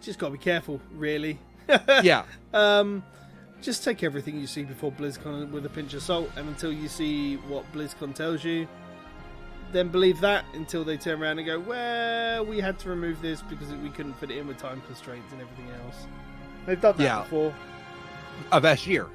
just 0.00 0.18
gotta 0.18 0.32
be 0.32 0.38
careful, 0.38 0.80
really. 0.92 1.38
yeah. 2.02 2.24
Um, 2.54 3.04
just 3.62 3.84
take 3.84 4.02
everything 4.02 4.38
you 4.38 4.46
see 4.46 4.64
before 4.64 4.92
BlizzCon 4.92 5.50
with 5.50 5.66
a 5.66 5.68
pinch 5.68 5.94
of 5.94 6.02
salt, 6.02 6.30
and 6.36 6.48
until 6.48 6.72
you 6.72 6.88
see 6.88 7.36
what 7.36 7.70
BlizzCon 7.72 8.14
tells 8.14 8.44
you, 8.44 8.68
then 9.72 9.88
believe 9.88 10.20
that 10.20 10.44
until 10.54 10.84
they 10.84 10.96
turn 10.96 11.22
around 11.22 11.38
and 11.38 11.46
go, 11.46 11.60
well, 11.60 12.44
we 12.44 12.60
had 12.60 12.78
to 12.80 12.88
remove 12.88 13.20
this 13.20 13.42
because 13.42 13.70
we 13.74 13.90
couldn't 13.90 14.14
fit 14.14 14.30
it 14.30 14.38
in 14.38 14.46
with 14.46 14.58
time 14.58 14.80
constraints 14.86 15.30
and 15.32 15.40
everything 15.40 15.68
else. 15.84 16.06
They've 16.66 16.80
done 16.80 16.96
that 16.98 17.02
yeah. 17.02 17.22
before. 17.22 17.54
Of 18.52 18.86
year, 18.86 19.08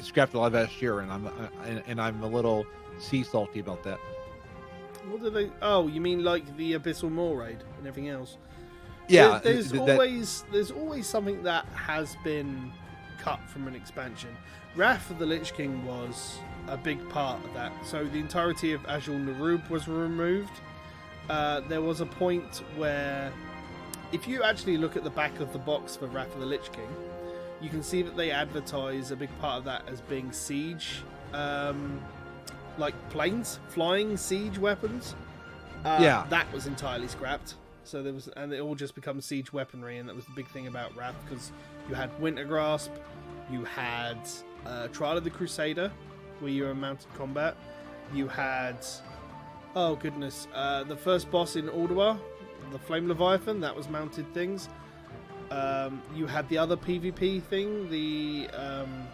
scrapped 0.00 0.34
a 0.34 0.38
lot 0.38 0.54
of 0.54 0.54
Ashir, 0.54 1.00
and 1.00 1.12
I'm 1.12 1.26
uh, 1.26 1.30
and, 1.66 1.82
and 1.86 2.00
I'm 2.00 2.22
a 2.22 2.26
little 2.26 2.64
sea 2.98 3.22
salty 3.22 3.60
about 3.60 3.82
that. 3.84 3.98
What 5.08 5.20
do 5.20 5.30
they? 5.30 5.50
Oh, 5.60 5.88
you 5.88 6.00
mean 6.00 6.24
like 6.24 6.56
the 6.56 6.72
Abyssal 6.72 7.10
Maw 7.10 7.34
raid 7.34 7.58
and 7.78 7.86
everything 7.86 8.08
else? 8.08 8.38
Yeah, 9.08 9.40
there, 9.42 9.54
there's 9.54 9.72
that... 9.72 9.80
always 9.80 10.44
there's 10.52 10.70
always 10.70 11.06
something 11.06 11.42
that 11.42 11.66
has 11.66 12.16
been 12.24 12.72
cut 13.20 13.40
from 13.48 13.66
an 13.68 13.74
expansion. 13.74 14.30
Wrath 14.76 15.10
of 15.10 15.18
the 15.18 15.26
Lich 15.26 15.52
King 15.54 15.84
was 15.84 16.38
a 16.68 16.76
big 16.76 17.06
part 17.10 17.42
of 17.44 17.52
that. 17.54 17.72
So 17.84 18.04
the 18.04 18.18
entirety 18.18 18.72
of 18.72 18.82
Azjol-Nerub 18.84 19.68
was 19.70 19.88
removed. 19.88 20.52
Uh, 21.28 21.60
there 21.68 21.82
was 21.82 22.00
a 22.00 22.06
point 22.06 22.62
where 22.76 23.32
if 24.12 24.26
you 24.26 24.42
actually 24.42 24.76
look 24.76 24.96
at 24.96 25.04
the 25.04 25.10
back 25.10 25.38
of 25.40 25.52
the 25.52 25.58
box 25.58 25.96
for 25.96 26.06
Wrath 26.06 26.32
of 26.34 26.40
the 26.40 26.46
Lich 26.46 26.70
King, 26.72 26.88
you 27.60 27.68
can 27.68 27.82
see 27.82 28.02
that 28.02 28.16
they 28.16 28.30
advertise 28.30 29.10
a 29.10 29.16
big 29.16 29.30
part 29.40 29.58
of 29.58 29.64
that 29.64 29.88
as 29.88 30.00
being 30.02 30.32
siege 30.32 31.02
um, 31.34 32.00
like 32.78 32.94
planes, 33.10 33.58
flying 33.68 34.16
siege 34.16 34.58
weapons. 34.58 35.14
Uh, 35.84 35.98
Yeah. 36.00 36.26
that 36.30 36.50
was 36.52 36.66
entirely 36.66 37.08
scrapped. 37.08 37.54
So 37.90 38.04
there 38.04 38.12
was, 38.12 38.28
and 38.36 38.52
it 38.52 38.60
all 38.60 38.76
just 38.76 38.94
becomes 38.94 39.24
siege 39.24 39.52
weaponry, 39.52 39.98
and 39.98 40.08
that 40.08 40.14
was 40.14 40.24
the 40.24 40.32
big 40.36 40.46
thing 40.46 40.68
about 40.68 40.94
Wrath 40.96 41.16
because 41.24 41.50
you 41.88 41.96
had 41.96 42.08
Wintergrasp, 42.20 42.90
you 43.50 43.64
had 43.64 44.16
uh, 44.64 44.86
Trial 44.88 45.16
of 45.16 45.24
the 45.24 45.30
Crusader, 45.30 45.90
where 46.38 46.52
you 46.52 46.62
were 46.62 46.70
in 46.70 46.78
mounted 46.78 47.12
combat, 47.14 47.56
you 48.14 48.28
had, 48.28 48.86
oh 49.74 49.96
goodness, 49.96 50.46
uh, 50.54 50.84
the 50.84 50.94
first 50.94 51.32
boss 51.32 51.56
in 51.56 51.66
Ulduar, 51.66 52.16
the 52.70 52.78
Flame 52.78 53.08
Leviathan, 53.08 53.58
that 53.60 53.74
was 53.74 53.88
mounted 53.88 54.32
things. 54.32 54.68
Um, 55.50 56.00
you 56.14 56.28
had 56.28 56.48
the 56.48 56.58
other 56.58 56.76
PvP 56.76 57.42
thing, 57.42 57.90
the 57.90 58.48
um, 58.56 59.08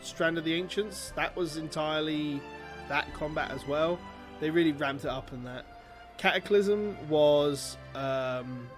Strand 0.00 0.38
of 0.38 0.44
the 0.44 0.54
Ancients. 0.54 1.12
That 1.16 1.34
was 1.34 1.56
entirely 1.56 2.40
that 2.88 3.12
combat 3.14 3.50
as 3.50 3.66
well. 3.66 3.98
They 4.38 4.48
really 4.48 4.70
ramped 4.70 5.04
it 5.04 5.10
up 5.10 5.32
in 5.32 5.42
that. 5.42 5.79
Cataclysm 6.20 6.94
was 7.08 7.78
um, 7.94 8.68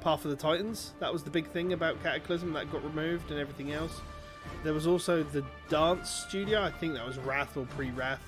Path 0.00 0.24
of 0.24 0.32
the 0.32 0.36
Titans. 0.36 0.94
That 0.98 1.12
was 1.12 1.22
the 1.22 1.30
big 1.30 1.46
thing 1.46 1.74
about 1.74 2.02
Cataclysm 2.02 2.52
that 2.54 2.72
got 2.72 2.82
removed 2.82 3.30
and 3.30 3.38
everything 3.38 3.70
else. 3.70 4.00
There 4.64 4.72
was 4.72 4.88
also 4.88 5.22
the 5.22 5.44
Dance 5.68 6.10
Studio. 6.10 6.60
I 6.60 6.72
think 6.72 6.94
that 6.94 7.06
was 7.06 7.18
Wrath 7.18 7.56
or 7.56 7.66
pre-Wrath. 7.66 8.20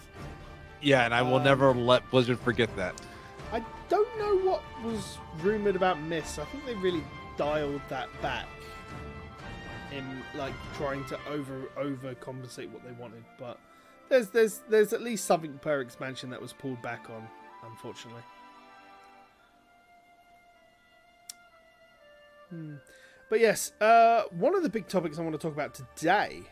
Yeah, 0.80 1.04
and 1.04 1.12
I 1.12 1.20
will 1.20 1.38
Um, 1.38 1.42
never 1.42 1.74
let 1.74 2.08
Blizzard 2.12 2.38
forget 2.38 2.74
that. 2.76 2.94
I 3.52 3.60
don't 3.88 4.18
know 4.20 4.36
what 4.48 4.62
was 4.84 5.18
rumored 5.42 5.74
about 5.74 6.00
Miss. 6.00 6.38
I 6.38 6.44
think 6.44 6.64
they 6.64 6.74
really 6.74 7.02
dialed 7.36 7.80
that 7.88 8.08
back 8.22 8.46
in 9.90 10.22
like 10.36 10.54
trying 10.76 11.04
to 11.06 11.18
over 11.28 11.62
overcompensate 11.76 12.70
what 12.70 12.84
they 12.84 12.92
wanted. 12.92 13.24
But 13.36 13.58
there's 14.08 14.28
there's 14.28 14.60
there's 14.68 14.92
at 14.92 15.02
least 15.02 15.24
something 15.24 15.58
per 15.58 15.80
expansion 15.80 16.30
that 16.30 16.40
was 16.40 16.52
pulled 16.52 16.80
back 16.82 17.10
on, 17.10 17.26
unfortunately. 17.68 18.22
Hmm. 22.54 22.74
But 23.30 23.40
yes, 23.40 23.72
uh, 23.80 24.24
one 24.30 24.54
of 24.54 24.62
the 24.62 24.68
big 24.68 24.86
topics 24.86 25.18
I 25.18 25.22
want 25.22 25.34
to 25.34 25.38
talk 25.38 25.52
about 25.52 25.74
today, 25.74 26.42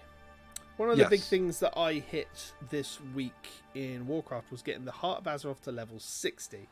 one 0.76 0.90
of 0.90 0.96
the 0.96 1.06
big 1.06 1.20
things 1.20 1.60
that 1.60 1.78
I 1.78 1.94
hit 1.94 2.52
this 2.70 2.98
week 3.14 3.48
in 3.74 4.06
Warcraft 4.06 4.50
was 4.50 4.62
getting 4.62 4.84
the 4.84 4.92
Heart 4.92 5.18
of 5.18 5.24
Azeroth 5.24 5.60
to 5.62 5.72
level 5.72 5.98
60. 5.98 6.68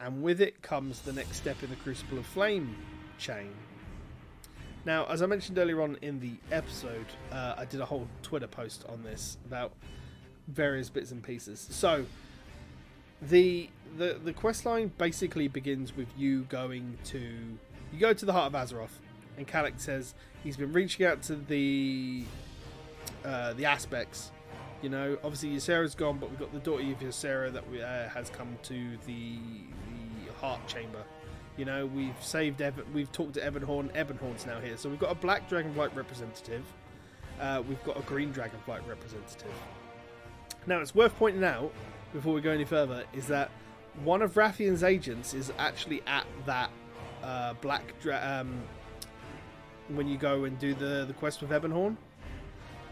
And 0.00 0.22
with 0.22 0.40
it 0.40 0.60
comes 0.62 1.00
the 1.00 1.12
next 1.12 1.36
step 1.36 1.62
in 1.62 1.70
the 1.70 1.76
Crucible 1.76 2.18
of 2.18 2.26
Flame 2.26 2.76
chain. 3.18 3.54
Now, 4.84 5.06
as 5.06 5.22
I 5.22 5.26
mentioned 5.26 5.58
earlier 5.58 5.80
on 5.82 5.96
in 6.02 6.20
the 6.20 6.34
episode, 6.52 7.06
uh, 7.32 7.54
I 7.56 7.64
did 7.64 7.80
a 7.80 7.84
whole 7.86 8.06
Twitter 8.22 8.46
post 8.46 8.84
on 8.88 9.02
this 9.02 9.38
about 9.46 9.72
various 10.48 10.90
bits 10.90 11.10
and 11.12 11.22
pieces. 11.22 11.66
So, 11.70 12.04
the 13.22 13.70
the 13.96 14.20
the 14.22 14.32
quest 14.32 14.66
line 14.66 14.92
basically 14.98 15.48
begins 15.48 15.96
with 15.96 16.08
you 16.16 16.42
going 16.42 16.98
to 17.06 17.58
you 17.92 18.00
go 18.00 18.12
to 18.12 18.24
the 18.24 18.32
heart 18.32 18.54
of 18.54 18.60
Azeroth, 18.60 18.98
and 19.36 19.46
Kalik 19.46 19.78
says 19.78 20.14
he's 20.42 20.56
been 20.56 20.72
reaching 20.72 21.06
out 21.06 21.22
to 21.22 21.36
the 21.36 22.24
uh, 23.24 23.52
the 23.54 23.64
aspects. 23.64 24.30
You 24.82 24.90
know, 24.90 25.18
obviously 25.24 25.50
Ysera's 25.50 25.94
gone, 25.94 26.18
but 26.18 26.30
we've 26.30 26.38
got 26.38 26.52
the 26.52 26.58
daughter 26.58 26.82
of 26.82 27.00
Ysera 27.00 27.52
that 27.52 27.68
we, 27.70 27.82
uh, 27.82 28.08
has 28.08 28.30
come 28.30 28.58
to 28.64 28.96
the 29.06 29.38
the 30.26 30.32
heart 30.40 30.66
chamber. 30.66 31.02
You 31.56 31.64
know, 31.64 31.86
we've 31.86 32.22
saved 32.22 32.60
Evan, 32.60 32.84
we've 32.92 33.10
talked 33.10 33.34
to 33.34 33.40
Ebonhorn. 33.40 33.90
Ebonhorn's 33.94 34.44
now 34.44 34.60
here, 34.60 34.76
so 34.76 34.90
we've 34.90 34.98
got 34.98 35.10
a 35.10 35.14
black 35.14 35.48
dragonflight 35.48 35.94
representative. 35.96 36.64
Uh, 37.40 37.62
we've 37.66 37.82
got 37.84 37.98
a 37.98 38.02
green 38.02 38.32
dragonflight 38.32 38.86
representative. 38.86 39.52
Now, 40.66 40.80
it's 40.80 40.94
worth 40.94 41.16
pointing 41.16 41.44
out 41.44 41.72
before 42.12 42.34
we 42.34 42.40
go 42.40 42.50
any 42.50 42.64
further 42.64 43.04
is 43.14 43.26
that 43.28 43.50
one 44.04 44.22
of 44.22 44.34
Wrathion's 44.34 44.82
agents 44.82 45.32
is 45.32 45.52
actually 45.58 46.02
at 46.06 46.26
that 46.44 46.70
uh, 47.26 47.54
black 47.54 47.98
dra- 48.00 48.40
um, 48.40 48.62
when 49.88 50.08
you 50.08 50.16
go 50.16 50.44
and 50.44 50.58
do 50.58 50.74
the 50.74 51.04
the 51.06 51.14
quest 51.14 51.40
with 51.42 51.50
Ebonhorn. 51.50 51.96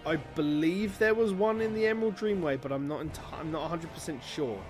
I 0.07 0.17
believe 0.17 0.99
there 0.99 1.15
was 1.15 1.33
one 1.33 1.63
in 1.63 1.73
the 1.73 1.87
Emerald 1.87 2.17
Dreamway, 2.17 2.61
but 2.61 2.73
I'm 2.73 2.87
not 2.87 3.01
I'm 3.33 3.51
not 3.51 3.71
100% 3.71 4.23
sure. 4.23 4.61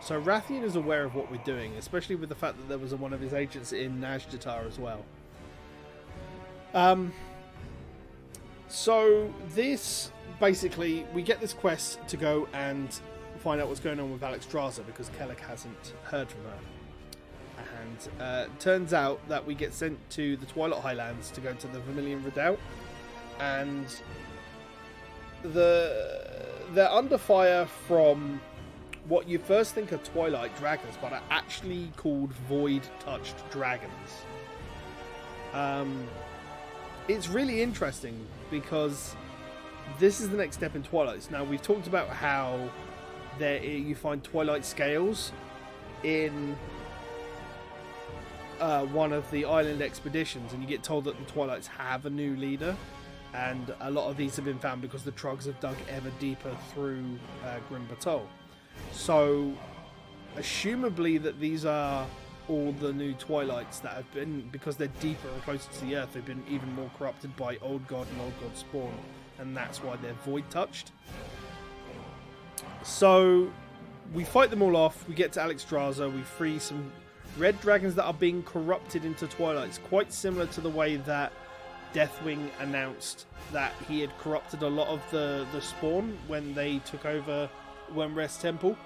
So 0.00 0.20
Wrathion 0.20 0.62
is 0.62 0.76
aware 0.76 1.04
of 1.04 1.14
what 1.14 1.30
we're 1.30 1.44
doing, 1.44 1.74
especially 1.74 2.16
with 2.16 2.30
the 2.30 2.34
fact 2.34 2.56
that 2.56 2.68
there 2.68 2.78
was 2.78 2.92
a, 2.92 2.96
one 2.96 3.12
of 3.12 3.20
his 3.20 3.34
agents 3.34 3.72
in 3.72 4.00
Nazjatar 4.00 4.66
as 4.66 4.78
well. 4.78 5.04
Um. 6.72 7.12
So 8.68 9.34
this 9.54 10.12
basically 10.38 11.04
we 11.12 11.22
get 11.22 11.40
this 11.40 11.52
quest 11.52 11.98
to 12.06 12.16
go 12.16 12.48
and 12.52 13.00
find 13.40 13.60
out 13.60 13.68
what's 13.68 13.80
going 13.80 13.98
on 13.98 14.12
with 14.12 14.20
Alexstrasza 14.20 14.86
because 14.86 15.08
Kellic 15.10 15.40
hasn't 15.40 15.94
heard 16.04 16.30
from 16.30 16.42
her. 16.44 16.58
Uh, 18.20 18.46
turns 18.58 18.92
out 18.92 19.20
that 19.28 19.44
we 19.44 19.54
get 19.54 19.72
sent 19.74 19.98
to 20.10 20.36
the 20.36 20.46
Twilight 20.46 20.80
Highlands 20.80 21.30
to 21.32 21.40
go 21.40 21.52
to 21.54 21.66
the 21.68 21.80
Vermilion 21.80 22.22
Redoubt, 22.24 22.58
and 23.38 23.86
the 25.42 26.46
they're 26.72 26.90
under 26.90 27.18
fire 27.18 27.66
from 27.66 28.40
what 29.08 29.28
you 29.28 29.38
first 29.38 29.74
think 29.74 29.92
are 29.92 29.98
Twilight 29.98 30.56
dragons, 30.56 30.94
but 31.00 31.12
are 31.12 31.22
actually 31.30 31.90
called 31.96 32.32
Void 32.48 32.82
Touched 33.00 33.48
dragons. 33.50 34.24
Um, 35.52 36.06
it's 37.08 37.28
really 37.28 37.60
interesting 37.60 38.26
because 38.50 39.16
this 39.98 40.20
is 40.20 40.28
the 40.28 40.36
next 40.36 40.56
step 40.56 40.76
in 40.76 40.82
Twilights. 40.82 41.30
Now 41.30 41.42
we've 41.42 41.62
talked 41.62 41.86
about 41.86 42.08
how 42.08 42.70
there 43.38 43.62
you 43.62 43.94
find 43.94 44.22
Twilight 44.22 44.64
scales 44.64 45.32
in 46.04 46.56
uh, 48.60 48.84
one 48.86 49.12
of 49.12 49.28
the 49.30 49.44
island 49.44 49.82
expeditions, 49.82 50.52
and 50.52 50.62
you 50.62 50.68
get 50.68 50.82
told 50.82 51.04
that 51.04 51.18
the 51.18 51.32
Twilights 51.32 51.66
have 51.66 52.06
a 52.06 52.10
new 52.10 52.36
leader, 52.36 52.76
and 53.34 53.74
a 53.80 53.90
lot 53.90 54.10
of 54.10 54.16
these 54.16 54.36
have 54.36 54.44
been 54.44 54.58
found 54.58 54.82
because 54.82 55.02
the 55.02 55.12
Troggs 55.12 55.46
have 55.46 55.58
dug 55.60 55.76
ever 55.88 56.10
deeper 56.18 56.54
through 56.72 57.18
uh, 57.44 57.58
Grim 57.68 57.86
Batol. 57.88 58.22
So, 58.92 59.52
assumably 60.36 61.20
that 61.22 61.40
these 61.40 61.64
are 61.64 62.06
all 62.48 62.72
the 62.72 62.92
new 62.92 63.14
Twilights 63.14 63.80
that 63.80 63.92
have 63.92 64.10
been, 64.12 64.48
because 64.52 64.76
they're 64.76 64.88
deeper 65.00 65.28
and 65.28 65.42
closer 65.42 65.70
to 65.70 65.84
the 65.84 65.96
Earth, 65.96 66.12
they've 66.12 66.24
been 66.24 66.44
even 66.48 66.72
more 66.74 66.90
corrupted 66.98 67.34
by 67.36 67.56
Old 67.58 67.86
God 67.86 68.06
and 68.12 68.20
Old 68.20 68.34
God 68.40 68.56
Spawn, 68.56 68.94
and 69.38 69.56
that's 69.56 69.82
why 69.82 69.96
they're 69.96 70.12
void 70.24 70.48
touched. 70.50 70.92
So, 72.82 73.50
we 74.12 74.24
fight 74.24 74.50
them 74.50 74.62
all 74.62 74.76
off. 74.76 75.08
We 75.08 75.14
get 75.14 75.32
to 75.32 75.42
Alex 75.42 75.64
Alexstrasza. 75.64 76.12
We 76.12 76.22
free 76.22 76.58
some 76.58 76.90
red 77.38 77.60
dragons 77.60 77.94
that 77.94 78.04
are 78.04 78.14
being 78.14 78.42
corrupted 78.42 79.04
into 79.04 79.26
Twilights, 79.26 79.78
quite 79.78 80.12
similar 80.12 80.46
to 80.46 80.60
the 80.60 80.70
way 80.70 80.96
that 80.96 81.32
Deathwing 81.94 82.50
announced 82.60 83.26
that 83.52 83.72
he 83.88 84.00
had 84.00 84.16
corrupted 84.18 84.62
a 84.62 84.68
lot 84.68 84.88
of 84.88 85.02
the, 85.10 85.46
the 85.52 85.60
spawn 85.60 86.16
when 86.28 86.54
they 86.54 86.78
took 86.80 87.04
over 87.04 87.48
Wyrmrest 87.92 88.40
Temple 88.40 88.76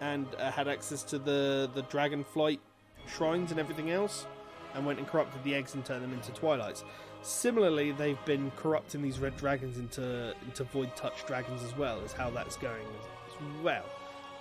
and 0.00 0.26
uh, 0.38 0.50
had 0.50 0.68
access 0.68 1.02
to 1.04 1.18
the, 1.18 1.70
the 1.74 1.82
Dragonflight 1.84 2.58
shrines 3.06 3.50
and 3.50 3.58
everything 3.58 3.90
else, 3.90 4.26
and 4.74 4.86
went 4.86 4.98
and 4.98 5.08
corrupted 5.08 5.42
the 5.44 5.54
eggs 5.54 5.74
and 5.74 5.84
turned 5.84 6.02
them 6.02 6.12
into 6.12 6.32
Twilights. 6.32 6.84
Similarly, 7.22 7.92
they've 7.92 8.24
been 8.24 8.50
corrupting 8.56 9.02
these 9.02 9.18
red 9.18 9.36
dragons 9.36 9.78
into 9.78 10.34
into 10.44 10.64
void 10.64 10.94
touch 10.96 11.24
dragons 11.26 11.62
as 11.62 11.76
well, 11.76 12.00
is 12.00 12.12
how 12.12 12.30
that's 12.30 12.56
going 12.56 12.86
as 13.28 13.62
well, 13.62 13.84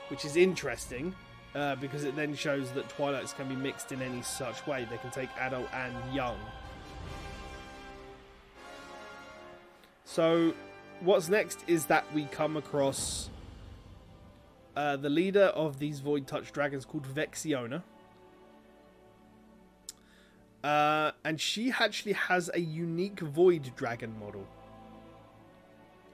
which 0.09 0.25
is 0.25 0.35
interesting 0.35 1.13
uh, 1.53 1.75
because 1.75 2.03
it 2.03 2.15
then 2.15 2.35
shows 2.35 2.71
that 2.71 2.87
Twilights 2.89 3.33
can 3.33 3.47
be 3.47 3.55
mixed 3.55 3.91
in 3.91 4.01
any 4.01 4.21
such 4.21 4.65
way. 4.65 4.87
They 4.89 4.97
can 4.97 5.11
take 5.11 5.29
adult 5.37 5.67
and 5.73 5.93
young. 6.13 6.37
So, 10.05 10.53
what's 11.01 11.29
next 11.29 11.63
is 11.67 11.85
that 11.85 12.03
we 12.13 12.25
come 12.25 12.57
across 12.57 13.29
uh, 14.75 14.97
the 14.97 15.09
leader 15.09 15.45
of 15.45 15.79
these 15.79 15.99
Void 15.99 16.27
Touch 16.27 16.51
dragons 16.51 16.85
called 16.85 17.03
Vexiona. 17.03 17.83
Uh, 20.63 21.11
and 21.23 21.39
she 21.39 21.73
actually 21.79 22.13
has 22.13 22.49
a 22.53 22.59
unique 22.59 23.19
Void 23.19 23.71
Dragon 23.75 24.17
model. 24.19 24.47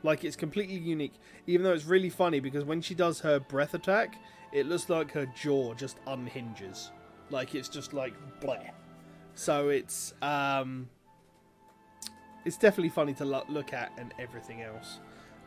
Like, 0.03 0.23
it's 0.23 0.35
completely 0.35 0.77
unique. 0.77 1.13
Even 1.47 1.63
though 1.63 1.73
it's 1.73 1.85
really 1.85 2.09
funny 2.09 2.39
because 2.39 2.63
when 2.63 2.81
she 2.81 2.95
does 2.95 3.21
her 3.21 3.39
breath 3.39 3.73
attack, 3.73 4.15
it 4.51 4.65
looks 4.65 4.89
like 4.89 5.11
her 5.11 5.25
jaw 5.25 5.73
just 5.73 5.97
unhinges. 6.07 6.91
Like, 7.29 7.55
it's 7.55 7.69
just 7.69 7.93
like, 7.93 8.13
bleh. 8.41 8.71
So 9.35 9.69
it's, 9.69 10.13
um, 10.21 10.89
it's 12.45 12.57
definitely 12.57 12.89
funny 12.89 13.13
to 13.15 13.25
lo- 13.25 13.45
look 13.49 13.73
at 13.73 13.91
and 13.97 14.13
everything 14.19 14.61
else. 14.61 14.99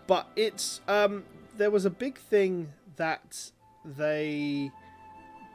But 0.06 0.28
it's, 0.36 0.80
um, 0.88 1.24
there 1.56 1.70
was 1.70 1.84
a 1.84 1.90
big 1.90 2.18
thing 2.18 2.72
that 2.96 3.50
they 3.84 4.70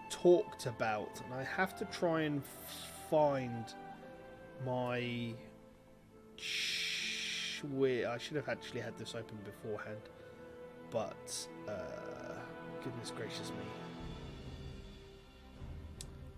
talked 0.09 0.65
about, 0.65 1.21
and 1.25 1.33
I 1.33 1.43
have 1.43 1.75
to 1.77 1.85
try 1.85 2.21
and 2.21 2.41
find 3.09 3.65
my. 4.65 5.33
Where 7.71 8.09
I 8.09 8.17
should 8.17 8.35
have 8.35 8.49
actually 8.49 8.81
had 8.81 8.97
this 8.97 9.15
open 9.15 9.37
beforehand. 9.43 10.09
but 10.91 11.47
uh, 11.67 12.39
goodness 12.85 13.11
gracious 13.17 13.49
me. 13.49 13.65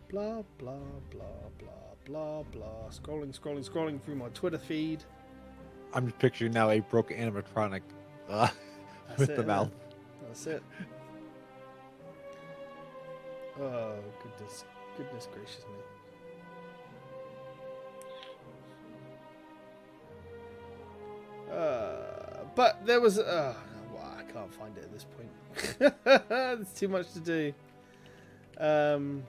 Blah 0.09 0.43
blah 0.57 0.73
blah 1.11 1.49
blah 1.59 1.93
blah 2.05 2.43
blah. 2.43 2.89
Scrolling, 2.89 3.37
scrolling, 3.37 3.69
scrolling 3.69 4.01
through 4.01 4.15
my 4.15 4.29
Twitter 4.29 4.57
feed. 4.57 5.03
I'm 5.93 6.05
just 6.07 6.19
picturing 6.19 6.53
now 6.53 6.69
a 6.69 6.79
broken 6.79 7.17
animatronic 7.17 7.81
uh, 8.29 8.47
with 9.17 9.29
it, 9.29 9.35
the 9.35 9.43
mouth. 9.43 9.67
it? 9.67 9.73
That's 10.27 10.47
it. 10.47 10.63
Oh 13.59 13.95
goodness, 14.23 14.63
goodness 14.95 15.27
gracious 15.33 15.65
me. 21.49 21.53
Uh, 21.53 22.45
but 22.55 22.85
there 22.85 23.01
was. 23.01 23.19
Uh, 23.19 23.53
can't 24.47 24.53
find 24.53 24.77
it 24.77 24.83
at 24.83 24.93
this 24.93 25.05
point. 25.15 26.29
There's 26.29 26.73
too 26.73 26.87
much 26.87 27.11
to 27.13 27.19
do. 27.19 27.53
Um. 28.59 29.23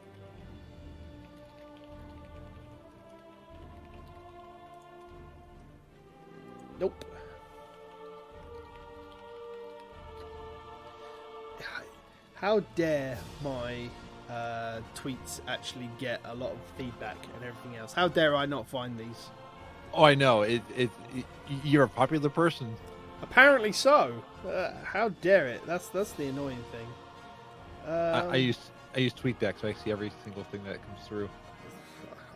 Nope. 6.81 7.05
How 12.35 12.61
dare 12.77 13.19
my 13.43 13.89
uh, 14.31 14.79
tweets 14.95 15.41
actually 15.49 15.91
get 15.99 16.21
a 16.25 16.35
lot 16.37 16.53
of 16.53 16.59
feedback 16.77 17.17
and 17.35 17.45
everything 17.45 17.77
else? 17.77 17.93
How 17.93 18.07
dare 18.07 18.37
I 18.37 18.47
not 18.47 18.69
find 18.69 18.97
these? 18.97 19.31
Oh, 19.93 20.05
I 20.05 20.15
know. 20.15 20.43
It, 20.43 20.63
it, 20.77 20.91
it 21.17 21.25
you're 21.65 21.83
a 21.83 21.89
popular 21.89 22.29
person. 22.29 22.77
Apparently 23.23 23.73
so. 23.73 24.23
Uh, 24.47 24.73
how 24.85 25.09
dare 25.09 25.47
it? 25.49 25.67
That's 25.67 25.89
that's 25.89 26.13
the 26.13 26.27
annoying 26.27 26.65
thing. 26.71 26.87
Um, 27.87 28.31
I, 28.31 28.33
I 28.33 28.37
use 28.37 28.59
I 28.95 29.01
use 29.01 29.13
TweetDeck, 29.13 29.61
so 29.61 29.69
I 29.69 29.73
see 29.73 29.91
every 29.91 30.13
single 30.25 30.45
thing 30.45 30.63
that 30.65 30.85
comes 30.87 31.07
through. 31.07 31.29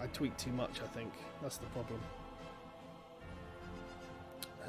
I 0.01 0.07
tweet 0.09 0.37
too 0.37 0.51
much. 0.53 0.81
I 0.83 0.87
think 0.89 1.13
that's 1.41 1.59
the 1.59 1.67
problem. 1.67 2.01
Uh, 4.63 4.67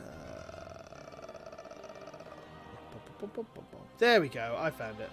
There 3.98 4.22
we 4.22 4.30
go. 4.30 4.56
I 4.60 4.70
found 4.70 5.00
it. 5.00 5.10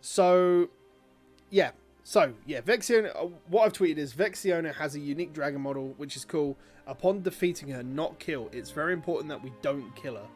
So, 0.00 0.68
yeah. 1.50 1.72
So, 2.08 2.34
yeah, 2.46 2.60
Vexiona. 2.60 3.10
uh, 3.16 3.26
What 3.48 3.64
I've 3.64 3.72
tweeted 3.72 3.98
is 3.98 4.14
Vexiona 4.14 4.72
has 4.76 4.94
a 4.94 5.00
unique 5.00 5.32
dragon 5.32 5.60
model, 5.60 5.92
which 5.96 6.14
is 6.14 6.24
cool. 6.24 6.56
Upon 6.86 7.20
defeating 7.20 7.68
her, 7.70 7.82
not 7.82 8.20
kill. 8.20 8.48
It's 8.52 8.70
very 8.70 8.92
important 8.92 9.28
that 9.30 9.42
we 9.42 9.52
don't 9.60 9.90
kill 9.96 10.14
her. 10.14 10.28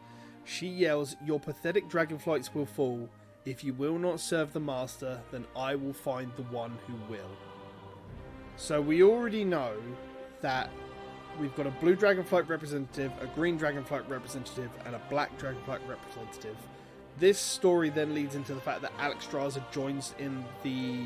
She 0.43 0.67
yells, 0.67 1.15
Your 1.25 1.39
pathetic 1.39 1.87
dragonflights 1.87 2.53
will 2.53 2.65
fall. 2.65 3.07
If 3.45 3.63
you 3.63 3.71
will 3.71 3.97
not 3.97 4.19
serve 4.19 4.51
the 4.51 4.59
master, 4.59 5.21
then 5.31 5.45
I 5.55 5.75
will 5.75 5.93
find 5.93 6.29
the 6.35 6.43
one 6.43 6.77
who 6.87 6.95
will. 7.09 7.31
So 8.57 8.81
we 8.81 9.01
already 9.01 9.45
know 9.45 9.77
that 10.41 10.69
we've 11.39 11.55
got 11.55 11.67
a 11.67 11.71
blue 11.71 11.95
dragonflight 11.95 12.49
representative, 12.49 13.13
a 13.21 13.27
green 13.27 13.57
dragonflight 13.57 14.09
representative, 14.09 14.71
and 14.85 14.93
a 14.93 15.01
black 15.09 15.39
dragonflight 15.39 15.87
representative. 15.87 16.57
This 17.17 17.39
story 17.39 17.89
then 17.89 18.13
leads 18.13 18.35
into 18.35 18.53
the 18.53 18.59
fact 18.59 18.81
that 18.81 18.91
Alex 18.99 19.25
Alexstrasza 19.25 19.71
joins 19.71 20.15
in 20.19 20.43
the 20.63 21.05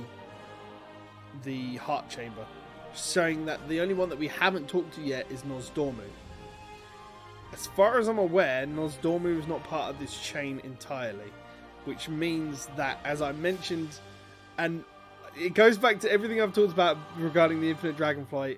the 1.44 1.78
heart 1.78 2.10
chamber, 2.10 2.46
showing 2.96 3.46
that 3.46 3.68
the 3.68 3.82
only 3.82 3.94
one 3.94 4.10
that 4.10 4.20
we 4.20 4.28
haven't 4.28 4.68
talked 4.68 4.94
to 4.96 5.02
yet 5.02 5.26
is 5.30 5.42
Nozdormu. 5.44 6.08
As 7.54 7.68
far 7.68 8.00
as 8.00 8.08
I'm 8.08 8.18
aware, 8.18 8.66
Nozdormu 8.66 9.40
is 9.40 9.48
not 9.48 9.64
part 9.64 9.90
of 9.90 10.00
this 10.00 10.18
chain 10.20 10.60
entirely, 10.64 11.32
which 11.86 12.10
means 12.10 12.68
that, 12.76 13.00
as 13.06 13.22
I 13.22 13.32
mentioned, 13.34 14.00
and 14.58 14.84
it 15.40 15.54
goes 15.54 15.78
back 15.78 16.00
to 16.02 16.12
everything 16.12 16.42
I've 16.42 16.54
talked 16.54 16.74
about 16.74 16.98
regarding 17.18 17.62
the 17.62 17.70
Infinite 17.70 17.98
Dragonflight. 17.98 18.58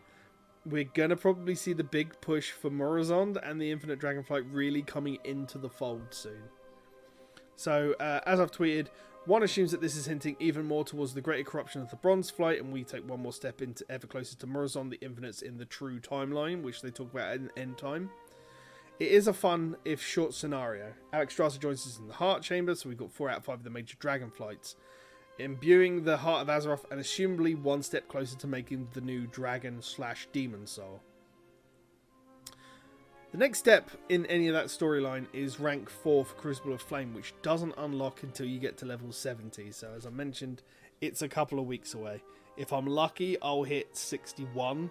We're 0.65 0.83
gonna 0.83 1.15
probably 1.15 1.55
see 1.55 1.73
the 1.73 1.83
big 1.83 2.19
push 2.21 2.51
for 2.51 2.69
Murozond 2.69 3.37
and 3.41 3.61
the 3.61 3.71
Infinite 3.71 3.99
Dragonflight 3.99 4.47
really 4.51 4.81
coming 4.81 5.17
into 5.23 5.57
the 5.57 5.69
fold 5.69 6.07
soon. 6.11 6.43
So, 7.55 7.95
uh, 7.99 8.19
as 8.25 8.39
I've 8.39 8.51
tweeted, 8.51 8.87
one 9.27 9.43
assumes 9.43 9.71
that 9.71 9.81
this 9.81 9.95
is 9.95 10.05
hinting 10.05 10.37
even 10.39 10.65
more 10.65 10.85
towards 10.85 11.13
the 11.13 11.21
greater 11.21 11.49
corruption 11.49 11.81
of 11.81 11.89
the 11.89 11.97
Bronze 11.97 12.29
Flight, 12.29 12.61
and 12.61 12.71
we 12.71 12.83
take 12.83 13.07
one 13.07 13.21
more 13.21 13.33
step 13.33 13.61
into 13.61 13.85
ever 13.89 14.07
closer 14.07 14.37
to 14.37 14.47
Murozond, 14.47 14.89
the 14.89 14.99
Infinites 15.01 15.41
in 15.41 15.57
the 15.57 15.65
true 15.65 15.99
timeline, 15.99 16.63
which 16.63 16.81
they 16.81 16.89
talk 16.89 17.13
about 17.13 17.35
in 17.35 17.51
End 17.57 17.77
Time. 17.77 18.09
It 18.99 19.11
is 19.11 19.27
a 19.27 19.33
fun, 19.33 19.75
if 19.85 20.01
short, 20.01 20.33
scenario. 20.33 20.93
Alexstrasza 21.13 21.59
joins 21.59 21.85
us 21.85 21.99
in 21.99 22.07
the 22.07 22.13
Heart 22.13 22.41
Chamber, 22.41 22.73
so 22.73 22.89
we've 22.89 22.97
got 22.97 23.11
four 23.11 23.29
out 23.29 23.37
of 23.37 23.45
five 23.45 23.59
of 23.59 23.63
the 23.63 23.69
major 23.69 23.97
dragon 23.99 24.31
flights 24.31 24.75
imbuing 25.39 26.03
the 26.03 26.17
heart 26.17 26.47
of 26.47 26.47
Azeroth 26.47 26.89
and 26.91 26.99
assumably 26.99 27.59
one 27.59 27.83
step 27.83 28.07
closer 28.07 28.37
to 28.37 28.47
making 28.47 28.87
the 28.93 29.01
new 29.01 29.27
dragon 29.27 29.81
slash 29.81 30.27
demon 30.31 30.65
soul. 30.65 31.01
The 33.31 33.37
next 33.37 33.59
step 33.59 33.91
in 34.07 34.25
any 34.27 34.47
of 34.47 34.53
that 34.53 34.67
storyline 34.67 35.25
is 35.33 35.59
rank 35.59 35.89
4 35.89 36.23
for 36.23 36.35
Crucible 36.35 36.73
of 36.73 36.81
Flame, 36.81 37.13
which 37.13 37.33
doesn't 37.41 37.73
unlock 37.77 38.23
until 38.23 38.45
you 38.45 38.57
get 38.57 38.77
to 38.77 38.85
level 38.85 39.11
70. 39.11 39.71
So, 39.71 39.91
as 39.95 40.05
I 40.05 40.09
mentioned, 40.09 40.63
it's 41.01 41.21
a 41.21 41.27
couple 41.27 41.59
of 41.59 41.65
weeks 41.65 41.93
away. 41.93 42.21
If 42.55 42.71
I'm 42.71 42.87
lucky, 42.87 43.39
I'll 43.41 43.63
hit 43.63 43.95
61 43.97 44.89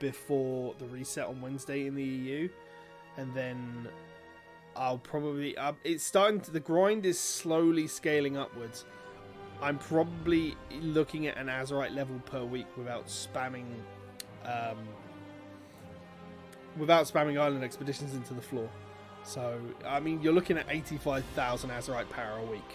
before 0.00 0.74
the 0.78 0.84
reset 0.86 1.26
on 1.26 1.40
Wednesday 1.40 1.86
in 1.86 1.94
the 1.94 2.04
EU, 2.04 2.48
and 3.16 3.34
then 3.34 3.88
I'll 4.76 4.98
probably. 4.98 5.56
Uh, 5.56 5.72
it's 5.82 6.04
starting 6.04 6.40
to. 6.42 6.50
The 6.50 6.60
grind 6.60 7.06
is 7.06 7.18
slowly 7.18 7.86
scaling 7.86 8.36
upwards. 8.36 8.84
I'm 9.60 9.78
probably 9.78 10.56
looking 10.80 11.26
at 11.26 11.36
an 11.36 11.48
Azerite 11.48 11.94
level 11.94 12.20
per 12.26 12.44
week 12.44 12.68
without 12.76 13.06
spamming, 13.06 13.66
um, 14.44 14.78
without 16.78 17.06
spamming 17.06 17.40
island 17.40 17.64
expeditions 17.64 18.14
into 18.14 18.34
the 18.34 18.42
floor. 18.42 18.68
So 19.24 19.58
I 19.86 20.00
mean, 20.00 20.22
you're 20.22 20.32
looking 20.32 20.58
at 20.58 20.66
85,000 20.68 21.70
Azerite 21.70 22.08
power 22.10 22.38
a 22.38 22.44
week. 22.50 22.70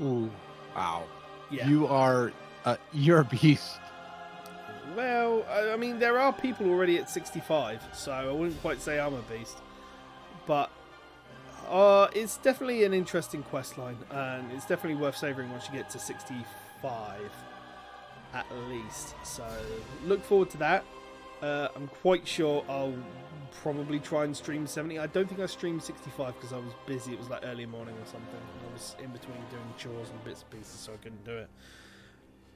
Ooh, 0.00 0.30
wow. 0.74 1.04
Yeah. 1.50 1.68
You 1.68 1.86
are 1.86 2.32
uh, 2.64 2.76
you're 2.92 3.20
a 3.20 3.24
beast. 3.24 3.78
Well, 4.96 5.44
I 5.50 5.76
mean, 5.76 5.98
there 5.98 6.18
are 6.18 6.32
people 6.32 6.68
already 6.70 6.98
at 6.98 7.10
65, 7.10 7.82
so 7.92 8.12
I 8.12 8.30
wouldn't 8.30 8.60
quite 8.60 8.80
say 8.80 8.98
I'm 8.98 9.14
a 9.14 9.22
beast. 9.22 9.58
But 10.46 10.70
uh, 11.68 12.08
it's 12.14 12.38
definitely 12.38 12.84
an 12.84 12.94
interesting 12.94 13.42
quest 13.42 13.78
line, 13.78 13.98
and 14.10 14.50
it's 14.52 14.66
definitely 14.66 15.00
worth 15.00 15.16
savouring 15.16 15.50
once 15.50 15.66
you 15.66 15.74
get 15.74 15.90
to 15.90 15.98
65, 15.98 17.20
at 18.32 18.46
least. 18.68 19.14
So 19.24 19.44
look 20.04 20.22
forward 20.24 20.50
to 20.50 20.58
that. 20.58 20.84
Uh, 21.42 21.68
I'm 21.74 21.88
quite 21.88 22.26
sure 22.26 22.64
I'll 22.68 22.94
probably 23.62 23.98
try 23.98 24.24
and 24.24 24.36
stream 24.36 24.66
70. 24.66 24.98
I 24.98 25.06
don't 25.06 25.28
think 25.28 25.40
I 25.40 25.46
streamed 25.46 25.82
65 25.82 26.34
because 26.34 26.52
I 26.52 26.58
was 26.58 26.72
busy. 26.86 27.12
It 27.12 27.18
was 27.18 27.28
like 27.28 27.42
early 27.44 27.66
morning 27.66 27.94
or 27.94 28.06
something. 28.06 28.40
I 28.68 28.72
was 28.72 28.96
in 29.02 29.10
between 29.10 29.38
doing 29.50 29.74
chores 29.76 30.10
and 30.10 30.24
bits 30.24 30.42
and 30.42 30.50
pieces, 30.50 30.80
so 30.80 30.92
I 30.92 30.96
couldn't 30.96 31.24
do 31.24 31.36
it. 31.36 31.50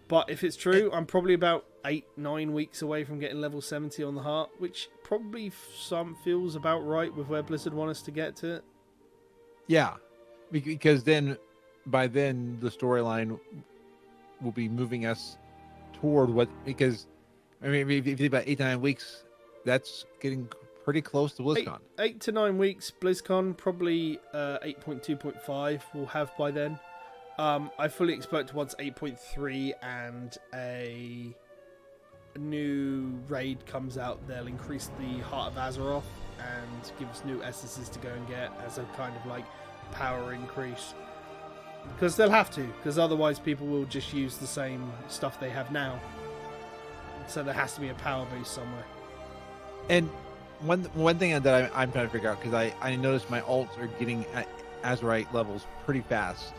But 0.09 0.29
if 0.29 0.43
it's 0.43 0.57
true, 0.57 0.91
I'm 0.93 1.07
probably 1.07 1.35
about 1.35 1.65
eight, 1.85 2.05
nine 2.17 2.53
weeks 2.53 2.83
away 2.83 3.05
from 3.05 3.21
getting 3.21 3.41
level 3.41 3.61
70 3.61 4.03
on 4.03 4.17
the 4.17 4.23
heart, 4.23 4.51
which 4.59 4.89
probably 5.05 5.53
some 5.77 6.17
feels 6.25 6.57
about 6.57 6.81
right 6.81 7.15
with 7.15 7.29
where 7.29 7.45
Blizzard 7.45 7.73
want 7.73 7.91
us 7.91 8.03
to 8.03 8.11
get 8.11 8.35
to 8.37 8.57
it. 8.57 8.65
Yeah, 9.69 9.95
because 10.51 11.05
then 11.05 11.37
by 11.87 12.09
then 12.09 12.59
the 12.61 12.71
storyline 12.71 13.39
will 14.41 14.51
be 14.51 14.69
moving 14.69 15.07
us 15.07 15.37
toward 15.93 16.31
what 16.31 16.49
because 16.65 17.07
I 17.63 17.69
mean 17.69 17.91
if 17.91 18.07
you 18.07 18.17
think 18.17 18.29
about 18.29 18.45
eight 18.47 18.59
to 18.59 18.65
nine 18.65 18.81
weeks, 18.81 19.25
that's 19.65 20.07
getting 20.21 20.49
pretty 20.85 21.03
close 21.03 21.33
to 21.35 21.43
Eight, 21.53 21.67
BlizzCon. 21.67 21.79
eight 21.99 22.21
to 22.21 22.33
nine 22.33 22.59
weeks, 22.59 22.91
BlizzCon, 23.01 23.57
probably 23.57 24.19
uh, 24.33 24.59
8.2.5 24.65 25.81
we'll 25.95 26.07
have 26.07 26.31
by 26.39 26.51
then. 26.51 26.79
Um, 27.39 27.71
I 27.79 27.89
fully 27.89 28.15
expect 28.15 28.55
once 28.55 28.75
8.3 28.79 29.73
and 29.83 30.37
a 30.55 31.35
new 32.39 33.19
raid 33.29 33.65
comes 33.67 33.99
out, 33.99 34.27
they'll 34.27 34.47
increase 34.47 34.91
the 34.99 35.19
Heart 35.25 35.53
of 35.53 35.59
Azeroth 35.59 36.03
and 36.39 36.93
give 36.99 37.09
us 37.09 37.23
new 37.25 37.43
essences 37.43 37.89
to 37.91 37.99
go 37.99 38.09
and 38.09 38.27
get 38.29 38.51
as 38.65 38.79
a 38.79 38.85
kind 38.97 39.15
of 39.17 39.27
like 39.27 39.45
power 39.93 40.33
increase. 40.33 40.95
Because 41.95 42.17
they'll 42.17 42.31
have 42.31 42.51
to, 42.53 42.63
because 42.63 42.99
otherwise 42.99 43.39
people 43.39 43.67
will 43.67 43.87
just 43.87 44.13
use 44.13 44.37
the 44.37 44.47
same 44.47 44.91
stuff 45.09 45.41
they 45.41 45.51
have 45.51 45.71
now. 45.73 45.99
So 47.31 47.43
there 47.43 47.55
has 47.55 47.75
to 47.75 47.81
be 47.81 47.89
a 47.89 47.95
power 47.95 48.27
boost 48.27 48.53
somewhere. 48.53 48.85
And 49.89 50.09
one 50.61 50.85
one 50.95 51.19
thing 51.19 51.41
that 51.41 51.73
I, 51.73 51.83
I'm 51.83 51.93
trying 51.93 52.07
to 52.07 52.13
figure 52.13 52.29
out 52.29 52.41
because 52.41 52.55
I 52.55 52.75
I 52.81 52.97
noticed 52.97 53.31
my 53.31 53.41
alts 53.43 53.79
are 53.79 53.87
getting 53.87 54.27
at 54.35 54.49
Azerite 54.83 55.33
levels 55.33 55.67
pretty 55.85 56.01
fast. 56.01 56.53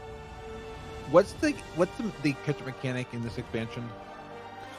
What's 1.12 1.34
the 1.34 1.52
what's 1.76 1.96
the, 1.98 2.12
the 2.24 2.34
catch 2.46 2.60
mechanic 2.66 3.14
in 3.14 3.22
this 3.22 3.38
expansion? 3.38 3.88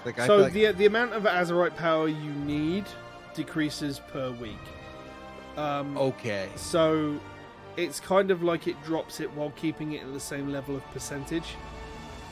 Like 0.04 0.18
so 0.20 0.38
like, 0.38 0.52
the 0.52 0.72
the 0.72 0.86
amount 0.86 1.12
of 1.12 1.24
Azerite 1.24 1.76
power 1.76 2.08
you 2.08 2.32
need 2.32 2.84
decreases 3.34 4.00
per 4.00 4.30
week. 4.32 4.56
Um, 5.56 5.96
okay, 5.98 6.48
So 6.56 7.20
it's 7.76 8.00
kind 8.00 8.30
of 8.30 8.42
like 8.42 8.66
it 8.66 8.82
drops 8.84 9.20
it 9.20 9.30
while 9.34 9.50
keeping 9.50 9.92
it 9.92 10.02
at 10.02 10.12
the 10.12 10.20
same 10.20 10.50
level 10.50 10.76
of 10.76 10.84
percentage. 10.92 11.56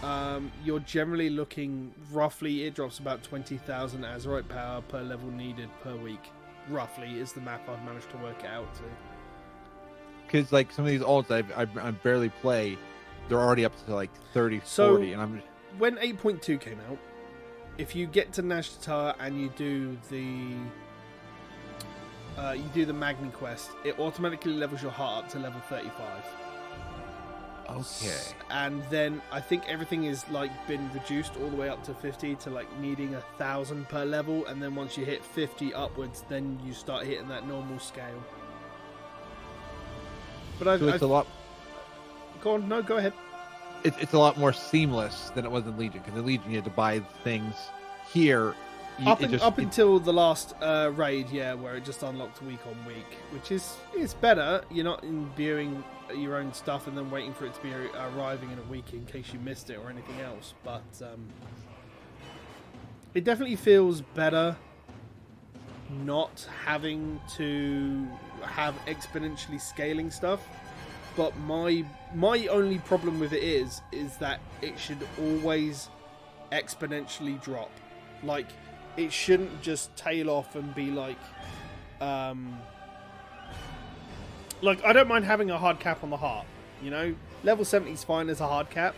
Um, 0.02 0.50
you're 0.64 0.80
generally 0.80 1.28
looking 1.28 1.92
roughly 2.10 2.64
it 2.64 2.74
drops 2.74 2.98
about 2.98 3.22
20,000 3.22 4.02
Azerite 4.02 4.48
power 4.48 4.80
per 4.82 5.02
level 5.02 5.30
needed 5.30 5.68
per 5.82 5.94
week. 5.94 6.30
Roughly 6.68 7.18
is 7.18 7.32
the 7.32 7.40
map 7.40 7.68
I've 7.68 7.84
managed 7.84 8.10
to 8.10 8.16
work 8.18 8.42
it 8.42 8.46
out 8.46 8.74
to. 8.76 8.82
Because 10.26 10.52
like 10.52 10.72
some 10.72 10.84
of 10.86 10.90
these 10.90 11.02
alts 11.02 11.30
I, 11.30 11.62
I, 11.62 11.88
I 11.88 11.90
barely 11.90 12.30
play, 12.40 12.78
they're 13.28 13.40
already 13.40 13.64
up 13.64 13.84
to 13.84 13.94
like 13.94 14.10
30, 14.32 14.62
So- 14.64 14.96
40, 14.96 15.12
and 15.12 15.22
I'm 15.22 15.42
when 15.78 15.96
8.2 15.98 16.60
came 16.60 16.80
out, 16.90 16.98
if 17.78 17.94
you 17.94 18.06
get 18.06 18.32
to 18.34 18.42
Nazjatar 18.42 19.14
and 19.20 19.40
you 19.40 19.50
do 19.56 19.96
the 20.10 20.54
uh, 22.38 22.52
you 22.52 22.64
do 22.74 22.84
the 22.84 22.92
Magni 22.92 23.30
quest, 23.30 23.70
it 23.84 23.98
automatically 23.98 24.52
levels 24.52 24.82
your 24.82 24.90
heart 24.90 25.24
up 25.24 25.30
to 25.32 25.38
level 25.38 25.60
35. 25.68 26.24
Okay. 27.70 28.16
And 28.50 28.82
then 28.90 29.20
I 29.32 29.40
think 29.40 29.68
everything 29.68 30.04
is 30.04 30.28
like 30.30 30.50
been 30.66 30.90
reduced 30.92 31.32
all 31.40 31.48
the 31.48 31.56
way 31.56 31.68
up 31.68 31.82
to 31.84 31.94
50 31.94 32.34
to 32.36 32.50
like 32.50 32.68
needing 32.80 33.14
a 33.14 33.20
thousand 33.38 33.88
per 33.88 34.04
level, 34.04 34.46
and 34.46 34.62
then 34.62 34.74
once 34.74 34.96
you 34.96 35.04
hit 35.04 35.24
50 35.24 35.72
upwards, 35.74 36.24
then 36.28 36.58
you 36.64 36.72
start 36.72 37.06
hitting 37.06 37.28
that 37.28 37.46
normal 37.46 37.78
scale. 37.78 38.22
But 40.58 40.68
I've, 40.68 40.80
So 40.80 40.88
it's 40.88 40.94
I've 40.96 41.02
a 41.02 41.06
lot. 41.06 41.26
go 42.40 42.54
on, 42.54 42.68
no, 42.68 42.82
go 42.82 42.96
ahead. 42.98 43.12
It's, 43.84 43.96
it's 43.98 44.12
a 44.12 44.18
lot 44.18 44.36
more 44.36 44.52
seamless 44.52 45.30
than 45.30 45.44
it 45.44 45.50
was 45.50 45.64
in 45.66 45.76
Legion. 45.78 46.02
Because 46.04 46.18
in 46.18 46.26
Legion 46.26 46.50
you 46.50 46.56
had 46.56 46.64
to 46.64 46.70
buy 46.70 47.00
things 47.24 47.54
here. 48.12 48.54
You, 48.98 49.06
up, 49.06 49.22
in, 49.22 49.30
just, 49.30 49.44
up 49.44 49.58
it- 49.58 49.62
until 49.62 49.98
the 49.98 50.12
last 50.12 50.54
uh, 50.60 50.90
raid, 50.94 51.30
yeah, 51.30 51.54
where 51.54 51.76
it 51.76 51.84
just 51.84 52.02
unlocked 52.02 52.42
week 52.42 52.60
on 52.66 52.84
week, 52.84 53.16
which 53.30 53.50
is 53.50 53.76
it's 53.94 54.12
better. 54.14 54.62
You're 54.70 54.84
not 54.84 55.04
imbuing 55.04 55.82
your 56.14 56.36
own 56.36 56.52
stuff 56.52 56.86
and 56.86 56.96
then 56.98 57.10
waiting 57.10 57.32
for 57.32 57.46
it 57.46 57.54
to 57.54 57.62
be 57.62 57.72
arriving 57.72 58.50
in 58.50 58.58
a 58.58 58.62
week 58.70 58.92
in 58.92 59.06
case 59.06 59.32
you 59.32 59.38
missed 59.40 59.70
it 59.70 59.78
or 59.78 59.88
anything 59.90 60.20
else. 60.20 60.54
But 60.64 60.82
um, 61.00 61.26
it 63.14 63.24
definitely 63.24 63.56
feels 63.56 64.00
better 64.00 64.56
not 66.04 66.46
having 66.64 67.20
to 67.36 68.06
have 68.42 68.74
exponentially 68.86 69.60
scaling 69.60 70.10
stuff. 70.10 70.46
But 71.16 71.36
my 71.40 71.84
my 72.14 72.46
only 72.46 72.78
problem 72.78 73.18
with 73.18 73.32
it 73.32 73.42
is 73.42 73.80
is 73.92 74.16
that 74.18 74.40
it 74.62 74.78
should 74.78 75.06
always 75.18 75.88
exponentially 76.52 77.42
drop. 77.42 77.70
Like 78.22 78.46
it 78.96 79.12
shouldn't 79.12 79.62
just 79.62 79.94
tail 79.96 80.30
off 80.30 80.54
and 80.56 80.74
be 80.74 80.90
like 80.90 81.18
um 82.00 82.58
like 84.62 84.84
I 84.84 84.92
don't 84.92 85.08
mind 85.08 85.24
having 85.24 85.50
a 85.50 85.58
hard 85.58 85.80
cap 85.80 86.02
on 86.02 86.10
the 86.10 86.16
heart, 86.16 86.46
you 86.82 86.90
know? 86.90 87.14
Level 87.42 87.64
70 87.64 87.92
is 87.92 88.04
fine 88.04 88.28
as 88.28 88.40
a 88.40 88.46
hard 88.46 88.68
cap, 88.70 88.94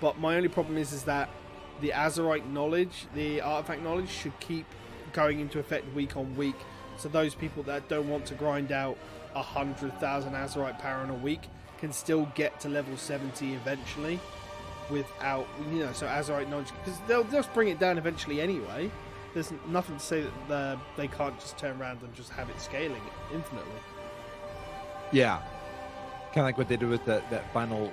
but 0.00 0.18
my 0.18 0.36
only 0.36 0.48
problem 0.48 0.76
is 0.76 0.92
is 0.92 1.02
that 1.04 1.28
the 1.80 1.90
Azerite 1.90 2.48
knowledge, 2.52 3.06
the 3.14 3.40
artifact 3.40 3.82
knowledge 3.82 4.08
should 4.08 4.38
keep 4.38 4.66
going 5.12 5.40
into 5.40 5.58
effect 5.58 5.92
week 5.94 6.16
on 6.16 6.36
week. 6.36 6.54
So 6.98 7.08
those 7.08 7.34
people 7.34 7.62
that 7.64 7.88
don't 7.88 8.08
want 8.08 8.26
to 8.26 8.34
grind 8.34 8.70
out 8.70 8.96
a 9.34 9.42
hundred 9.42 9.98
thousand 9.98 10.32
Azerite 10.34 10.78
power 10.78 11.02
in 11.02 11.10
a 11.10 11.14
week 11.14 11.48
can 11.78 11.92
still 11.92 12.30
get 12.34 12.60
to 12.60 12.68
level 12.68 12.96
70 12.96 13.54
eventually 13.54 14.20
without 14.90 15.46
you 15.72 15.78
know 15.78 15.92
so 15.92 16.06
Azerite 16.06 16.48
knowledge 16.50 16.72
because 16.84 17.00
they'll 17.06 17.24
just 17.24 17.52
bring 17.54 17.68
it 17.68 17.78
down 17.78 17.98
eventually 17.98 18.40
anyway. 18.40 18.90
There's 19.34 19.52
nothing 19.68 19.96
to 19.96 20.02
say 20.02 20.24
that 20.48 20.78
they 20.96 21.08
can't 21.08 21.38
just 21.38 21.56
turn 21.56 21.80
around 21.80 22.02
and 22.02 22.12
just 22.14 22.30
have 22.30 22.50
it 22.50 22.60
scaling 22.60 23.02
infinitely. 23.32 23.70
Yeah. 25.12 25.38
Kind 26.28 26.38
of 26.38 26.44
like 26.44 26.58
what 26.58 26.68
they 26.68 26.76
did 26.76 26.88
with 26.88 27.04
that, 27.04 27.28
that 27.30 27.52
final 27.52 27.92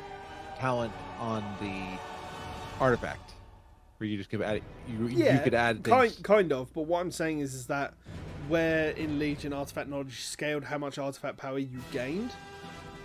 talent 0.58 0.94
on 1.20 1.44
the 1.60 2.00
artifact, 2.80 3.34
where 3.98 4.08
you 4.08 4.18
just 4.18 4.30
could 4.30 4.42
add 4.42 4.62
you 4.88 5.08
you 5.08 5.26
Yeah, 5.26 5.40
could 5.40 5.54
add 5.54 5.84
Kind, 5.84 6.16
kind 6.24 6.54
of, 6.54 6.74
but 6.74 6.82
what 6.84 7.02
I'm 7.02 7.12
saying 7.12 7.40
is, 7.40 7.54
is 7.54 7.68
that 7.68 7.94
where 8.48 8.92
in 8.92 9.20
Legion 9.20 9.54
artifact 9.54 9.90
knowledge 9.90 10.22
scaled 10.22 10.64
how 10.64 10.78
much 10.78 10.98
artifact 10.98 11.38
power 11.38 11.58
you 11.58 11.80
gained, 11.92 12.32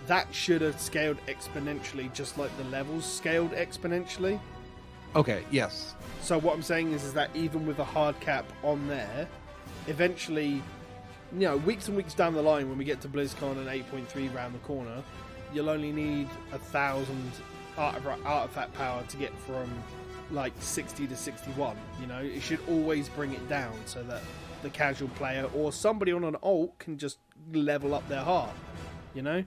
that 0.07 0.27
should 0.33 0.61
have 0.61 0.79
scaled 0.79 1.17
exponentially, 1.27 2.13
just 2.13 2.37
like 2.37 2.55
the 2.57 2.63
levels 2.65 3.05
scaled 3.05 3.51
exponentially. 3.51 4.39
Okay. 5.15 5.43
Yes. 5.51 5.95
So 6.21 6.39
what 6.39 6.55
I'm 6.55 6.63
saying 6.63 6.91
is, 6.91 7.03
is 7.03 7.13
that 7.13 7.29
even 7.35 7.65
with 7.67 7.79
a 7.79 7.83
hard 7.83 8.19
cap 8.19 8.45
on 8.63 8.87
there, 8.87 9.27
eventually, 9.87 10.61
you 11.33 11.39
know, 11.39 11.57
weeks 11.57 11.87
and 11.87 11.97
weeks 11.97 12.13
down 12.13 12.33
the 12.33 12.41
line, 12.41 12.69
when 12.69 12.77
we 12.77 12.85
get 12.85 13.01
to 13.01 13.09
BlizzCon 13.09 13.57
and 13.57 13.67
8.3 13.67 14.33
round 14.33 14.55
the 14.55 14.59
corner, 14.59 15.03
you'll 15.53 15.69
only 15.69 15.91
need 15.91 16.29
a 16.51 16.57
thousand 16.57 17.31
artifact, 17.77 18.73
power 18.73 19.03
to 19.03 19.17
get 19.17 19.37
from 19.39 19.69
like 20.31 20.53
60 20.59 21.07
to 21.07 21.15
61. 21.15 21.75
You 21.99 22.07
know, 22.07 22.19
it 22.19 22.41
should 22.41 22.59
always 22.67 23.09
bring 23.09 23.33
it 23.33 23.49
down 23.49 23.73
so 23.85 24.03
that 24.03 24.21
the 24.61 24.69
casual 24.69 25.09
player 25.09 25.49
or 25.53 25.71
somebody 25.71 26.11
on 26.11 26.23
an 26.23 26.35
alt 26.41 26.77
can 26.79 26.97
just 26.97 27.17
level 27.51 27.93
up 27.93 28.07
their 28.07 28.23
heart. 28.23 28.51
You 29.13 29.21
know, 29.21 29.43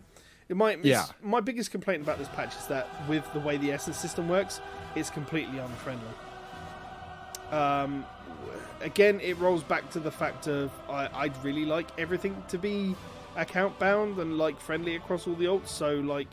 it 0.48 0.56
might. 0.56 0.84
Yeah. 0.84 1.06
My 1.22 1.40
biggest 1.40 1.70
complaint 1.70 2.02
about 2.02 2.18
this 2.18 2.28
patch 2.28 2.56
is 2.56 2.66
that 2.66 2.88
with 3.08 3.24
the 3.32 3.40
way 3.40 3.56
the 3.56 3.72
essence 3.72 3.96
system 3.96 4.28
works, 4.28 4.60
it's 4.94 5.10
completely 5.10 5.58
unfriendly. 5.58 6.08
Um, 7.50 8.04
again, 8.80 9.20
it 9.20 9.38
rolls 9.38 9.62
back 9.62 9.90
to 9.90 10.00
the 10.00 10.10
fact 10.10 10.46
of 10.46 10.70
I, 10.88 11.08
I'd 11.14 11.44
really 11.44 11.64
like 11.64 11.88
everything 11.98 12.42
to 12.48 12.58
be 12.58 12.94
account 13.36 13.78
bound 13.78 14.18
and 14.18 14.38
like 14.38 14.58
friendly 14.60 14.96
across 14.96 15.26
all 15.26 15.34
the 15.34 15.44
alts. 15.46 15.68
So 15.68 15.96
like 15.96 16.28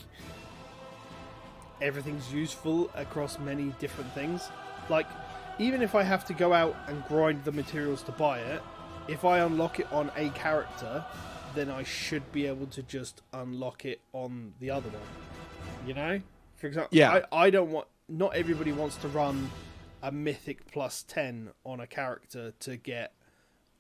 everything's 1.82 2.34
useful 2.34 2.90
across 2.96 3.40
many 3.40 3.74
different 3.80 4.12
things. 4.14 4.50
Like 4.90 5.08
even 5.60 5.82
if 5.82 5.96
I 5.96 6.04
have 6.04 6.26
to 6.26 6.34
go 6.34 6.54
out 6.54 6.76
and 6.88 7.04
grind 7.08 7.44
the 7.44 7.52
materials 7.52 8.02
to 8.04 8.12
buy 8.12 8.40
it, 8.40 8.62
if 9.08 9.26
I 9.26 9.40
unlock 9.40 9.80
it 9.80 9.92
on 9.92 10.12
a 10.16 10.30
character, 10.30 11.04
then 11.56 11.70
I 11.70 11.84
should 11.84 12.32
be 12.32 12.48
able 12.48 12.68
to 12.68 12.84
just 12.84 13.22
unlock 13.34 13.86
it 13.86 14.02
on 14.12 14.54
the 14.60 14.70
other 14.72 14.90
one. 14.90 15.88
You 15.88 15.94
know? 15.94 16.22
For 16.56 16.68
example, 16.68 16.90
Yeah. 16.92 17.22
I, 17.32 17.46
I 17.46 17.50
don't 17.50 17.72
want 17.72 17.88
not 18.10 18.36
everybody 18.36 18.72
wants 18.72 18.98
to 18.98 19.08
run 19.08 19.50
a 20.02 20.12
mythic 20.12 20.70
plus 20.72 21.04
10 21.04 21.52
on 21.66 21.80
a 21.80 21.88
character 21.88 22.54
to 22.60 22.76
get 22.78 23.14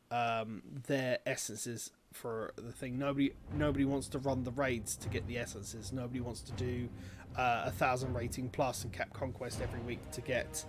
um, 0.09 0.61
their 0.87 1.19
essences 1.25 1.91
for 2.13 2.53
the 2.55 2.71
thing. 2.71 2.97
Nobody 2.97 3.33
nobody 3.53 3.85
wants 3.85 4.07
to 4.09 4.19
run 4.19 4.43
the 4.43 4.51
raids 4.51 4.95
to 4.97 5.09
get 5.09 5.27
the 5.27 5.37
essences. 5.37 5.91
Nobody 5.91 6.19
wants 6.19 6.41
to 6.41 6.51
do 6.53 6.87
uh, 7.35 7.63
a 7.65 7.71
thousand 7.71 8.13
rating 8.13 8.49
plus 8.49 8.83
and 8.83 8.93
cap 8.93 9.11
conquest 9.13 9.59
every 9.61 9.79
week 9.81 10.11
to 10.11 10.21
get 10.21 10.63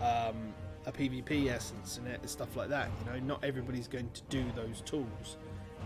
um, 0.00 0.52
a 0.84 0.92
PvP 0.92 1.50
essence 1.50 1.98
and 1.98 2.28
stuff 2.28 2.54
like 2.56 2.68
that. 2.68 2.90
You 3.00 3.12
know, 3.12 3.18
not 3.20 3.44
everybody's 3.44 3.88
going 3.88 4.10
to 4.12 4.22
do 4.28 4.44
those 4.54 4.82
tools 4.82 5.36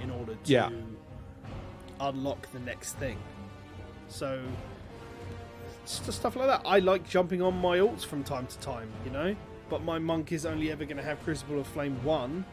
in 0.00 0.10
order 0.10 0.34
to 0.34 0.52
Yeah. 0.52 0.70
unlock 2.00 2.50
the 2.52 2.58
next 2.60 2.94
thing. 2.94 3.18
So 4.08 4.42
just 5.84 6.12
stuff 6.12 6.36
like 6.36 6.46
that. 6.46 6.62
I 6.64 6.78
like 6.80 7.08
jumping 7.08 7.42
on 7.42 7.56
my 7.60 7.78
alts 7.78 8.04
from 8.04 8.24
time 8.24 8.46
to 8.46 8.58
time, 8.58 8.88
you 9.04 9.10
know. 9.10 9.36
But 9.68 9.82
my 9.82 9.98
monk 9.98 10.32
is 10.32 10.46
only 10.46 10.70
ever 10.70 10.84
going 10.84 10.96
to 10.96 11.02
have 11.02 11.22
Crucible 11.22 11.58
of 11.58 11.66
Flame 11.66 12.02
one, 12.04 12.44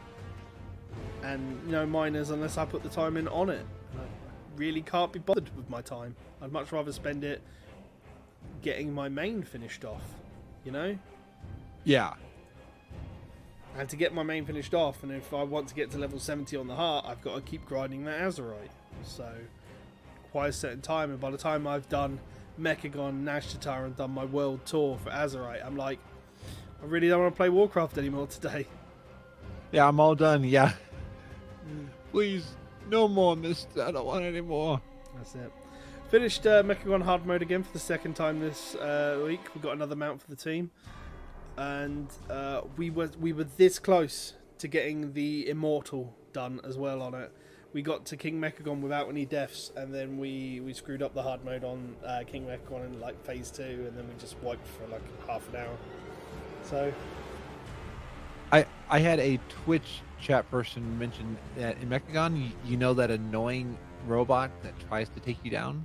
and 1.22 1.66
no 1.68 1.86
minors 1.86 2.30
unless 2.30 2.58
I 2.58 2.64
put 2.64 2.82
the 2.82 2.88
time 2.88 3.16
in 3.16 3.28
on 3.28 3.50
it. 3.50 3.64
And 3.92 4.00
I 4.00 4.04
really 4.56 4.82
can't 4.82 5.12
be 5.12 5.20
bothered 5.20 5.54
with 5.56 5.70
my 5.70 5.80
time. 5.80 6.16
I'd 6.42 6.52
much 6.52 6.72
rather 6.72 6.92
spend 6.92 7.22
it 7.24 7.40
getting 8.62 8.92
my 8.92 9.08
main 9.08 9.42
finished 9.42 9.84
off, 9.84 10.02
you 10.64 10.72
know. 10.72 10.98
Yeah. 11.84 12.14
And 13.76 13.88
to 13.88 13.96
get 13.96 14.14
my 14.14 14.22
main 14.22 14.44
finished 14.44 14.74
off, 14.74 15.02
and 15.02 15.10
if 15.10 15.34
I 15.34 15.42
want 15.42 15.68
to 15.68 15.74
get 15.74 15.90
to 15.92 15.98
level 15.98 16.18
70 16.18 16.56
on 16.56 16.68
the 16.68 16.76
heart, 16.76 17.04
I've 17.08 17.20
got 17.22 17.34
to 17.34 17.40
keep 17.40 17.66
grinding 17.66 18.04
that 18.04 18.20
Azerite. 18.20 18.70
So, 19.02 19.28
quite 20.30 20.48
a 20.48 20.52
certain 20.52 20.80
time, 20.80 21.10
and 21.10 21.20
by 21.20 21.30
the 21.30 21.38
time 21.38 21.66
I've 21.66 21.88
done 21.88 22.20
Mechagon, 22.60 23.24
Nazjatar, 23.24 23.84
and 23.84 23.96
done 23.96 24.12
my 24.12 24.24
world 24.24 24.64
tour 24.64 24.96
for 25.02 25.10
Azerite, 25.10 25.64
I'm 25.64 25.76
like, 25.76 25.98
I 26.82 26.86
really 26.86 27.08
don't 27.08 27.22
want 27.22 27.34
to 27.34 27.36
play 27.36 27.48
Warcraft 27.48 27.98
anymore 27.98 28.26
today. 28.26 28.66
Yeah. 29.72 29.88
I'm 29.88 29.98
all 29.98 30.14
done. 30.14 30.44
Yeah. 30.44 30.72
Mm. 31.68 31.88
Please, 32.12 32.46
no 32.88 33.08
more 33.08 33.34
mister. 33.34 33.82
I 33.82 33.90
don't 33.90 34.06
want 34.06 34.24
any 34.24 34.40
more. 34.40 34.80
That's 35.16 35.34
it. 35.34 35.50
Finished 36.10 36.46
uh, 36.46 36.62
Mechagon 36.62 37.02
hard 37.02 37.26
mode 37.26 37.42
again 37.42 37.62
for 37.62 37.72
the 37.72 37.78
second 37.78 38.14
time 38.14 38.38
this 38.38 38.74
uh, 38.76 39.20
week. 39.24 39.40
We've 39.54 39.62
got 39.62 39.72
another 39.72 39.96
mount 39.96 40.20
for 40.22 40.30
the 40.30 40.36
team, 40.36 40.70
and 41.56 42.08
uh, 42.30 42.62
we 42.76 42.90
were 42.90 43.10
we 43.20 43.32
were 43.32 43.44
this 43.44 43.78
close 43.78 44.34
to 44.58 44.68
getting 44.68 45.12
the 45.12 45.48
immortal 45.48 46.14
done 46.32 46.60
as 46.64 46.76
well 46.76 47.02
on 47.02 47.14
it. 47.14 47.32
We 47.72 47.82
got 47.82 48.06
to 48.06 48.16
King 48.16 48.40
Mechagon 48.40 48.80
without 48.80 49.08
any 49.08 49.24
deaths, 49.24 49.72
and 49.76 49.92
then 49.92 50.16
we, 50.16 50.60
we 50.60 50.72
screwed 50.72 51.02
up 51.02 51.12
the 51.12 51.22
hard 51.22 51.44
mode 51.44 51.64
on 51.64 51.96
uh, 52.06 52.22
King 52.24 52.46
Mechagon 52.46 52.86
in 52.86 53.00
like 53.00 53.20
phase 53.24 53.50
two, 53.50 53.62
and 53.62 53.98
then 53.98 54.06
we 54.06 54.14
just 54.20 54.36
wiped 54.42 54.66
for 54.66 54.86
like 54.86 55.02
half 55.26 55.48
an 55.52 55.56
hour. 55.56 55.76
So 56.62 56.92
I 58.52 58.64
I 58.88 59.00
had 59.00 59.18
a 59.18 59.40
Twitch 59.48 60.02
chat 60.20 60.48
person 60.50 60.98
mention 60.98 61.36
that 61.56 61.76
in 61.82 61.88
Mechagon, 61.88 62.40
you, 62.40 62.50
you 62.64 62.76
know 62.76 62.94
that 62.94 63.10
annoying 63.10 63.76
robot 64.06 64.50
that 64.62 64.72
tries 64.88 65.08
to 65.10 65.20
take 65.20 65.38
you 65.42 65.50
down. 65.50 65.84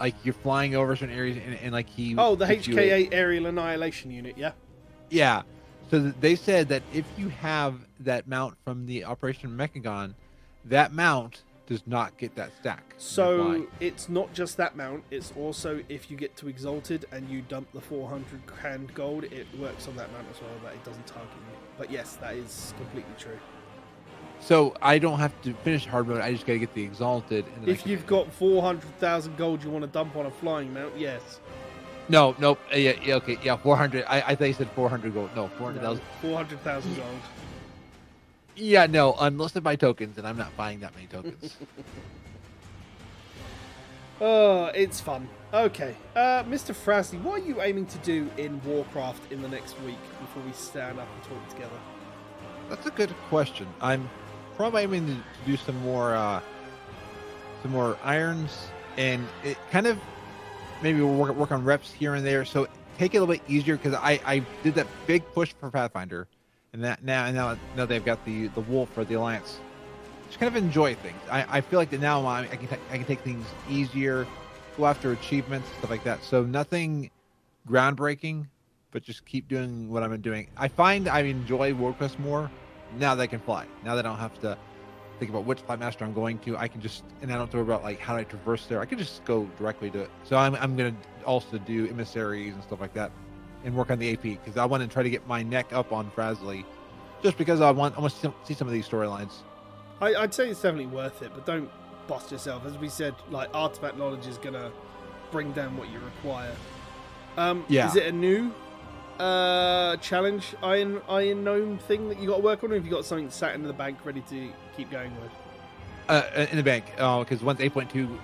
Like 0.00 0.14
you're 0.24 0.34
flying 0.34 0.74
over 0.74 0.94
certain 0.96 1.14
areas, 1.14 1.36
and, 1.44 1.54
and 1.56 1.72
like 1.72 1.88
he. 1.88 2.14
Oh, 2.16 2.34
the 2.34 2.46
puts 2.46 2.66
you 2.66 2.76
in- 2.78 3.08
HK8 3.08 3.08
aerial 3.12 3.46
annihilation 3.46 4.10
unit. 4.10 4.36
Yeah. 4.36 4.52
Yeah. 5.10 5.42
So 5.90 6.12
they 6.20 6.36
said 6.36 6.68
that 6.68 6.82
if 6.92 7.06
you 7.16 7.28
have 7.30 7.80
that 8.00 8.28
mount 8.28 8.56
from 8.64 8.86
the 8.86 9.04
Operation 9.04 9.50
Mechagon, 9.56 10.14
that 10.66 10.92
mount 10.92 11.42
does 11.66 11.82
not 11.86 12.16
get 12.16 12.34
that 12.36 12.50
stack. 12.60 12.94
So 12.96 13.66
it's 13.80 14.08
not 14.08 14.32
just 14.32 14.56
that 14.56 14.76
mount. 14.76 15.04
It's 15.10 15.32
also 15.36 15.82
if 15.88 16.10
you 16.10 16.16
get 16.16 16.36
to 16.38 16.48
Exalted 16.48 17.04
and 17.12 17.28
you 17.28 17.42
dump 17.42 17.72
the 17.72 17.80
400 17.80 18.46
grand 18.46 18.94
gold, 18.94 19.24
it 19.24 19.46
works 19.58 19.86
on 19.88 19.96
that 19.96 20.10
mount 20.12 20.26
as 20.30 20.40
well. 20.40 20.50
That 20.64 20.74
it 20.74 20.84
doesn't 20.84 21.06
target 21.06 21.30
you. 21.34 21.56
But 21.76 21.90
yes, 21.90 22.16
that 22.16 22.34
is 22.34 22.72
completely 22.76 23.14
true. 23.18 23.38
So 24.40 24.74
I 24.80 24.98
don't 24.98 25.18
have 25.18 25.40
to 25.42 25.52
finish 25.54 25.86
hard 25.86 26.08
mode. 26.08 26.20
I 26.20 26.32
just 26.32 26.46
got 26.46 26.54
to 26.54 26.58
get 26.58 26.74
the 26.74 26.82
exalted. 26.82 27.44
And 27.56 27.68
If 27.68 27.86
you've 27.86 28.06
got 28.06 28.32
400,000 28.32 29.36
gold 29.36 29.62
you 29.62 29.70
want 29.70 29.82
to 29.82 29.90
dump 29.90 30.16
on 30.16 30.26
a 30.26 30.30
flying 30.30 30.72
mount, 30.72 30.96
yes. 30.96 31.40
no, 32.08 32.34
nope, 32.38 32.58
uh, 32.72 32.76
yeah, 32.76 32.92
yeah, 33.02 33.14
okay, 33.16 33.38
yeah, 33.42 33.56
four 33.56 33.76
hundred. 33.76 34.04
I, 34.08 34.22
I 34.22 34.34
thought 34.34 34.46
you 34.46 34.54
said 34.54 34.70
four 34.70 34.88
hundred 34.88 35.12
gold. 35.14 35.30
No, 35.36 35.48
four 35.48 35.66
hundred 35.68 35.82
thousand. 35.82 36.04
No, 36.22 36.28
four 36.28 36.36
hundred 36.36 36.60
thousand 36.62 36.96
gold. 36.96 37.20
Yeah, 38.56 38.86
no, 38.86 39.14
unless 39.20 39.56
I 39.56 39.60
buy 39.60 39.76
tokens, 39.76 40.18
and 40.18 40.26
I'm 40.26 40.36
not 40.36 40.56
buying 40.56 40.80
that 40.80 40.94
many 40.94 41.06
tokens. 41.06 41.56
Oh, 44.20 44.66
it's 44.74 45.00
fun. 45.00 45.28
Okay, 45.54 45.94
uh, 46.16 46.42
Mr. 46.42 46.74
Frasley, 46.74 47.22
what 47.22 47.40
are 47.40 47.44
you 47.44 47.62
aiming 47.62 47.86
to 47.86 47.98
do 47.98 48.28
in 48.36 48.60
Warcraft 48.64 49.30
in 49.30 49.42
the 49.42 49.48
next 49.48 49.80
week 49.82 50.00
before 50.20 50.42
we 50.42 50.50
stand 50.52 50.98
up 50.98 51.06
and 51.14 51.22
talk 51.22 51.48
together? 51.48 51.78
That's 52.68 52.84
a 52.86 52.90
good 52.90 53.14
question. 53.28 53.68
I'm 53.80 54.10
probably 54.58 54.82
aiming 54.82 55.06
to 55.06 55.16
do 55.46 55.56
some 55.56 55.80
more, 55.82 56.16
uh, 56.16 56.40
some 57.62 57.70
more 57.70 57.96
irons, 58.02 58.66
and 58.96 59.26
it 59.44 59.56
kind 59.70 59.86
of 59.86 59.98
maybe 60.82 61.00
we'll 61.00 61.14
work, 61.14 61.34
work 61.36 61.52
on 61.52 61.64
reps 61.64 61.92
here 61.92 62.14
and 62.14 62.26
there. 62.26 62.44
So 62.44 62.66
take 62.98 63.14
it 63.14 63.18
a 63.18 63.20
little 63.20 63.34
bit 63.34 63.42
easier 63.48 63.76
because 63.76 63.94
I, 63.94 64.20
I 64.26 64.42
did 64.64 64.74
that 64.74 64.88
big 65.06 65.24
push 65.32 65.54
for 65.60 65.70
Pathfinder, 65.70 66.26
and 66.72 66.82
that 66.82 67.04
now 67.04 67.24
and 67.24 67.36
now 67.36 67.56
now 67.76 67.86
they've 67.86 68.04
got 68.04 68.22
the 68.24 68.48
the 68.48 68.60
wolf 68.62 68.90
for 68.90 69.04
the 69.04 69.14
alliance. 69.14 69.60
Just 70.26 70.40
kind 70.40 70.54
of 70.54 70.62
enjoy 70.62 70.94
things. 70.96 71.20
I, 71.30 71.58
I 71.58 71.60
feel 71.60 71.78
like 71.78 71.90
that 71.90 72.00
now 72.00 72.26
I, 72.26 72.40
I 72.40 72.46
can 72.56 72.68
I 72.90 72.96
can 72.96 73.06
take 73.06 73.20
things 73.20 73.46
easier, 73.70 74.26
go 74.76 74.86
after 74.86 75.12
achievements 75.12 75.68
stuff 75.78 75.88
like 75.88 76.02
that. 76.02 76.24
So 76.24 76.42
nothing 76.42 77.10
groundbreaking, 77.68 78.48
but 78.90 79.04
just 79.04 79.24
keep 79.24 79.46
doing 79.46 79.88
what 79.88 80.02
I've 80.02 80.10
been 80.10 80.20
doing. 80.20 80.48
I 80.56 80.66
find 80.66 81.06
I 81.06 81.20
enjoy 81.20 81.74
WordPress 81.74 82.18
more 82.18 82.50
now 82.96 83.14
they 83.14 83.26
can 83.26 83.40
fly. 83.40 83.66
Now 83.84 83.94
they 83.94 84.02
don't 84.02 84.18
have 84.18 84.38
to 84.40 84.56
think 85.18 85.30
about 85.30 85.44
which 85.44 85.60
flight 85.62 85.80
master 85.80 86.04
I'm 86.04 86.14
going 86.14 86.38
to, 86.40 86.56
I 86.56 86.68
can 86.68 86.80
just 86.80 87.02
and 87.22 87.30
I 87.30 87.34
don't 87.34 87.42
have 87.42 87.50
to 87.50 87.56
worry 87.56 87.64
about 87.66 87.82
like 87.82 87.98
how 87.98 88.14
do 88.14 88.20
I 88.20 88.24
traverse 88.24 88.66
there. 88.66 88.80
I 88.80 88.86
can 88.86 88.98
just 88.98 89.24
go 89.24 89.44
directly 89.58 89.90
to 89.90 90.00
it. 90.02 90.10
So 90.24 90.36
I'm 90.36 90.54
I'm 90.56 90.76
gonna 90.76 90.94
also 91.26 91.58
do 91.58 91.88
emissaries 91.88 92.54
and 92.54 92.62
stuff 92.62 92.80
like 92.80 92.94
that, 92.94 93.10
and 93.64 93.74
work 93.74 93.90
on 93.90 93.98
the 93.98 94.12
AP 94.12 94.22
because 94.22 94.56
I 94.56 94.64
want 94.64 94.82
to 94.82 94.88
try 94.88 95.02
to 95.02 95.10
get 95.10 95.26
my 95.26 95.42
neck 95.42 95.72
up 95.72 95.92
on 95.92 96.10
Frasley, 96.12 96.64
just 97.22 97.36
because 97.36 97.60
I 97.60 97.70
want 97.72 97.96
I 97.96 98.00
want 98.00 98.14
to 98.14 98.32
see- 98.44 98.54
some 98.54 98.68
of 98.68 98.72
these 98.72 98.88
storylines. 98.88 99.32
I'd 100.00 100.32
say 100.32 100.48
it's 100.50 100.62
definitely 100.62 100.86
worth 100.86 101.20
it, 101.22 101.32
but 101.34 101.44
don't 101.44 101.68
bust 102.06 102.30
yourself. 102.30 102.64
As 102.64 102.78
we 102.78 102.88
said, 102.88 103.14
like 103.30 103.48
artifact 103.52 103.98
knowledge 103.98 104.26
is 104.28 104.38
gonna 104.38 104.70
bring 105.32 105.50
down 105.52 105.76
what 105.76 105.90
you 105.90 105.98
require. 105.98 106.54
Um, 107.36 107.64
Yeah. 107.68 107.88
Is 107.88 107.96
it 107.96 108.06
a 108.06 108.12
new 108.12 108.52
uh, 109.18 109.96
challenge 109.96 110.54
Iron 110.62 111.00
Iron 111.08 111.44
Gnome 111.44 111.78
thing 111.78 112.08
that 112.08 112.20
you 112.20 112.28
got 112.28 112.36
to 112.36 112.42
work 112.42 112.64
on, 112.64 112.72
or 112.72 112.74
have 112.74 112.84
you 112.84 112.90
got 112.90 113.04
something 113.04 113.30
sat 113.30 113.54
in 113.54 113.62
the 113.62 113.72
bank 113.72 113.98
ready 114.04 114.20
to 114.22 114.50
keep 114.76 114.90
going 114.90 115.12
with? 115.20 115.30
Uh, 116.08 116.46
in 116.50 116.56
the 116.56 116.62
bank, 116.62 116.86
because 116.96 117.42
once 117.42 117.60
8.2 117.60 118.18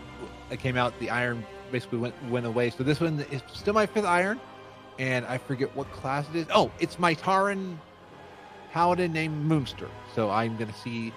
came 0.58 0.76
out, 0.76 0.98
the 1.00 1.10
iron 1.10 1.44
basically 1.70 1.98
went 1.98 2.14
went 2.30 2.46
away. 2.46 2.70
So 2.70 2.82
this 2.82 3.00
one 3.00 3.20
is 3.30 3.42
still 3.52 3.74
my 3.74 3.86
fifth 3.86 4.06
iron, 4.06 4.40
and 4.98 5.26
I 5.26 5.38
forget 5.38 5.74
what 5.76 5.90
class 5.92 6.26
it 6.30 6.36
is. 6.36 6.46
Oh, 6.54 6.70
it's 6.78 6.98
my 6.98 7.14
Tauren 7.14 7.76
paladin 8.72 9.12
named 9.12 9.44
Moonster. 9.44 9.88
So 10.14 10.30
I'm 10.30 10.56
gonna 10.56 10.74
see 10.74 11.12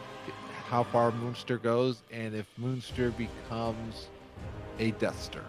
how 0.68 0.84
far 0.84 1.12
Moonster 1.12 1.58
goes, 1.58 2.02
and 2.12 2.36
if 2.36 2.46
Moonster 2.58 3.12
becomes 3.12 4.08
a 4.80 4.92
Death 4.92 5.22
Star. 5.22 5.44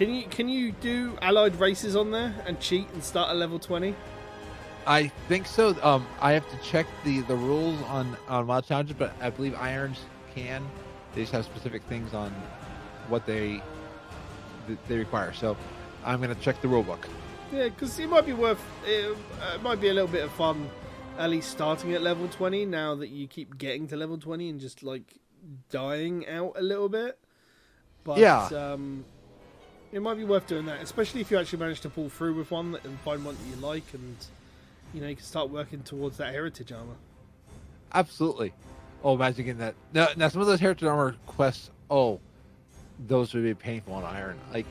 Can 0.00 0.14
you 0.14 0.22
can 0.30 0.48
you 0.48 0.72
do 0.72 1.18
allied 1.20 1.56
races 1.56 1.94
on 1.94 2.10
there 2.10 2.34
and 2.46 2.58
cheat 2.58 2.88
and 2.94 3.04
start 3.04 3.28
at 3.28 3.36
level 3.36 3.58
twenty? 3.58 3.94
I 4.86 5.08
think 5.28 5.44
so. 5.46 5.76
Um, 5.82 6.06
I 6.22 6.32
have 6.32 6.50
to 6.52 6.56
check 6.66 6.86
the 7.04 7.20
the 7.20 7.36
rules 7.36 7.78
on 7.82 8.16
on 8.26 8.46
wild 8.46 8.64
challenges, 8.64 8.96
but 8.98 9.12
I 9.20 9.28
believe 9.28 9.54
irons 9.56 9.98
can. 10.34 10.66
They 11.14 11.20
just 11.20 11.32
have 11.32 11.44
specific 11.44 11.82
things 11.82 12.14
on 12.14 12.30
what 13.10 13.26
they 13.26 13.60
they 14.88 14.96
require. 14.96 15.34
So 15.34 15.54
I'm 16.02 16.18
gonna 16.22 16.34
check 16.36 16.62
the 16.62 16.68
rule 16.68 16.82
book. 16.82 17.06
Yeah, 17.52 17.64
because 17.64 17.98
it 17.98 18.08
might 18.08 18.24
be 18.24 18.32
worth. 18.32 18.64
It, 18.86 19.14
uh, 19.42 19.56
it 19.56 19.62
might 19.62 19.82
be 19.82 19.88
a 19.88 19.92
little 19.92 20.08
bit 20.08 20.24
of 20.24 20.32
fun, 20.32 20.70
at 21.18 21.28
least 21.28 21.50
starting 21.50 21.92
at 21.92 22.00
level 22.00 22.26
twenty. 22.28 22.64
Now 22.64 22.94
that 22.94 23.10
you 23.10 23.26
keep 23.26 23.58
getting 23.58 23.86
to 23.88 23.96
level 23.98 24.16
twenty 24.16 24.48
and 24.48 24.58
just 24.60 24.82
like 24.82 25.18
dying 25.68 26.26
out 26.26 26.54
a 26.56 26.62
little 26.62 26.88
bit. 26.88 27.18
But 28.02 28.16
Yeah. 28.16 28.46
um, 28.46 29.04
it 29.92 30.00
might 30.00 30.14
be 30.14 30.24
worth 30.24 30.46
doing 30.46 30.66
that, 30.66 30.80
especially 30.82 31.20
if 31.20 31.30
you 31.30 31.38
actually 31.38 31.58
manage 31.58 31.80
to 31.80 31.90
pull 31.90 32.08
through 32.08 32.34
with 32.34 32.50
one 32.50 32.78
and 32.84 32.98
find 33.00 33.24
one 33.24 33.36
that 33.36 33.56
you 33.56 33.56
like, 33.62 33.84
and 33.92 34.16
you 34.94 35.00
know 35.00 35.08
you 35.08 35.16
can 35.16 35.24
start 35.24 35.50
working 35.50 35.82
towards 35.82 36.16
that 36.18 36.32
heritage 36.32 36.72
armor. 36.72 36.94
Absolutely. 37.92 38.52
Oh, 39.02 39.14
imagine 39.14 39.44
getting 39.46 39.58
that. 39.60 39.74
Now, 39.92 40.08
now 40.16 40.28
some 40.28 40.40
of 40.42 40.46
those 40.46 40.60
heritage 40.60 40.84
armor 40.84 41.16
quests. 41.26 41.70
Oh, 41.90 42.20
those 43.08 43.34
would 43.34 43.42
be 43.42 43.54
painful 43.54 43.94
on 43.94 44.04
iron. 44.04 44.38
Like 44.52 44.66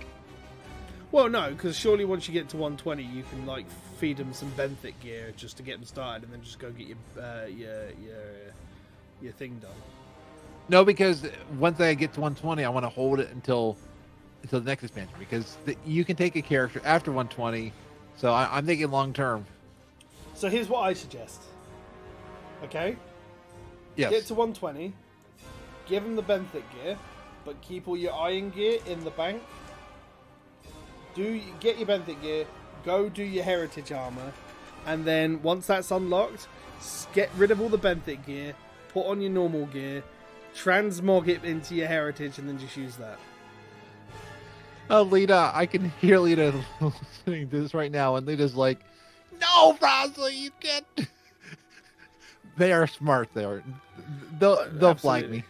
Well, 1.12 1.28
no, 1.30 1.50
because 1.50 1.76
surely 1.78 2.06
once 2.06 2.28
you 2.28 2.34
get 2.34 2.48
to 2.50 2.58
120, 2.58 3.04
you 3.04 3.24
can 3.30 3.46
like 3.46 3.66
feed 3.98 4.18
them 4.18 4.32
some 4.34 4.52
benthic 4.52 4.94
gear 5.02 5.34
just 5.36 5.58
to 5.58 5.64
get 5.64 5.78
them 5.78 5.86
started, 5.86 6.24
and 6.24 6.34
then 6.34 6.42
just 6.42 6.60
go 6.60 6.72
get 6.72 6.88
your 6.88 6.98
uh, 7.22 7.46
your 7.48 7.90
your 8.02 8.24
your 9.22 9.32
thing 9.34 9.60
done. 9.60 9.72
no, 10.70 10.86
because 10.86 11.28
once 11.58 11.82
I 11.82 11.94
get 11.96 12.14
to 12.14 12.22
120, 12.22 12.64
I 12.64 12.70
want 12.70 12.86
to 12.86 12.90
hold 12.90 13.20
it 13.20 13.32
until 13.32 13.76
until 14.44 14.60
the 14.60 14.66
next 14.66 14.84
expansion 14.84 15.16
because 15.20 15.58
the, 15.66 15.76
you 15.86 16.06
can 16.06 16.16
take 16.16 16.36
a 16.36 16.42
character 16.42 16.82
after 16.86 17.12
120. 17.12 17.74
So 18.18 18.32
I, 18.34 18.58
I'm 18.58 18.66
thinking 18.66 18.90
long 18.92 19.14
term. 19.14 19.46
So 20.34 20.50
here's 20.50 20.70
what 20.70 20.80
I 20.82 20.94
suggest. 20.94 21.42
Okay, 22.64 22.98
Yes. 23.96 24.12
get 24.12 24.26
to 24.28 24.34
120, 24.34 24.94
give 25.88 26.04
them 26.04 26.16
the 26.18 26.24
benthic 26.24 26.64
gear, 26.84 26.98
but 27.46 27.60
keep 27.62 27.88
all 27.88 27.96
your 27.98 28.14
iron 28.14 28.50
gear 28.50 28.80
in 28.86 29.04
the 29.06 29.12
bank. 29.12 29.42
Do 31.16 31.42
get 31.60 31.78
your 31.78 31.88
benthic 31.88 32.22
gear, 32.22 32.46
go 32.86 33.10
do 33.10 33.24
your 33.24 33.44
heritage 33.44 33.92
armor, 33.92 34.34
and 34.86 35.06
then 35.06 35.42
once 35.42 35.68
that's 35.68 35.92
unlocked, 35.92 36.48
get 37.14 37.30
rid 37.38 37.52
of 37.52 37.62
all 37.62 37.70
the 37.70 37.78
benthic 37.78 38.26
gear, 38.26 38.54
put 38.90 39.06
on 39.06 39.22
your 39.22 39.32
normal 39.32 39.66
gear, 39.68 40.04
transmog 40.56 41.28
it 41.28 41.44
into 41.44 41.76
your 41.76 41.88
heritage, 41.88 42.38
and 42.40 42.48
then 42.48 42.58
just 42.60 42.76
use 42.78 42.96
that. 42.98 43.20
Oh, 44.90 45.04
Lita, 45.04 45.52
I 45.54 45.66
can 45.68 45.90
hear 46.02 46.18
Lita 46.20 46.54
listening 46.82 47.50
to 47.50 47.62
this 47.62 47.74
right 47.74 47.92
now, 47.92 48.16
and 48.16 48.26
Lita's 48.26 48.56
like, 48.56 48.80
"No, 49.40 49.74
Frasley, 49.74 50.36
you 50.38 50.52
can't." 50.60 50.86
they 52.58 52.74
are 52.74 52.88
smart. 52.88 53.30
They 53.34 53.46
are. 53.46 53.64
They'll 54.40 54.68
they'll 54.72 54.96
flank 54.96 55.30
me. 55.30 55.44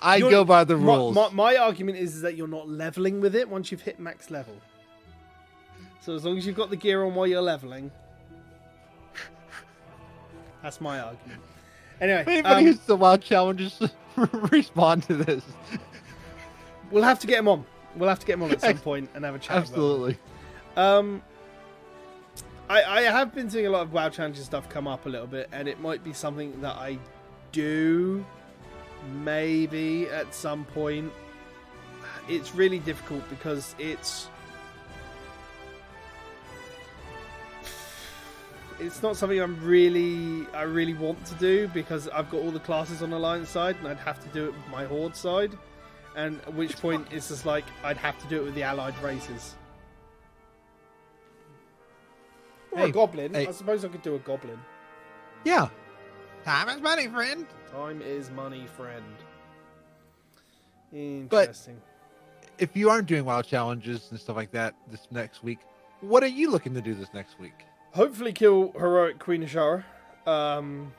I 0.00 0.16
You're- 0.16 0.30
go 0.30 0.44
by 0.44 0.64
the 0.64 0.76
My- 0.76 0.94
rules. 0.94 1.14
My, 1.14 1.30
my 1.30 1.56
argument 1.56 1.98
is, 1.98 2.16
is 2.16 2.22
that 2.22 2.36
you're 2.36 2.48
not 2.48 2.68
leveling 2.68 3.20
with 3.20 3.34
it 3.34 3.48
once 3.48 3.70
you've 3.70 3.82
hit 3.82 3.98
max 3.98 4.30
level. 4.30 4.54
So 6.00 6.14
as 6.14 6.24
long 6.24 6.38
as 6.38 6.46
you've 6.46 6.56
got 6.56 6.70
the 6.70 6.76
gear 6.76 7.04
on 7.04 7.14
while 7.14 7.26
you're 7.26 7.42
leveling, 7.42 7.90
that's 10.62 10.80
my 10.80 11.00
argument. 11.00 11.40
Anyway, 12.00 12.24
Anybody 12.26 12.54
um, 12.54 12.64
who's 12.64 12.78
the 12.80 12.96
wild 12.96 13.22
challenges 13.22 13.80
respond 14.50 15.04
to 15.04 15.14
this. 15.14 15.44
we'll 16.90 17.02
have 17.02 17.18
to 17.20 17.26
get 17.26 17.38
him 17.38 17.48
on. 17.48 17.64
We'll 17.96 18.08
have 18.08 18.20
to 18.20 18.26
get 18.26 18.34
him 18.34 18.42
on 18.42 18.52
at 18.52 18.60
some 18.60 18.78
point 18.90 19.10
and 19.14 19.24
have 19.24 19.34
a 19.34 19.38
chat. 19.38 19.56
Absolutely. 19.56 20.18
Um, 20.76 21.22
I 22.68 22.82
I 22.82 23.00
have 23.02 23.34
been 23.34 23.48
seeing 23.48 23.66
a 23.66 23.70
lot 23.70 23.82
of 23.82 23.92
WoW 23.92 24.08
challenges 24.08 24.44
stuff 24.44 24.68
come 24.68 24.86
up 24.86 25.06
a 25.06 25.08
little 25.08 25.26
bit, 25.26 25.48
and 25.52 25.68
it 25.68 25.80
might 25.80 26.02
be 26.04 26.12
something 26.12 26.60
that 26.60 26.76
I 26.76 26.98
do 27.52 28.24
maybe 29.22 30.08
at 30.08 30.34
some 30.34 30.64
point. 30.66 31.12
It's 32.28 32.54
really 32.54 32.80
difficult 32.80 33.28
because 33.30 33.74
it's 33.78 34.28
it's 38.78 39.02
not 39.02 39.16
something 39.16 39.40
I'm 39.40 39.62
really 39.64 40.46
I 40.54 40.62
really 40.62 40.94
want 40.94 41.24
to 41.26 41.34
do 41.36 41.68
because 41.68 42.08
I've 42.08 42.30
got 42.30 42.38
all 42.42 42.50
the 42.50 42.60
classes 42.60 43.02
on 43.02 43.10
the 43.10 43.16
Alliance 43.16 43.48
side, 43.48 43.76
and 43.78 43.88
I'd 43.88 43.98
have 43.98 44.20
to 44.22 44.28
do 44.28 44.44
it 44.46 44.52
with 44.54 44.68
my 44.70 44.84
Horde 44.84 45.16
side. 45.16 45.52
And 46.14 46.40
at 46.42 46.54
which 46.54 46.76
point 46.80 47.06
it's 47.10 47.28
just 47.28 47.44
like 47.44 47.64
I'd 47.84 47.96
have 47.98 48.18
to 48.22 48.26
do 48.28 48.40
it 48.40 48.44
with 48.44 48.54
the 48.54 48.62
allied 48.62 48.98
races. 49.02 49.54
Or 52.72 52.78
Hey, 52.78 52.84
a 52.88 52.92
goblin. 52.92 53.34
hey. 53.34 53.46
I 53.46 53.50
suppose 53.50 53.84
I 53.84 53.88
could 53.88 54.02
do 54.02 54.14
a 54.14 54.18
goblin. 54.20 54.58
Yeah. 55.44 55.68
Time 56.44 56.68
is 56.68 56.80
money, 56.80 57.08
friend. 57.08 57.46
Time 57.70 58.00
is 58.02 58.30
money, 58.30 58.66
friend. 58.76 59.04
Interesting. 60.92 61.28
But- 61.28 61.40
Interesting. 61.40 61.82
If 62.58 62.74
you 62.74 62.88
aren't 62.88 63.06
doing 63.06 63.26
wild 63.26 63.46
challenges 63.46 64.08
and 64.10 64.18
stuff 64.18 64.36
like 64.36 64.50
that 64.52 64.74
this 64.90 65.06
next 65.10 65.44
week, 65.44 65.58
what 66.00 66.22
are 66.22 66.28
you 66.28 66.50
looking 66.50 66.72
to 66.72 66.80
do 66.80 66.94
this 66.94 67.08
next 67.12 67.38
week? 67.38 67.52
Hopefully, 67.96 68.34
kill 68.34 68.72
heroic 68.72 69.18
Queen 69.18 69.42
Azshara. 69.42 69.82
Um, 70.26 70.92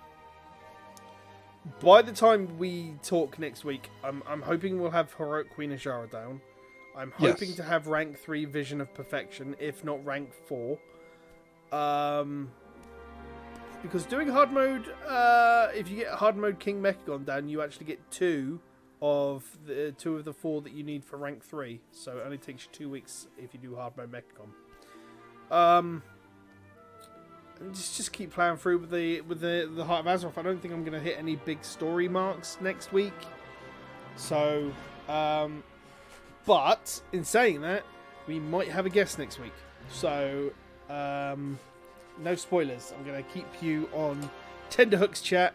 by 1.80 2.02
the 2.02 2.12
time 2.12 2.58
we 2.58 2.96
talk 3.04 3.38
next 3.38 3.64
week, 3.64 3.92
I'm, 4.04 4.24
I'm 4.28 4.42
hoping 4.42 4.82
we'll 4.82 4.90
have 4.90 5.14
heroic 5.14 5.54
Queen 5.54 5.70
Azshara 5.70 6.10
down. 6.10 6.42
I'm 6.98 7.12
hoping 7.12 7.50
Yes. 7.50 7.58
to 7.58 7.64
have 7.64 7.86
rank 7.86 8.18
three 8.18 8.46
Vision 8.46 8.82
of 8.82 8.92
Perfection, 8.96 9.56
if 9.60 9.84
not 9.84 10.04
rank 10.04 10.32
four. 10.48 10.80
Um, 11.72 12.50
because 13.84 14.08
doing 14.08 14.28
hard 14.28 14.52
mode, 14.52 14.92
uh, 15.08 15.68
if 15.76 15.92
you 15.92 15.98
get 15.98 16.08
hard 16.08 16.36
mode 16.36 16.58
King 16.58 16.82
Mechagon 16.82 17.24
down, 17.24 17.48
you 17.48 17.62
actually 17.62 17.86
get 17.86 18.00
two 18.10 18.60
of 19.04 19.44
the 19.68 19.92
two 20.00 20.16
of 20.16 20.26
the 20.26 20.34
four 20.34 20.62
that 20.64 20.74
you 20.74 20.82
need 20.82 21.06
for 21.06 21.18
rank 21.18 21.46
three. 21.46 21.80
So 21.92 22.18
it 22.18 22.24
only 22.26 22.40
takes 22.40 22.64
you 22.64 22.70
two 22.72 22.90
weeks 22.90 23.28
if 23.38 23.54
you 23.54 23.60
do 23.60 23.76
hard 23.76 23.96
mode 23.96 24.12
Mechagon. 24.12 25.56
Um, 25.56 26.02
just 27.74 27.98
just 27.98 28.12
keep 28.12 28.32
playing 28.32 28.58
through 28.58 28.80
with 28.80 28.92
the 28.92 29.22
with 29.22 29.42
the 29.42 29.70
the 29.74 29.86
Heart 29.86 30.06
of 30.06 30.22
Azeroth. 30.22 30.38
I 30.38 30.42
don't 30.42 30.62
think 30.62 30.74
I'm 30.74 30.84
going 30.84 30.94
to 30.94 31.00
hit 31.00 31.18
any 31.18 31.36
big 31.38 31.64
story 31.64 32.08
marks 32.08 32.58
next 32.62 32.92
week. 32.92 33.14
So, 34.16 34.72
um, 35.08 35.64
but 36.46 37.02
in 37.14 37.24
saying 37.24 37.62
that, 37.62 37.84
we 38.28 38.40
might 38.40 38.68
have 38.70 38.86
a 38.86 38.90
guest 38.90 39.20
next 39.20 39.40
week. 39.40 39.54
So, 39.92 40.52
um, 40.90 41.60
no 42.20 42.36
spoilers. 42.36 42.94
I'm 42.98 43.06
going 43.06 43.24
to 43.24 43.30
keep 43.32 43.46
you 43.62 43.90
on 43.94 44.30
Tenderhooks 44.70 45.22
chat 45.24 45.54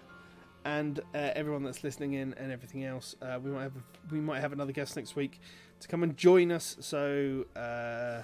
and 0.64 1.00
uh, 1.14 1.30
everyone 1.34 1.64
that's 1.64 1.82
listening 1.82 2.14
in 2.14 2.34
and 2.34 2.52
everything 2.52 2.84
else. 2.84 3.16
Uh, 3.20 3.38
we 3.42 3.50
might 3.50 3.64
have 3.64 3.72
we 4.10 4.20
might 4.20 4.40
have 4.40 4.52
another 4.52 4.72
guest 4.72 4.96
next 4.96 5.16
week 5.16 5.40
to 5.80 5.88
come 5.88 6.02
and 6.02 6.16
join 6.16 6.52
us. 6.52 6.76
So, 6.80 7.46
uh, 7.56 8.22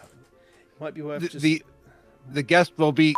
might 0.80 0.94
be 0.94 1.02
worth 1.02 1.22
The, 1.22 1.28
just 1.28 1.42
the 1.42 1.62
the 2.30 2.42
guest 2.42 2.72
will 2.76 2.92
be. 2.92 3.14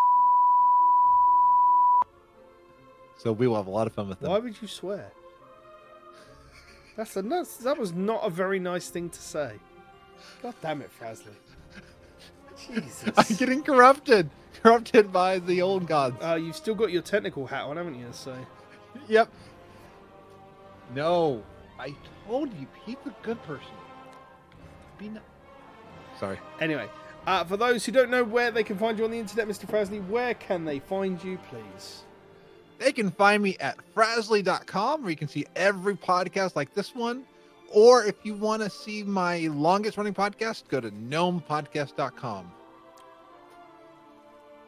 So 3.22 3.32
we 3.32 3.46
will 3.46 3.56
have 3.56 3.66
a 3.66 3.70
lot 3.70 3.86
of 3.86 3.92
fun 3.92 4.08
with 4.08 4.20
them. 4.20 4.30
Why 4.30 4.38
would 4.38 4.62
you 4.62 4.66
swear? 4.66 5.12
That's 6.96 7.14
a 7.16 7.22
nuts. 7.22 7.58
That 7.58 7.76
was 7.76 7.92
not 7.92 8.24
a 8.24 8.30
very 8.30 8.58
nice 8.58 8.88
thing 8.88 9.10
to 9.10 9.20
say. 9.20 9.56
God 10.42 10.54
damn 10.62 10.80
it, 10.80 10.90
Frasley. 10.98 11.34
Jesus. 12.66 13.10
I'm 13.18 13.36
getting 13.36 13.62
corrupted, 13.62 14.30
corrupted 14.62 15.12
by 15.12 15.38
the 15.38 15.60
old 15.60 15.86
gods. 15.86 16.16
Uh, 16.22 16.36
you've 16.36 16.56
still 16.56 16.74
got 16.74 16.90
your 16.92 17.02
technical 17.02 17.46
hat 17.46 17.64
on, 17.64 17.76
haven't 17.76 17.96
you? 17.98 18.06
So 18.12 18.34
Yep. 19.06 19.30
No, 20.94 21.42
I 21.78 21.94
told 22.26 22.52
you, 22.58 22.66
he's 22.86 22.96
a 23.04 23.14
good 23.22 23.42
person. 23.42 23.66
Be 24.98 25.10
no- 25.10 25.20
Sorry. 26.18 26.38
anyway, 26.58 26.88
uh, 27.26 27.44
for 27.44 27.58
those 27.58 27.84
who 27.84 27.92
don't 27.92 28.10
know 28.10 28.24
where 28.24 28.50
they 28.50 28.64
can 28.64 28.78
find 28.78 28.98
you 28.98 29.04
on 29.04 29.10
the 29.10 29.18
internet, 29.18 29.46
Mr. 29.46 29.66
Frasley, 29.66 30.06
where 30.08 30.32
can 30.32 30.64
they 30.64 30.78
find 30.78 31.22
you, 31.22 31.38
please? 31.50 32.04
They 32.80 32.92
can 32.92 33.10
find 33.10 33.42
me 33.42 33.58
at 33.60 33.76
frasley.com 33.94 35.02
where 35.02 35.10
you 35.10 35.16
can 35.16 35.28
see 35.28 35.44
every 35.54 35.94
podcast 35.94 36.56
like 36.56 36.72
this 36.72 36.94
one. 36.94 37.24
Or 37.70 38.04
if 38.04 38.16
you 38.24 38.34
want 38.34 38.62
to 38.62 38.70
see 38.70 39.02
my 39.02 39.48
longest 39.48 39.98
running 39.98 40.14
podcast, 40.14 40.66
go 40.68 40.80
to 40.80 40.90
gnomepodcast.com. 40.90 42.50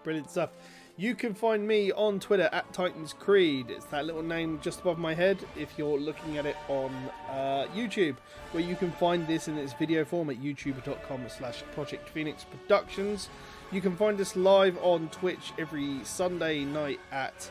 Brilliant 0.05 0.31
stuff. 0.31 0.51
You 0.99 1.15
can 1.15 1.33
find 1.33 1.67
me 1.67 1.91
on 1.91 2.21
Twitter 2.21 2.51
at 2.53 2.71
Titans 2.75 3.15
Creed. 3.15 3.71
It's 3.71 3.87
that 3.87 4.05
little 4.05 4.23
name 4.23 4.61
just 4.63 4.81
above 4.81 4.99
my 4.99 5.15
head 5.15 5.39
if 5.57 5.79
you're 5.79 5.99
looking 5.99 6.37
at 6.37 6.45
it 6.45 6.57
on 6.69 6.93
uh, 7.31 7.67
YouTube, 7.75 8.17
where 8.53 8.63
you 8.63 8.77
can 8.77 8.93
find 8.93 9.27
this 9.27 9.49
in 9.49 9.57
its 9.57 9.73
video 9.73 10.05
form 10.05 10.29
at 10.29 10.37
youtube.com 10.37 11.25
slash 11.31 11.63
Project 11.75 12.11
Phoenix 12.11 12.45
Productions. 12.45 13.31
You 13.73 13.81
can 13.81 13.97
find 13.97 14.21
us 14.21 14.37
live 14.37 14.77
on 14.83 15.09
Twitch 15.09 15.55
every 15.59 16.05
Sunday 16.05 16.63
night 16.63 17.01
at 17.11 17.51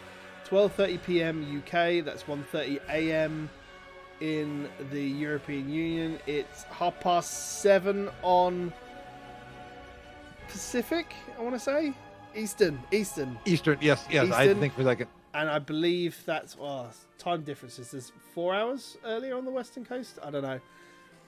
12.30 0.52 1.04
p.m. 1.04 1.58
UK. 1.66 2.04
That's 2.04 2.24
1.30 2.24 2.80
a.m. 2.89 3.49
in 4.20 4.68
the 4.91 5.02
European 5.02 5.70
Union. 5.70 6.20
It's 6.28 6.64
half 6.64 6.99
past 6.99 7.62
seven 7.62 8.10
on 8.22 8.74
Pacific, 10.49 11.14
I 11.39 11.41
want 11.41 11.56
to 11.56 11.60
say. 11.60 11.93
Eastern, 12.36 12.80
Eastern. 12.91 13.38
Eastern, 13.45 13.78
yes, 13.82 14.06
yes. 14.10 14.32
I 14.32 14.43
Eastern. 14.45 14.60
think 14.60 14.74
for 14.76 14.82
a 14.82 14.86
second. 14.86 15.08
And 15.34 15.49
I 15.49 15.60
believe 15.60 16.22
that's 16.26 16.58
well, 16.58 16.91
time 17.18 17.43
differences. 17.43 17.91
There's 17.91 18.12
four 18.34 18.54
hours 18.54 18.97
earlier 19.06 19.38
on 19.38 19.45
the 19.45 19.52
western 19.52 19.86
coast. 19.86 20.20
I 20.22 20.30
don't 20.32 20.41
know, 20.43 20.60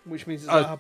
which 0.06 0.28
means 0.28 0.44
it's 0.44 0.52
Uh, 0.52 0.64
half- 0.68 0.80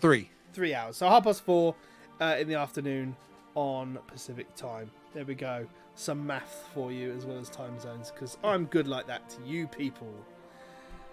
Three. 0.00 0.30
three 0.52 0.74
hours. 0.74 0.96
So 0.96 1.08
half 1.08 1.24
past 1.24 1.42
four 1.44 1.74
uh, 2.20 2.36
in 2.38 2.46
the 2.46 2.54
afternoon 2.54 3.16
on 3.56 3.98
Pacific 4.06 4.54
time. 4.54 4.90
There 5.14 5.24
we 5.24 5.34
go. 5.34 5.66
Some 5.98 6.26
math 6.26 6.68
for 6.74 6.92
you 6.92 7.12
as 7.12 7.24
well 7.24 7.38
as 7.38 7.48
time 7.48 7.80
zones 7.80 8.10
because 8.10 8.36
I'm 8.44 8.66
good 8.66 8.86
like 8.86 9.06
that 9.06 9.28
to 9.30 9.42
you 9.46 9.66
people. 9.66 10.12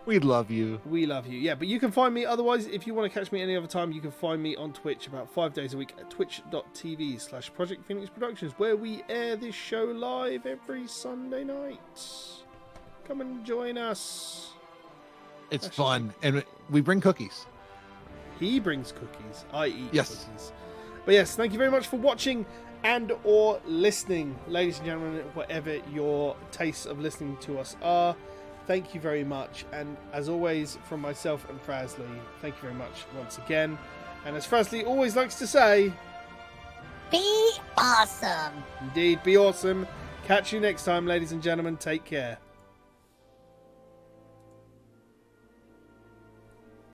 We 0.05 0.19
love 0.19 0.51
you. 0.51 0.81
We 0.86 1.05
love 1.05 1.25
you. 1.25 1.39
Yeah, 1.39 1.55
but 1.55 1.69
you 1.69 1.79
can 1.79 1.89
find 1.89 2.13
me 2.13 2.25
otherwise 2.25 2.65
if 2.67 2.86
you 2.86 2.93
want 2.93 3.11
to 3.11 3.17
catch 3.17 3.31
me 3.31 3.41
any 3.41 3.55
other 3.55 3.67
time, 3.67 3.93
you 3.93 4.01
can 4.01 4.11
find 4.11 4.43
me 4.43 4.57
on 4.57 4.73
Twitch 4.73 5.07
about 5.07 5.34
five 5.34 5.53
days 5.53 5.73
a 5.73 5.77
week 5.77 5.93
at 5.97 6.09
twitch.tv 6.09 7.21
slash 7.21 7.53
Project 7.53 7.86
Phoenix 7.86 8.09
Productions, 8.09 8.51
where 8.57 8.75
we 8.75 9.01
air 9.07 9.38
this 9.38 9.55
show 9.55 9.86
live 9.86 10.45
every 10.45 10.86
Sunday 10.88 11.45
night. 11.45 11.79
Come 13.07 13.21
and 13.21 13.45
join 13.45 13.77
us. 13.77 14.51
It's 15.49 15.67
Actually- 15.67 15.84
fun. 15.86 16.13
And 16.21 16.43
we 16.69 16.81
bring 16.81 16.99
cookies. 16.99 17.45
He 18.41 18.59
brings 18.59 18.91
cookies. 18.91 19.45
I 19.53 19.67
eat 19.67 19.89
Yes. 19.93 20.25
cookies. 20.25 20.51
But 21.05 21.13
yes, 21.13 21.36
thank 21.38 21.53
you 21.53 21.57
very 21.57 21.71
much 21.71 21.88
for 21.88 21.95
watching 21.97 22.45
and 22.84 23.13
or 23.23 23.59
listening, 23.65 24.38
ladies 24.47 24.77
and 24.77 24.86
gentlemen, 24.88 25.21
whatever 25.34 25.77
your 25.91 26.36
tastes 26.51 26.86
of 26.86 26.99
listening 26.99 27.38
to 27.41 27.59
us 27.59 27.75
are. 27.81 28.15
Thank 28.67 28.93
you 28.95 29.01
very 29.01 29.23
much. 29.23 29.65
And 29.73 29.97
as 30.13 30.29
always, 30.29 30.77
from 30.88 31.01
myself 31.01 31.45
and 31.49 31.61
Frasley, 31.65 32.07
thank 32.41 32.55
you 32.55 32.61
very 32.61 32.73
much 32.73 33.05
once 33.17 33.38
again. 33.38 33.77
And 34.25 34.36
as 34.36 34.47
Frasley 34.47 34.86
always 34.86 35.15
likes 35.15 35.36
to 35.39 35.47
say, 35.47 35.91
Be 37.11 37.51
awesome. 37.77 38.53
indeed, 38.81 39.21
be 39.23 39.38
awesome. 39.38 39.86
Catch 40.25 40.53
you 40.53 40.61
next 40.61 40.86
time, 40.86 41.05
ladies 41.05 41.34
and 41.34 41.43
gentlemen. 41.43 41.75
Take 41.75 42.05
care. 42.05 42.38